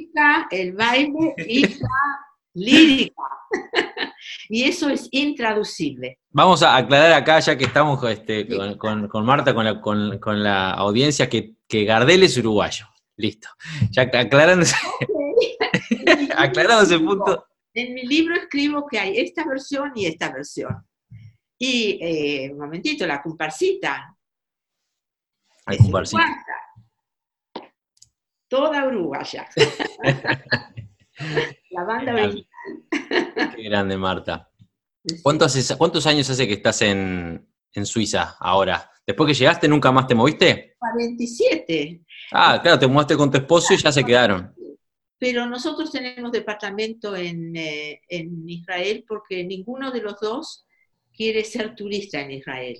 El 0.50 0.72
baile 0.72 1.34
y 1.46 1.62
la 1.62 2.20
lírica. 2.54 3.22
y 4.48 4.64
eso 4.64 4.88
es 4.88 5.08
intraducible. 5.12 6.18
Vamos 6.30 6.62
a 6.62 6.76
aclarar 6.76 7.12
acá, 7.12 7.38
ya 7.40 7.56
que 7.56 7.64
estamos 7.64 8.02
este, 8.10 8.48
con, 8.78 9.24
Marta, 9.24 9.54
con 9.54 9.64
la, 9.64 9.80
con, 9.80 10.42
la 10.42 10.72
audiencia, 10.72 11.28
que, 11.28 11.54
que 11.68 11.84
Gardel 11.84 12.24
es 12.24 12.36
uruguayo. 12.38 12.86
Listo. 13.22 13.48
Ya 13.90 14.02
aclarándose, 14.02 14.74
aclarado 16.36 16.82
ese 16.82 16.98
punto. 16.98 17.46
En 17.72 17.94
mi 17.94 18.04
libro 18.04 18.34
escribo 18.34 18.84
que 18.88 18.98
hay 18.98 19.16
esta 19.16 19.46
versión 19.46 19.92
y 19.94 20.06
esta 20.06 20.32
versión. 20.32 20.84
Y, 21.56 22.00
eh, 22.02 22.50
un 22.50 22.58
momentito, 22.58 23.06
la 23.06 23.22
comparsita. 23.22 24.18
La 25.66 25.76
comparsita. 25.76 26.44
Toda 28.48 28.88
uruguaya. 28.88 29.46
la 31.70 31.84
banda 31.84 32.14
original. 32.14 32.48
Qué 33.54 33.62
grande, 33.62 33.96
Marta. 33.96 34.50
¿Cuántos, 35.22 35.76
¿Cuántos 35.78 36.08
años 36.08 36.28
hace 36.28 36.48
que 36.48 36.54
estás 36.54 36.82
en, 36.82 37.48
en 37.72 37.86
Suiza 37.86 38.36
ahora? 38.40 38.90
Después 39.06 39.28
que 39.28 39.34
llegaste, 39.34 39.68
¿nunca 39.68 39.92
más 39.92 40.08
te 40.08 40.16
moviste? 40.16 40.74
47. 40.78 42.01
Ah, 42.32 42.58
claro, 42.62 42.78
te 42.78 42.86
mudaste 42.86 43.16
con 43.16 43.30
tu 43.30 43.38
esposo 43.38 43.74
y 43.74 43.76
ya 43.76 43.92
se 43.92 44.04
quedaron. 44.04 44.54
Pero 45.18 45.46
nosotros 45.46 45.90
tenemos 45.92 46.32
departamento 46.32 47.14
en, 47.14 47.54
eh, 47.54 48.00
en 48.08 48.48
Israel 48.48 49.04
porque 49.06 49.44
ninguno 49.44 49.92
de 49.92 50.02
los 50.02 50.18
dos 50.18 50.64
quiere 51.14 51.44
ser 51.44 51.74
turista 51.74 52.20
en 52.20 52.32
Israel. 52.32 52.78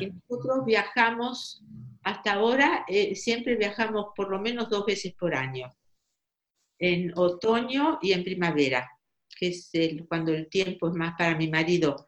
Y 0.00 0.06
nosotros 0.06 0.64
viajamos, 0.64 1.62
hasta 2.02 2.34
ahora, 2.34 2.84
eh, 2.88 3.14
siempre 3.14 3.56
viajamos 3.56 4.06
por 4.16 4.30
lo 4.30 4.40
menos 4.40 4.68
dos 4.68 4.86
veces 4.86 5.14
por 5.14 5.34
año, 5.34 5.72
en 6.78 7.12
otoño 7.16 7.98
y 8.02 8.12
en 8.12 8.24
primavera, 8.24 8.90
que 9.38 9.48
es 9.48 9.70
el, 9.74 10.06
cuando 10.08 10.32
el 10.32 10.48
tiempo 10.48 10.88
es 10.88 10.94
más 10.94 11.14
para 11.16 11.36
mi 11.36 11.48
marido. 11.48 12.06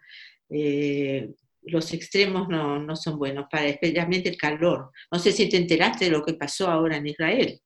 Eh, 0.48 1.30
los 1.62 1.92
extremos 1.92 2.48
no, 2.48 2.96
son 2.96 3.18
buenos, 3.18 3.46
para 3.50 3.66
especialmente 3.66 4.28
el 4.28 4.36
calor. 4.36 4.90
No 5.10 5.18
sé 5.18 5.32
si 5.32 5.48
te 5.48 5.56
enteraste 5.56 6.06
de 6.06 6.10
lo 6.10 6.24
que 6.24 6.34
pasó 6.34 6.68
ahora 6.68 6.96
en 6.96 7.06
Israel. 7.06 7.60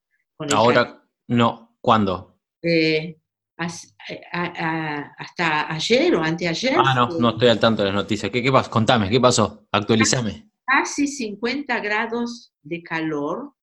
ahora, 0.53 1.03
no. 1.29 1.77
¿Cuándo? 1.81 2.39
Eh, 2.63 3.19
hasta 3.57 5.73
ayer 5.73 6.15
o 6.15 6.23
anteayer. 6.23 6.77
Ah, 6.79 6.95
no, 6.95 7.19
no 7.19 7.31
estoy 7.31 7.49
al 7.49 7.59
tanto 7.59 7.83
de 7.83 7.89
las 7.89 7.97
noticias. 7.97 8.31
¿Qué, 8.31 8.43
qué 8.43 8.53
pasó? 8.53 8.71
Contame, 8.71 9.11
¿qué 9.11 9.21
pasó? 9.21 9.67
Actualízame. 9.71 10.49
Casi 10.65 11.07
50 11.07 11.81
grados 11.81 12.55
de 12.63 12.83
calor, 12.83 13.55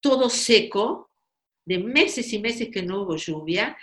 todo 0.00 0.28
seco, 0.28 1.10
de 1.64 1.78
meses 1.78 2.32
y 2.32 2.40
meses 2.40 2.68
que 2.70 2.82
no 2.82 3.02
hubo 3.02 3.16
lluvia, 3.16 3.76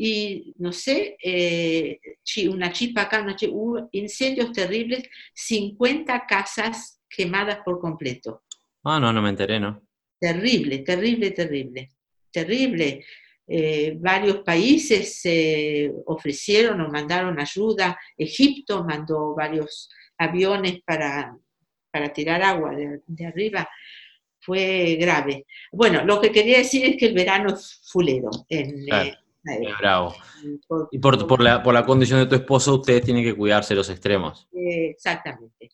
y 0.00 0.54
no 0.58 0.72
sé, 0.72 1.16
eh, 1.22 1.98
una 2.48 2.72
chispa 2.72 3.02
acá, 3.02 3.20
una 3.20 3.36
hubo 3.50 3.88
incendios 3.92 4.52
terribles, 4.52 5.02
50 5.34 6.24
casas 6.26 7.00
quemadas 7.10 7.58
por 7.64 7.80
completo. 7.80 8.44
Ah, 8.84 9.00
no, 9.00 9.12
no 9.12 9.20
me 9.20 9.30
enteré, 9.30 9.58
¿no? 9.58 9.82
Terrible, 10.20 10.78
terrible, 10.78 11.32
terrible, 11.32 11.88
terrible. 12.30 13.04
Eh, 13.48 13.96
varios 13.98 14.38
países 14.44 15.20
se 15.20 15.92
ofrecieron 16.06 16.80
o 16.80 16.88
mandaron 16.88 17.40
ayuda. 17.40 17.98
Egipto 18.16 18.84
mandó 18.84 19.34
varios 19.34 19.90
aviones 20.16 20.80
para, 20.86 21.36
para 21.90 22.12
tirar 22.12 22.40
agua 22.42 22.70
de, 22.76 23.00
de 23.04 23.26
arriba, 23.26 23.68
fue 24.40 24.96
grave. 25.00 25.44
Bueno, 25.72 26.04
lo 26.04 26.20
que 26.20 26.30
quería 26.30 26.58
decir 26.58 26.84
es 26.86 26.96
que 26.96 27.06
el 27.06 27.14
verano 27.14 27.52
es 27.54 27.80
fulero. 27.90 28.30
En, 28.48 28.84
Claro. 28.84 29.08
eh, 29.10 29.14
eh, 29.44 29.72
Bravo. 29.78 30.14
por- 30.66 30.88
Y 30.90 30.98
por, 30.98 31.26
por 31.26 31.42
la, 31.42 31.62
por 31.62 31.74
la 31.74 31.84
condición 31.84 32.18
de 32.20 32.26
tu 32.26 32.34
esposo, 32.34 32.74
ustedes 32.76 33.02
tienen 33.02 33.24
que 33.24 33.34
cuidarse 33.36 33.74
los 33.74 33.88
extremos. 33.90 34.48
Eh, 34.52 34.90
exactamente. 34.90 35.70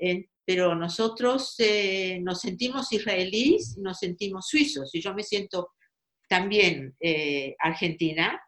Eh, 0.00 0.26
pero 0.44 0.74
nosotros 0.74 1.54
eh, 1.58 2.20
nos 2.22 2.40
sentimos 2.40 2.90
israelíes, 2.92 3.76
nos 3.78 3.98
sentimos 3.98 4.46
suizos, 4.48 4.94
y 4.94 5.00
yo 5.02 5.12
me 5.14 5.22
siento 5.22 5.72
también 6.28 6.96
eh, 7.00 7.54
argentina, 7.58 8.40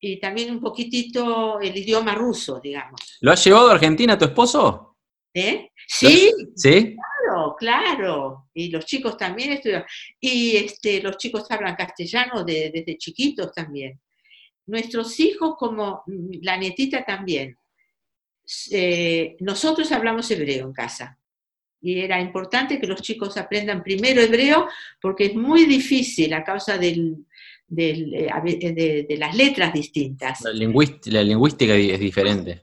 y 0.00 0.18
también 0.20 0.50
un 0.50 0.60
poquitito 0.60 1.58
el 1.60 1.76
idioma 1.76 2.14
ruso, 2.14 2.60
digamos. 2.62 3.00
¿Lo 3.20 3.32
has 3.32 3.42
llevado 3.44 3.68
a 3.70 3.74
Argentina 3.74 4.18
tu 4.18 4.24
esposo? 4.26 4.96
¿Eh? 5.34 5.70
Sí, 5.86 6.32
¿Sí? 6.54 6.96
claro, 6.96 7.54
claro. 7.58 8.48
Y 8.54 8.70
los 8.70 8.84
chicos 8.86 9.16
también 9.16 9.52
estudian. 9.52 9.84
Y 10.20 10.56
este, 10.56 11.00
los 11.02 11.16
chicos 11.18 11.50
hablan 11.50 11.76
castellano 11.76 12.42
de- 12.44 12.70
desde 12.72 12.96
chiquitos 12.98 13.52
también. 13.52 14.00
Nuestros 14.66 15.18
hijos, 15.20 15.54
como 15.58 16.02
la 16.42 16.56
nietita 16.56 17.04
también. 17.04 17.56
Eh, 18.70 19.36
nosotros 19.40 19.90
hablamos 19.92 20.30
hebreo 20.30 20.66
en 20.66 20.72
casa. 20.72 21.18
Y 21.80 22.00
era 22.00 22.20
importante 22.20 22.80
que 22.80 22.86
los 22.86 23.02
chicos 23.02 23.36
aprendan 23.36 23.82
primero 23.82 24.20
hebreo 24.20 24.66
porque 25.00 25.26
es 25.26 25.34
muy 25.34 25.66
difícil 25.66 26.32
a 26.32 26.42
causa 26.42 26.78
del, 26.78 27.26
del, 27.66 28.14
eh, 28.14 28.28
ve- 28.42 28.58
de, 28.72 29.06
de 29.08 29.16
las 29.18 29.36
letras 29.36 29.72
distintas. 29.72 30.40
La, 30.42 30.52
lingüística, 30.52 31.16
la 31.16 31.22
lingüística 31.22 31.74
es 31.74 32.00
diferente. 32.00 32.62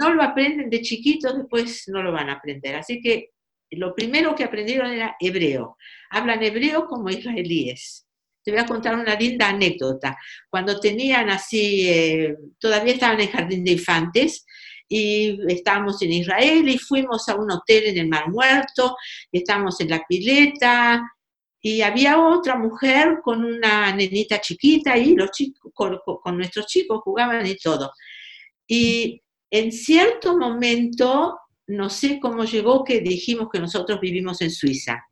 No 0.00 0.12
lo 0.14 0.22
aprenden 0.22 0.70
de 0.70 0.82
chiquitos, 0.82 1.36
después 1.36 1.88
no 1.88 2.02
lo 2.02 2.12
van 2.12 2.28
a 2.30 2.34
aprender. 2.34 2.76
Así 2.76 3.00
que 3.00 3.30
lo 3.70 3.94
primero 3.94 4.34
que 4.34 4.44
aprendieron 4.44 4.90
era 4.92 5.16
hebreo. 5.20 5.76
Hablan 6.10 6.42
hebreo 6.42 6.86
como 6.86 7.10
israelíes. 7.10 8.05
Te 8.46 8.52
voy 8.52 8.60
a 8.60 8.66
contar 8.66 8.94
una 8.94 9.16
linda 9.16 9.48
anécdota. 9.48 10.16
Cuando 10.48 10.78
tenían 10.78 11.28
así, 11.30 11.88
eh, 11.88 12.36
todavía 12.60 12.92
estaban 12.94 13.20
en 13.20 13.28
jardín 13.28 13.64
de 13.64 13.72
infantes 13.72 14.46
y 14.88 15.36
estábamos 15.52 16.00
en 16.02 16.12
Israel 16.12 16.68
y 16.68 16.78
fuimos 16.78 17.28
a 17.28 17.34
un 17.34 17.50
hotel 17.50 17.86
en 17.86 17.98
el 17.98 18.08
Mar 18.08 18.28
Muerto 18.30 18.94
y 19.32 19.38
estábamos 19.38 19.80
en 19.80 19.90
la 19.90 20.00
pileta 20.08 21.02
y 21.60 21.82
había 21.82 22.20
otra 22.24 22.56
mujer 22.56 23.18
con 23.24 23.44
una 23.44 23.92
nenita 23.92 24.40
chiquita 24.40 24.96
y 24.96 25.16
los 25.16 25.32
chicos, 25.32 25.72
con, 25.74 25.98
con- 26.22 26.36
nuestros 26.36 26.66
chicos 26.66 27.00
jugaban 27.02 27.44
y 27.44 27.56
todo. 27.56 27.90
Y 28.68 29.20
en 29.50 29.72
cierto 29.72 30.38
momento, 30.38 31.36
no 31.66 31.90
sé 31.90 32.20
cómo 32.20 32.44
llegó 32.44 32.84
que 32.84 33.00
dijimos 33.00 33.48
que 33.52 33.58
nosotros 33.58 33.98
vivimos 34.00 34.40
en 34.40 34.52
Suiza. 34.52 35.02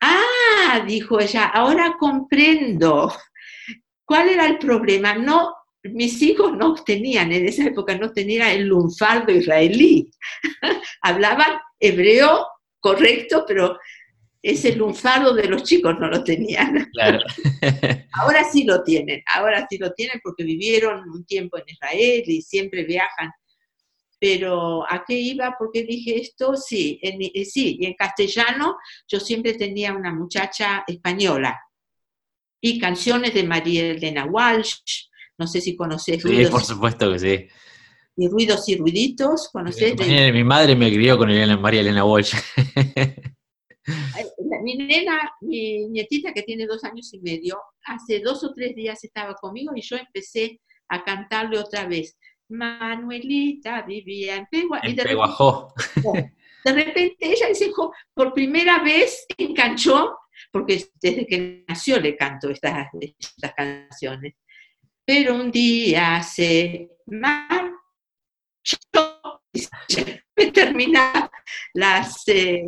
Ah, 0.00 0.84
dijo 0.86 1.20
ella, 1.20 1.46
ahora 1.46 1.96
comprendo. 1.98 3.12
¿Cuál 4.04 4.28
era 4.30 4.46
el 4.46 4.58
problema? 4.58 5.14
No, 5.14 5.54
mis 5.82 6.20
hijos 6.22 6.56
no 6.56 6.74
tenían, 6.74 7.32
en 7.32 7.46
esa 7.46 7.64
época 7.64 7.96
no 7.96 8.12
tenían 8.12 8.48
el 8.48 8.66
lunfardo 8.66 9.32
israelí. 9.32 10.10
Hablaban 11.02 11.58
hebreo 11.78 12.46
correcto, 12.80 13.44
pero 13.46 13.78
ese 14.42 14.74
lunfardo 14.74 15.34
de 15.34 15.48
los 15.48 15.62
chicos 15.64 15.98
no 15.98 16.08
lo 16.08 16.24
tenían. 16.24 16.88
Claro. 16.92 17.20
Ahora 18.12 18.44
sí 18.44 18.64
lo 18.64 18.82
tienen, 18.82 19.22
ahora 19.34 19.66
sí 19.70 19.78
lo 19.78 19.92
tienen 19.92 20.20
porque 20.22 20.44
vivieron 20.44 21.08
un 21.08 21.24
tiempo 21.24 21.56
en 21.58 21.64
Israel 21.68 22.22
y 22.26 22.42
siempre 22.42 22.84
viajan. 22.84 23.30
Pero 24.20 24.84
¿a 24.90 25.02
qué 25.06 25.14
iba? 25.14 25.56
¿Por 25.58 25.70
qué 25.72 25.84
dije 25.84 26.20
esto? 26.20 26.54
Sí, 26.54 27.00
en, 27.02 27.22
eh, 27.22 27.44
sí, 27.46 27.78
y 27.80 27.86
en 27.86 27.94
castellano 27.94 28.76
yo 29.08 29.18
siempre 29.18 29.54
tenía 29.54 29.94
una 29.94 30.12
muchacha 30.12 30.84
española 30.86 31.58
y 32.60 32.78
canciones 32.78 33.32
de 33.34 33.44
María 33.44 33.86
Elena 33.90 34.26
Walsh, 34.26 34.76
no 35.38 35.46
sé 35.46 35.60
si 35.62 35.74
conoces 35.74 36.22
Sí, 36.22 36.28
ruidos, 36.28 36.50
por 36.50 36.62
supuesto 36.64 37.10
que 37.12 37.18
sí. 37.18 37.48
y 38.16 38.28
ruidos 38.28 38.68
y 38.68 38.76
ruiditos, 38.76 39.48
¿conoces? 39.50 39.96
De- 39.96 40.32
Mi, 40.32 40.44
madre 40.44 40.76
me 40.76 40.92
crió 40.92 41.16
con 41.16 41.30
Elena, 41.30 41.56
María 41.56 41.80
Elena 41.80 42.04
Walsh. 42.04 42.34
Mi 44.62 44.76
nena, 44.76 45.32
mi 45.40 45.86
nietita 45.88 46.34
que 46.34 46.42
tiene 46.42 46.66
dos 46.66 46.84
años 46.84 47.12
y 47.14 47.20
medio, 47.20 47.58
hace 47.86 48.20
dos 48.20 48.44
o 48.44 48.52
tres 48.52 48.74
días 48.74 49.02
estaba 49.04 49.34
conmigo 49.34 49.72
y 49.74 49.80
yo 49.80 49.96
empecé 49.96 50.60
a 50.88 51.02
cantarle 51.02 51.58
otra 51.58 51.86
vez. 51.86 52.18
Manuelita 52.50 53.82
vivía 53.82 54.36
en 54.36 54.46
Pegua. 54.50 54.80
Y 54.82 54.94
de 54.94 55.02
repente, 55.04 56.32
de 56.64 56.72
repente 56.72 57.16
ella 57.20 57.48
dice, 57.48 57.70
por 58.14 58.32
primera 58.34 58.82
vez 58.82 59.24
enganchó, 59.38 60.16
porque 60.52 60.84
desde 61.00 61.26
que 61.26 61.64
nació 61.68 61.98
le 62.00 62.16
canto 62.16 62.50
estas, 62.50 62.88
estas 63.18 63.54
canciones. 63.54 64.34
Pero 65.04 65.34
un 65.34 65.50
día 65.50 66.22
se 66.22 66.90
marchó, 67.06 67.70
me 70.36 70.50
terminaba 70.52 71.30
las, 71.74 72.26
eh, 72.28 72.64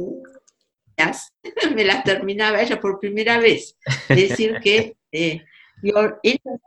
las- 0.96 1.32
me 1.74 1.84
las 1.84 2.04
terminaba 2.04 2.60
ella 2.62 2.80
por 2.80 2.98
primera 2.98 3.38
vez. 3.38 3.76
Es 4.08 4.28
decir 4.30 4.58
que 4.62 4.96
eh, 5.12 5.44
your 5.82 6.20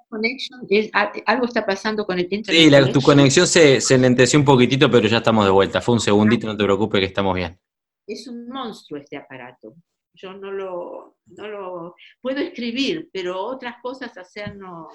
connection, 0.10 0.62
a- 0.94 1.12
algo 1.26 1.46
está 1.46 1.66
pasando 1.66 2.06
con 2.06 2.20
el 2.20 2.28
internet 2.32 2.64
Sí, 2.64 2.70
la- 2.70 2.92
tu 2.92 3.02
conexión 3.02 3.48
se, 3.48 3.82
se 3.82 3.98
lenteció 3.98 4.38
un 4.40 4.46
poquitito, 4.46 4.90
pero 4.92 5.08
ya 5.08 5.18
estamos 5.18 5.46
de 5.46 5.52
vuelta. 5.52 5.82
Fue 5.82 5.94
un 5.96 6.02
segundito, 6.02 6.48
no 6.48 6.56
te 6.58 6.64
preocupes 6.64 7.00
que 7.00 7.06
estamos 7.08 7.36
bien. 7.36 7.60
es 8.08 8.28
un 8.28 8.48
monstruo 8.50 9.00
este 9.00 9.18
aparato. 9.18 9.74
Yo 10.14 10.32
no 10.34 10.52
lo, 10.52 11.18
no 11.26 11.48
lo 11.48 11.96
puedo 12.22 12.40
escribir, 12.40 13.10
pero 13.12 13.42
otras 13.42 13.76
cosas 13.82 14.16
hacer 14.18 14.56
no. 14.56 14.88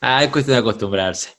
Ah, 0.00 0.22
es 0.22 0.30
cuestión 0.30 0.54
de 0.56 0.60
acostumbrarse. 0.60 1.30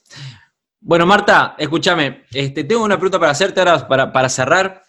Bueno, 0.79 1.05
Marta, 1.05 1.55
escúchame, 1.59 2.23
este, 2.33 2.63
tengo 2.63 2.83
una 2.83 2.95
pregunta 2.97 3.19
para 3.19 3.31
hacerte 3.31 3.59
ahora 3.59 3.87
para, 3.87 4.11
para 4.11 4.27
cerrar. 4.29 4.81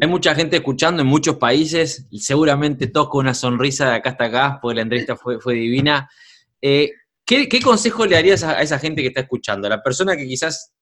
Hay 0.00 0.06
mucha 0.08 0.34
gente 0.34 0.56
escuchando 0.56 1.02
en 1.02 1.08
muchos 1.08 1.36
países, 1.36 2.06
seguramente 2.12 2.86
todos 2.86 3.08
con 3.08 3.20
una 3.24 3.34
sonrisa 3.34 3.88
de 3.90 3.96
acá 3.96 4.10
hasta 4.10 4.24
acá, 4.26 4.58
porque 4.60 4.76
la 4.76 4.82
entrevista 4.82 5.16
fue, 5.16 5.40
fue 5.40 5.54
divina. 5.54 6.08
Eh, 6.66 6.92
¿qué, 7.26 7.60
consejo 7.62 8.06
le 8.06 8.14
darías 8.14 8.42
a, 8.42 8.62
esa 8.62 8.78
gente 8.78 9.02
que 9.02 9.08
está 9.08 9.20
escuchando? 9.20 9.66
A 9.66 9.70
la 9.70 9.82
persona 9.82 10.16
que 10.16 10.26
quizás 10.26 10.72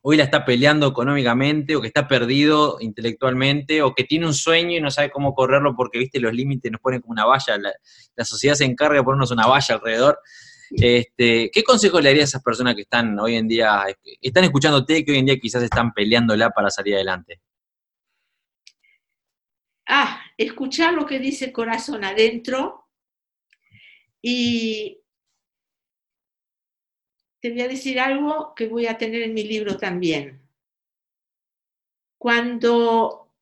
hoy 0.00 0.16
la 0.16 0.24
está 0.24 0.46
peleando 0.46 0.86
económicamente, 0.86 1.76
o 1.76 1.82
que 1.82 1.88
está 1.88 2.08
perdido 2.08 2.78
intelectualmente, 2.80 3.82
o 3.82 3.94
que 3.94 4.04
tiene 4.04 4.26
un 4.26 4.32
sueño 4.32 4.78
y 4.78 4.80
no 4.80 4.90
sabe 4.90 5.10
cómo 5.10 5.34
correrlo 5.34 5.76
porque, 5.76 5.98
viste, 5.98 6.20
los 6.20 6.32
límites 6.32 6.72
nos 6.72 6.80
ponen 6.80 7.02
como 7.02 7.12
una 7.12 7.26
valla, 7.26 7.58
la, 7.58 8.24
sociedad 8.24 8.54
se 8.54 8.64
encarga 8.64 8.96
de 8.96 9.04
ponernos 9.04 9.30
una 9.30 9.46
valla 9.46 9.74
alrededor. 9.74 10.18
Este, 10.70 11.50
¿Qué 11.52 11.64
consejo 11.64 12.00
le 12.00 12.08
darías 12.08 12.30
a 12.30 12.30
esas 12.30 12.42
personas 12.42 12.74
que 12.74 12.82
están 12.82 13.18
hoy 13.18 13.36
en 13.36 13.46
día, 13.46 13.84
están 14.22 14.44
escuchándote, 14.44 15.04
que 15.04 15.12
hoy 15.12 15.18
en 15.18 15.26
día 15.26 15.38
quizás 15.38 15.62
están 15.62 15.92
peleándola 15.92 16.48
para 16.48 16.70
salir 16.70 16.94
adelante? 16.94 17.42
Ah, 19.86 20.22
escuchar 20.38 20.94
lo 20.94 21.04
que 21.04 21.18
dice 21.18 21.52
corazón 21.52 22.04
adentro 22.04 22.86
y 24.22 24.99
te 27.40 27.50
voy 27.50 27.62
a 27.62 27.68
decir 27.68 27.98
algo 27.98 28.54
que 28.54 28.68
voy 28.68 28.86
a 28.86 28.98
tener 28.98 29.22
en 29.22 29.34
mi 29.34 29.44
libro 29.44 29.76
también. 29.76 30.40
Cuando, 32.18 33.32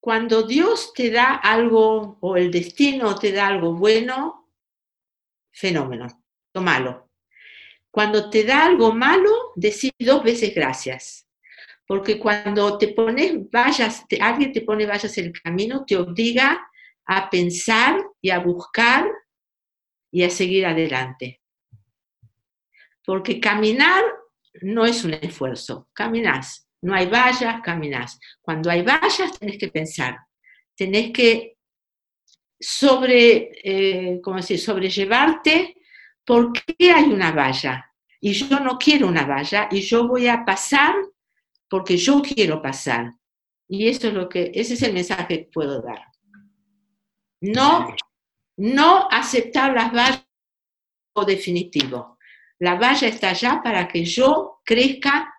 cuando 0.00 0.44
Dios 0.44 0.94
te 0.94 1.10
da 1.10 1.34
algo 1.34 2.16
o 2.20 2.36
el 2.36 2.50
destino 2.50 3.14
te 3.16 3.32
da 3.32 3.48
algo 3.48 3.74
bueno, 3.74 4.50
fenómeno, 5.52 6.06
tómalo. 6.52 7.10
Cuando 7.90 8.30
te 8.30 8.44
da 8.44 8.64
algo 8.64 8.92
malo, 8.92 9.30
decir 9.54 9.92
dos 9.98 10.24
veces 10.24 10.54
gracias. 10.54 11.28
Porque 11.86 12.18
cuando 12.18 12.78
te 12.78 12.88
pones 12.88 13.50
vallas, 13.50 14.04
alguien 14.20 14.52
te 14.52 14.62
pone 14.62 14.86
vallas 14.86 15.16
en 15.18 15.26
el 15.26 15.32
camino, 15.40 15.84
te 15.84 15.98
obliga 15.98 16.66
a 17.04 17.28
pensar 17.28 18.02
y 18.22 18.30
a 18.30 18.38
buscar 18.38 19.06
y 20.10 20.22
a 20.22 20.30
seguir 20.30 20.64
adelante. 20.64 21.43
Porque 23.04 23.40
caminar 23.40 24.02
no 24.62 24.84
es 24.84 25.04
un 25.04 25.14
esfuerzo, 25.14 25.88
caminás. 25.92 26.68
No 26.82 26.94
hay 26.94 27.06
vallas, 27.06 27.60
caminás. 27.62 28.18
Cuando 28.40 28.70
hay 28.70 28.82
vallas, 28.82 29.38
tenés 29.38 29.58
que 29.58 29.68
pensar, 29.68 30.18
tenés 30.76 31.12
que 31.12 31.56
sobre, 32.60 33.52
eh, 33.62 34.20
¿cómo 34.22 34.36
decir? 34.36 34.58
sobrellevarte 34.58 35.76
por 36.24 36.52
qué 36.52 36.90
hay 36.90 37.04
una 37.04 37.32
valla. 37.32 37.90
Y 38.20 38.32
yo 38.32 38.60
no 38.60 38.78
quiero 38.78 39.08
una 39.08 39.26
valla 39.26 39.68
y 39.70 39.82
yo 39.82 40.08
voy 40.08 40.28
a 40.28 40.44
pasar 40.44 40.94
porque 41.68 41.96
yo 41.96 42.22
quiero 42.22 42.62
pasar. 42.62 43.12
Y 43.68 43.88
eso 43.88 44.08
es 44.08 44.14
lo 44.14 44.28
que, 44.28 44.50
ese 44.54 44.74
es 44.74 44.82
el 44.82 44.94
mensaje 44.94 45.26
que 45.26 45.50
puedo 45.52 45.82
dar. 45.82 46.06
No, 47.40 47.94
no 48.56 49.08
aceptar 49.10 49.74
las 49.74 49.92
vallas 49.92 50.26
como 51.12 51.26
definitivo. 51.26 52.13
La 52.64 52.76
valla 52.76 53.08
está 53.08 53.28
allá 53.28 53.60
para 53.62 53.86
que 53.88 54.06
yo 54.06 54.62
crezca 54.64 55.34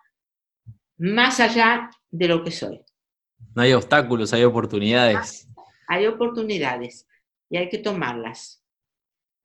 más 0.96 1.40
allá 1.40 1.90
de 2.08 2.28
lo 2.28 2.44
que 2.44 2.52
soy. 2.52 2.80
No 3.52 3.62
hay 3.62 3.72
obstáculos, 3.72 4.32
hay 4.32 4.44
oportunidades. 4.44 5.48
Hay 5.88 6.06
oportunidades 6.06 7.04
y 7.50 7.56
hay 7.56 7.68
que 7.68 7.78
tomarlas. 7.78 8.62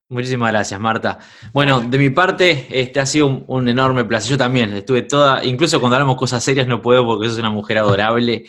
Muchísimas 0.08 0.52
gracias, 0.52 0.78
Marta. 0.78 1.18
Bueno, 1.52 1.80
de 1.80 1.98
mi 1.98 2.10
parte, 2.10 2.68
este 2.70 3.00
ha 3.00 3.06
sido 3.06 3.44
un, 3.48 3.66
enorme 3.66 4.04
placer. 4.04 4.30
Yo 4.30 4.38
también 4.38 4.72
estuve 4.74 5.02
toda, 5.02 5.44
incluso 5.44 5.80
cuando 5.80 5.96
hablamos 5.96 6.16
cosas 6.16 6.44
serias 6.44 6.68
no 6.68 6.80
puedo 6.80 7.04
porque 7.04 7.28
sos 7.28 7.38
una 7.40 7.50
mujer 7.50 7.78
adorable. 7.78 8.44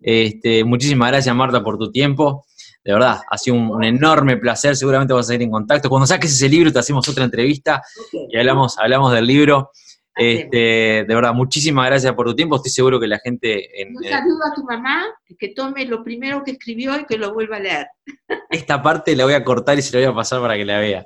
Este, 0.00 0.64
muchísimas 0.64 1.10
gracias, 1.10 1.36
Marta, 1.36 1.62
por 1.62 1.76
tu 1.76 1.92
tiempo. 1.92 2.46
De 2.88 2.94
verdad, 2.94 3.20
ha 3.28 3.36
sido 3.36 3.56
un, 3.56 3.84
enorme 3.84 4.38
placer. 4.38 4.74
Seguramente 4.74 5.12
vamos 5.12 5.26
a 5.26 5.28
seguir 5.28 5.42
en 5.42 5.50
contacto. 5.50 5.90
Cuando 5.90 6.06
saques 6.06 6.32
ese 6.32 6.48
libro, 6.48 6.72
te 6.72 6.78
hacemos 6.78 7.06
otra 7.06 7.22
entrevista 7.22 7.82
y 8.30 8.38
hablamos, 8.38 8.78
hablamos 8.78 9.12
del 9.12 9.26
libro. 9.26 9.72
Este, 10.16 11.04
de 11.06 11.14
verdad, 11.14 11.34
muchísimas 11.34 11.84
gracias 11.84 12.14
por 12.14 12.24
tu 12.28 12.34
tiempo. 12.34 12.56
Estoy 12.56 12.70
seguro 12.70 12.98
que 12.98 13.06
la 13.06 13.18
gente. 13.18 13.82
En, 13.82 13.94
Un 13.94 14.02
saludo 14.04 14.38
a 14.50 14.54
tu 14.54 14.64
mamá, 14.64 15.04
que 15.38 15.48
tome 15.48 15.84
lo 15.84 16.02
primero 16.02 16.42
que 16.42 16.52
escribió 16.52 16.98
y 16.98 17.04
que 17.04 17.18
lo 17.18 17.34
vuelva 17.34 17.56
a 17.56 17.60
leer. 17.60 17.88
Esta 18.48 18.82
parte 18.82 19.14
la 19.14 19.24
voy 19.26 19.34
a 19.34 19.44
cortar 19.44 19.78
y 19.78 19.82
se 19.82 19.92
la 19.92 20.06
voy 20.06 20.14
a 20.14 20.16
pasar 20.16 20.40
para 20.40 20.56
que 20.56 20.64
la 20.64 20.78
vea. 20.78 21.04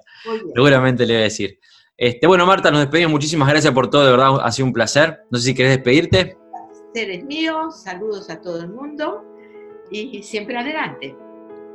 Seguramente 0.54 1.04
le 1.04 1.14
voy 1.14 1.20
a 1.22 1.24
decir. 1.24 1.58
Este, 1.96 2.28
bueno, 2.28 2.46
Marta, 2.46 2.70
nos 2.70 2.78
despedimos. 2.78 3.10
Muchísimas 3.10 3.48
gracias 3.48 3.74
por 3.74 3.90
todo, 3.90 4.04
de 4.04 4.12
verdad, 4.12 4.36
ha 4.40 4.52
sido 4.52 4.66
un 4.66 4.72
placer. 4.72 5.18
No 5.32 5.38
sé 5.38 5.46
si 5.46 5.54
querés 5.56 5.78
despedirte. 5.78 6.36
Seres 6.94 7.24
míos, 7.24 7.82
saludos 7.82 8.30
a 8.30 8.40
todo 8.40 8.60
el 8.60 8.68
mundo 8.68 9.24
y 9.90 10.22
siempre 10.22 10.56
adelante. 10.56 11.16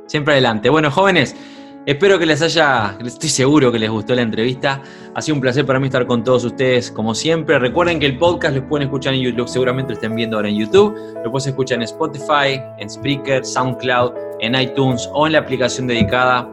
Siempre 0.08 0.32
adelante. 0.32 0.70
Bueno, 0.70 0.90
jóvenes. 0.90 1.36
Espero 1.86 2.18
que 2.18 2.26
les 2.26 2.42
haya, 2.42 2.98
estoy 3.02 3.30
seguro 3.30 3.72
que 3.72 3.78
les 3.78 3.88
gustó 3.88 4.14
la 4.14 4.20
entrevista. 4.20 4.82
Ha 5.14 5.22
sido 5.22 5.36
un 5.36 5.40
placer 5.40 5.64
para 5.64 5.78
mí 5.80 5.86
estar 5.86 6.06
con 6.06 6.22
todos 6.22 6.44
ustedes 6.44 6.90
como 6.90 7.14
siempre. 7.14 7.58
Recuerden 7.58 7.98
que 7.98 8.04
el 8.04 8.18
podcast 8.18 8.54
lo 8.54 8.68
pueden 8.68 8.88
escuchar 8.88 9.14
en 9.14 9.20
YouTube, 9.20 9.48
seguramente 9.48 9.92
lo 9.92 9.94
estén 9.94 10.14
viendo 10.14 10.36
ahora 10.36 10.50
en 10.50 10.56
YouTube. 10.56 10.94
Lo 11.24 11.30
pueden 11.30 11.48
escuchar 11.48 11.76
en 11.76 11.84
Spotify, 11.84 12.60
en 12.78 12.90
Spreaker, 12.90 13.42
SoundCloud, 13.42 14.12
en 14.40 14.54
iTunes 14.54 15.08
o 15.14 15.26
en 15.26 15.32
la 15.32 15.38
aplicación 15.38 15.86
dedicada 15.86 16.46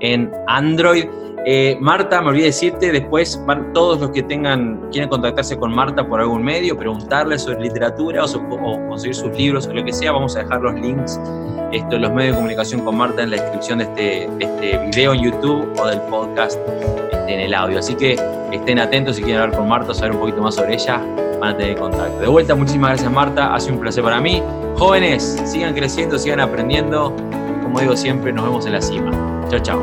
en 0.00 0.30
Android. 0.48 1.04
Eh, 1.46 1.76
Marta, 1.80 2.20
me 2.20 2.28
olvidé 2.28 2.46
decirte, 2.46 2.92
después 2.92 3.42
todos 3.72 4.00
los 4.00 4.10
que 4.10 4.22
tengan, 4.22 4.88
quieren 4.90 5.08
contactarse 5.08 5.58
con 5.58 5.72
Marta 5.74 6.06
por 6.06 6.20
algún 6.20 6.42
medio, 6.42 6.76
preguntarle 6.76 7.38
sobre 7.38 7.60
literatura 7.60 8.24
o, 8.24 8.88
conseguir 8.88 9.14
sus 9.14 9.34
libros 9.36 9.66
o 9.66 9.72
lo 9.72 9.82
que 9.82 9.92
sea, 9.92 10.12
vamos 10.12 10.36
a 10.36 10.40
dejar 10.40 10.60
los 10.60 10.74
links, 10.74 11.18
esto, 11.72 11.98
los 11.98 12.12
medios 12.12 12.32
de 12.32 12.36
comunicación 12.36 12.82
con 12.82 12.96
Marta 12.96 13.22
en 13.22 13.30
la 13.30 13.36
descripción 13.36 13.78
de 13.78 13.84
este, 13.84 14.24
este 14.38 14.78
video 14.86 15.14
en 15.14 15.22
YouTube 15.22 15.72
o 15.80 15.86
del 15.86 16.00
podcast 16.02 16.58
este, 17.10 17.34
en 17.34 17.40
el 17.40 17.54
audio. 17.54 17.78
Así 17.78 17.94
que 17.94 18.18
estén 18.52 18.78
atentos 18.78 19.16
si 19.16 19.22
quieren 19.22 19.42
hablar 19.42 19.58
con 19.58 19.68
Marta, 19.68 19.94
saber 19.94 20.12
un 20.12 20.20
poquito 20.20 20.42
más 20.42 20.56
sobre 20.56 20.74
ella, 20.74 21.00
van 21.40 21.54
a 21.54 21.56
tener 21.56 21.76
contacto. 21.76 22.20
De 22.20 22.28
vuelta, 22.28 22.54
muchísimas 22.54 22.90
gracias 22.90 23.10
Marta, 23.10 23.54
ha 23.54 23.60
sido 23.60 23.76
un 23.76 23.80
placer 23.80 24.04
para 24.04 24.20
mí. 24.20 24.42
Jóvenes, 24.76 25.40
sigan 25.46 25.74
creciendo, 25.74 26.18
sigan 26.18 26.40
aprendiendo. 26.40 27.14
Como 27.62 27.80
digo 27.80 27.96
siempre, 27.96 28.30
nos 28.30 28.44
vemos 28.44 28.66
en 28.66 28.72
la 28.72 28.82
cima. 28.82 29.10
Chao, 29.48 29.60
chao. 29.60 29.82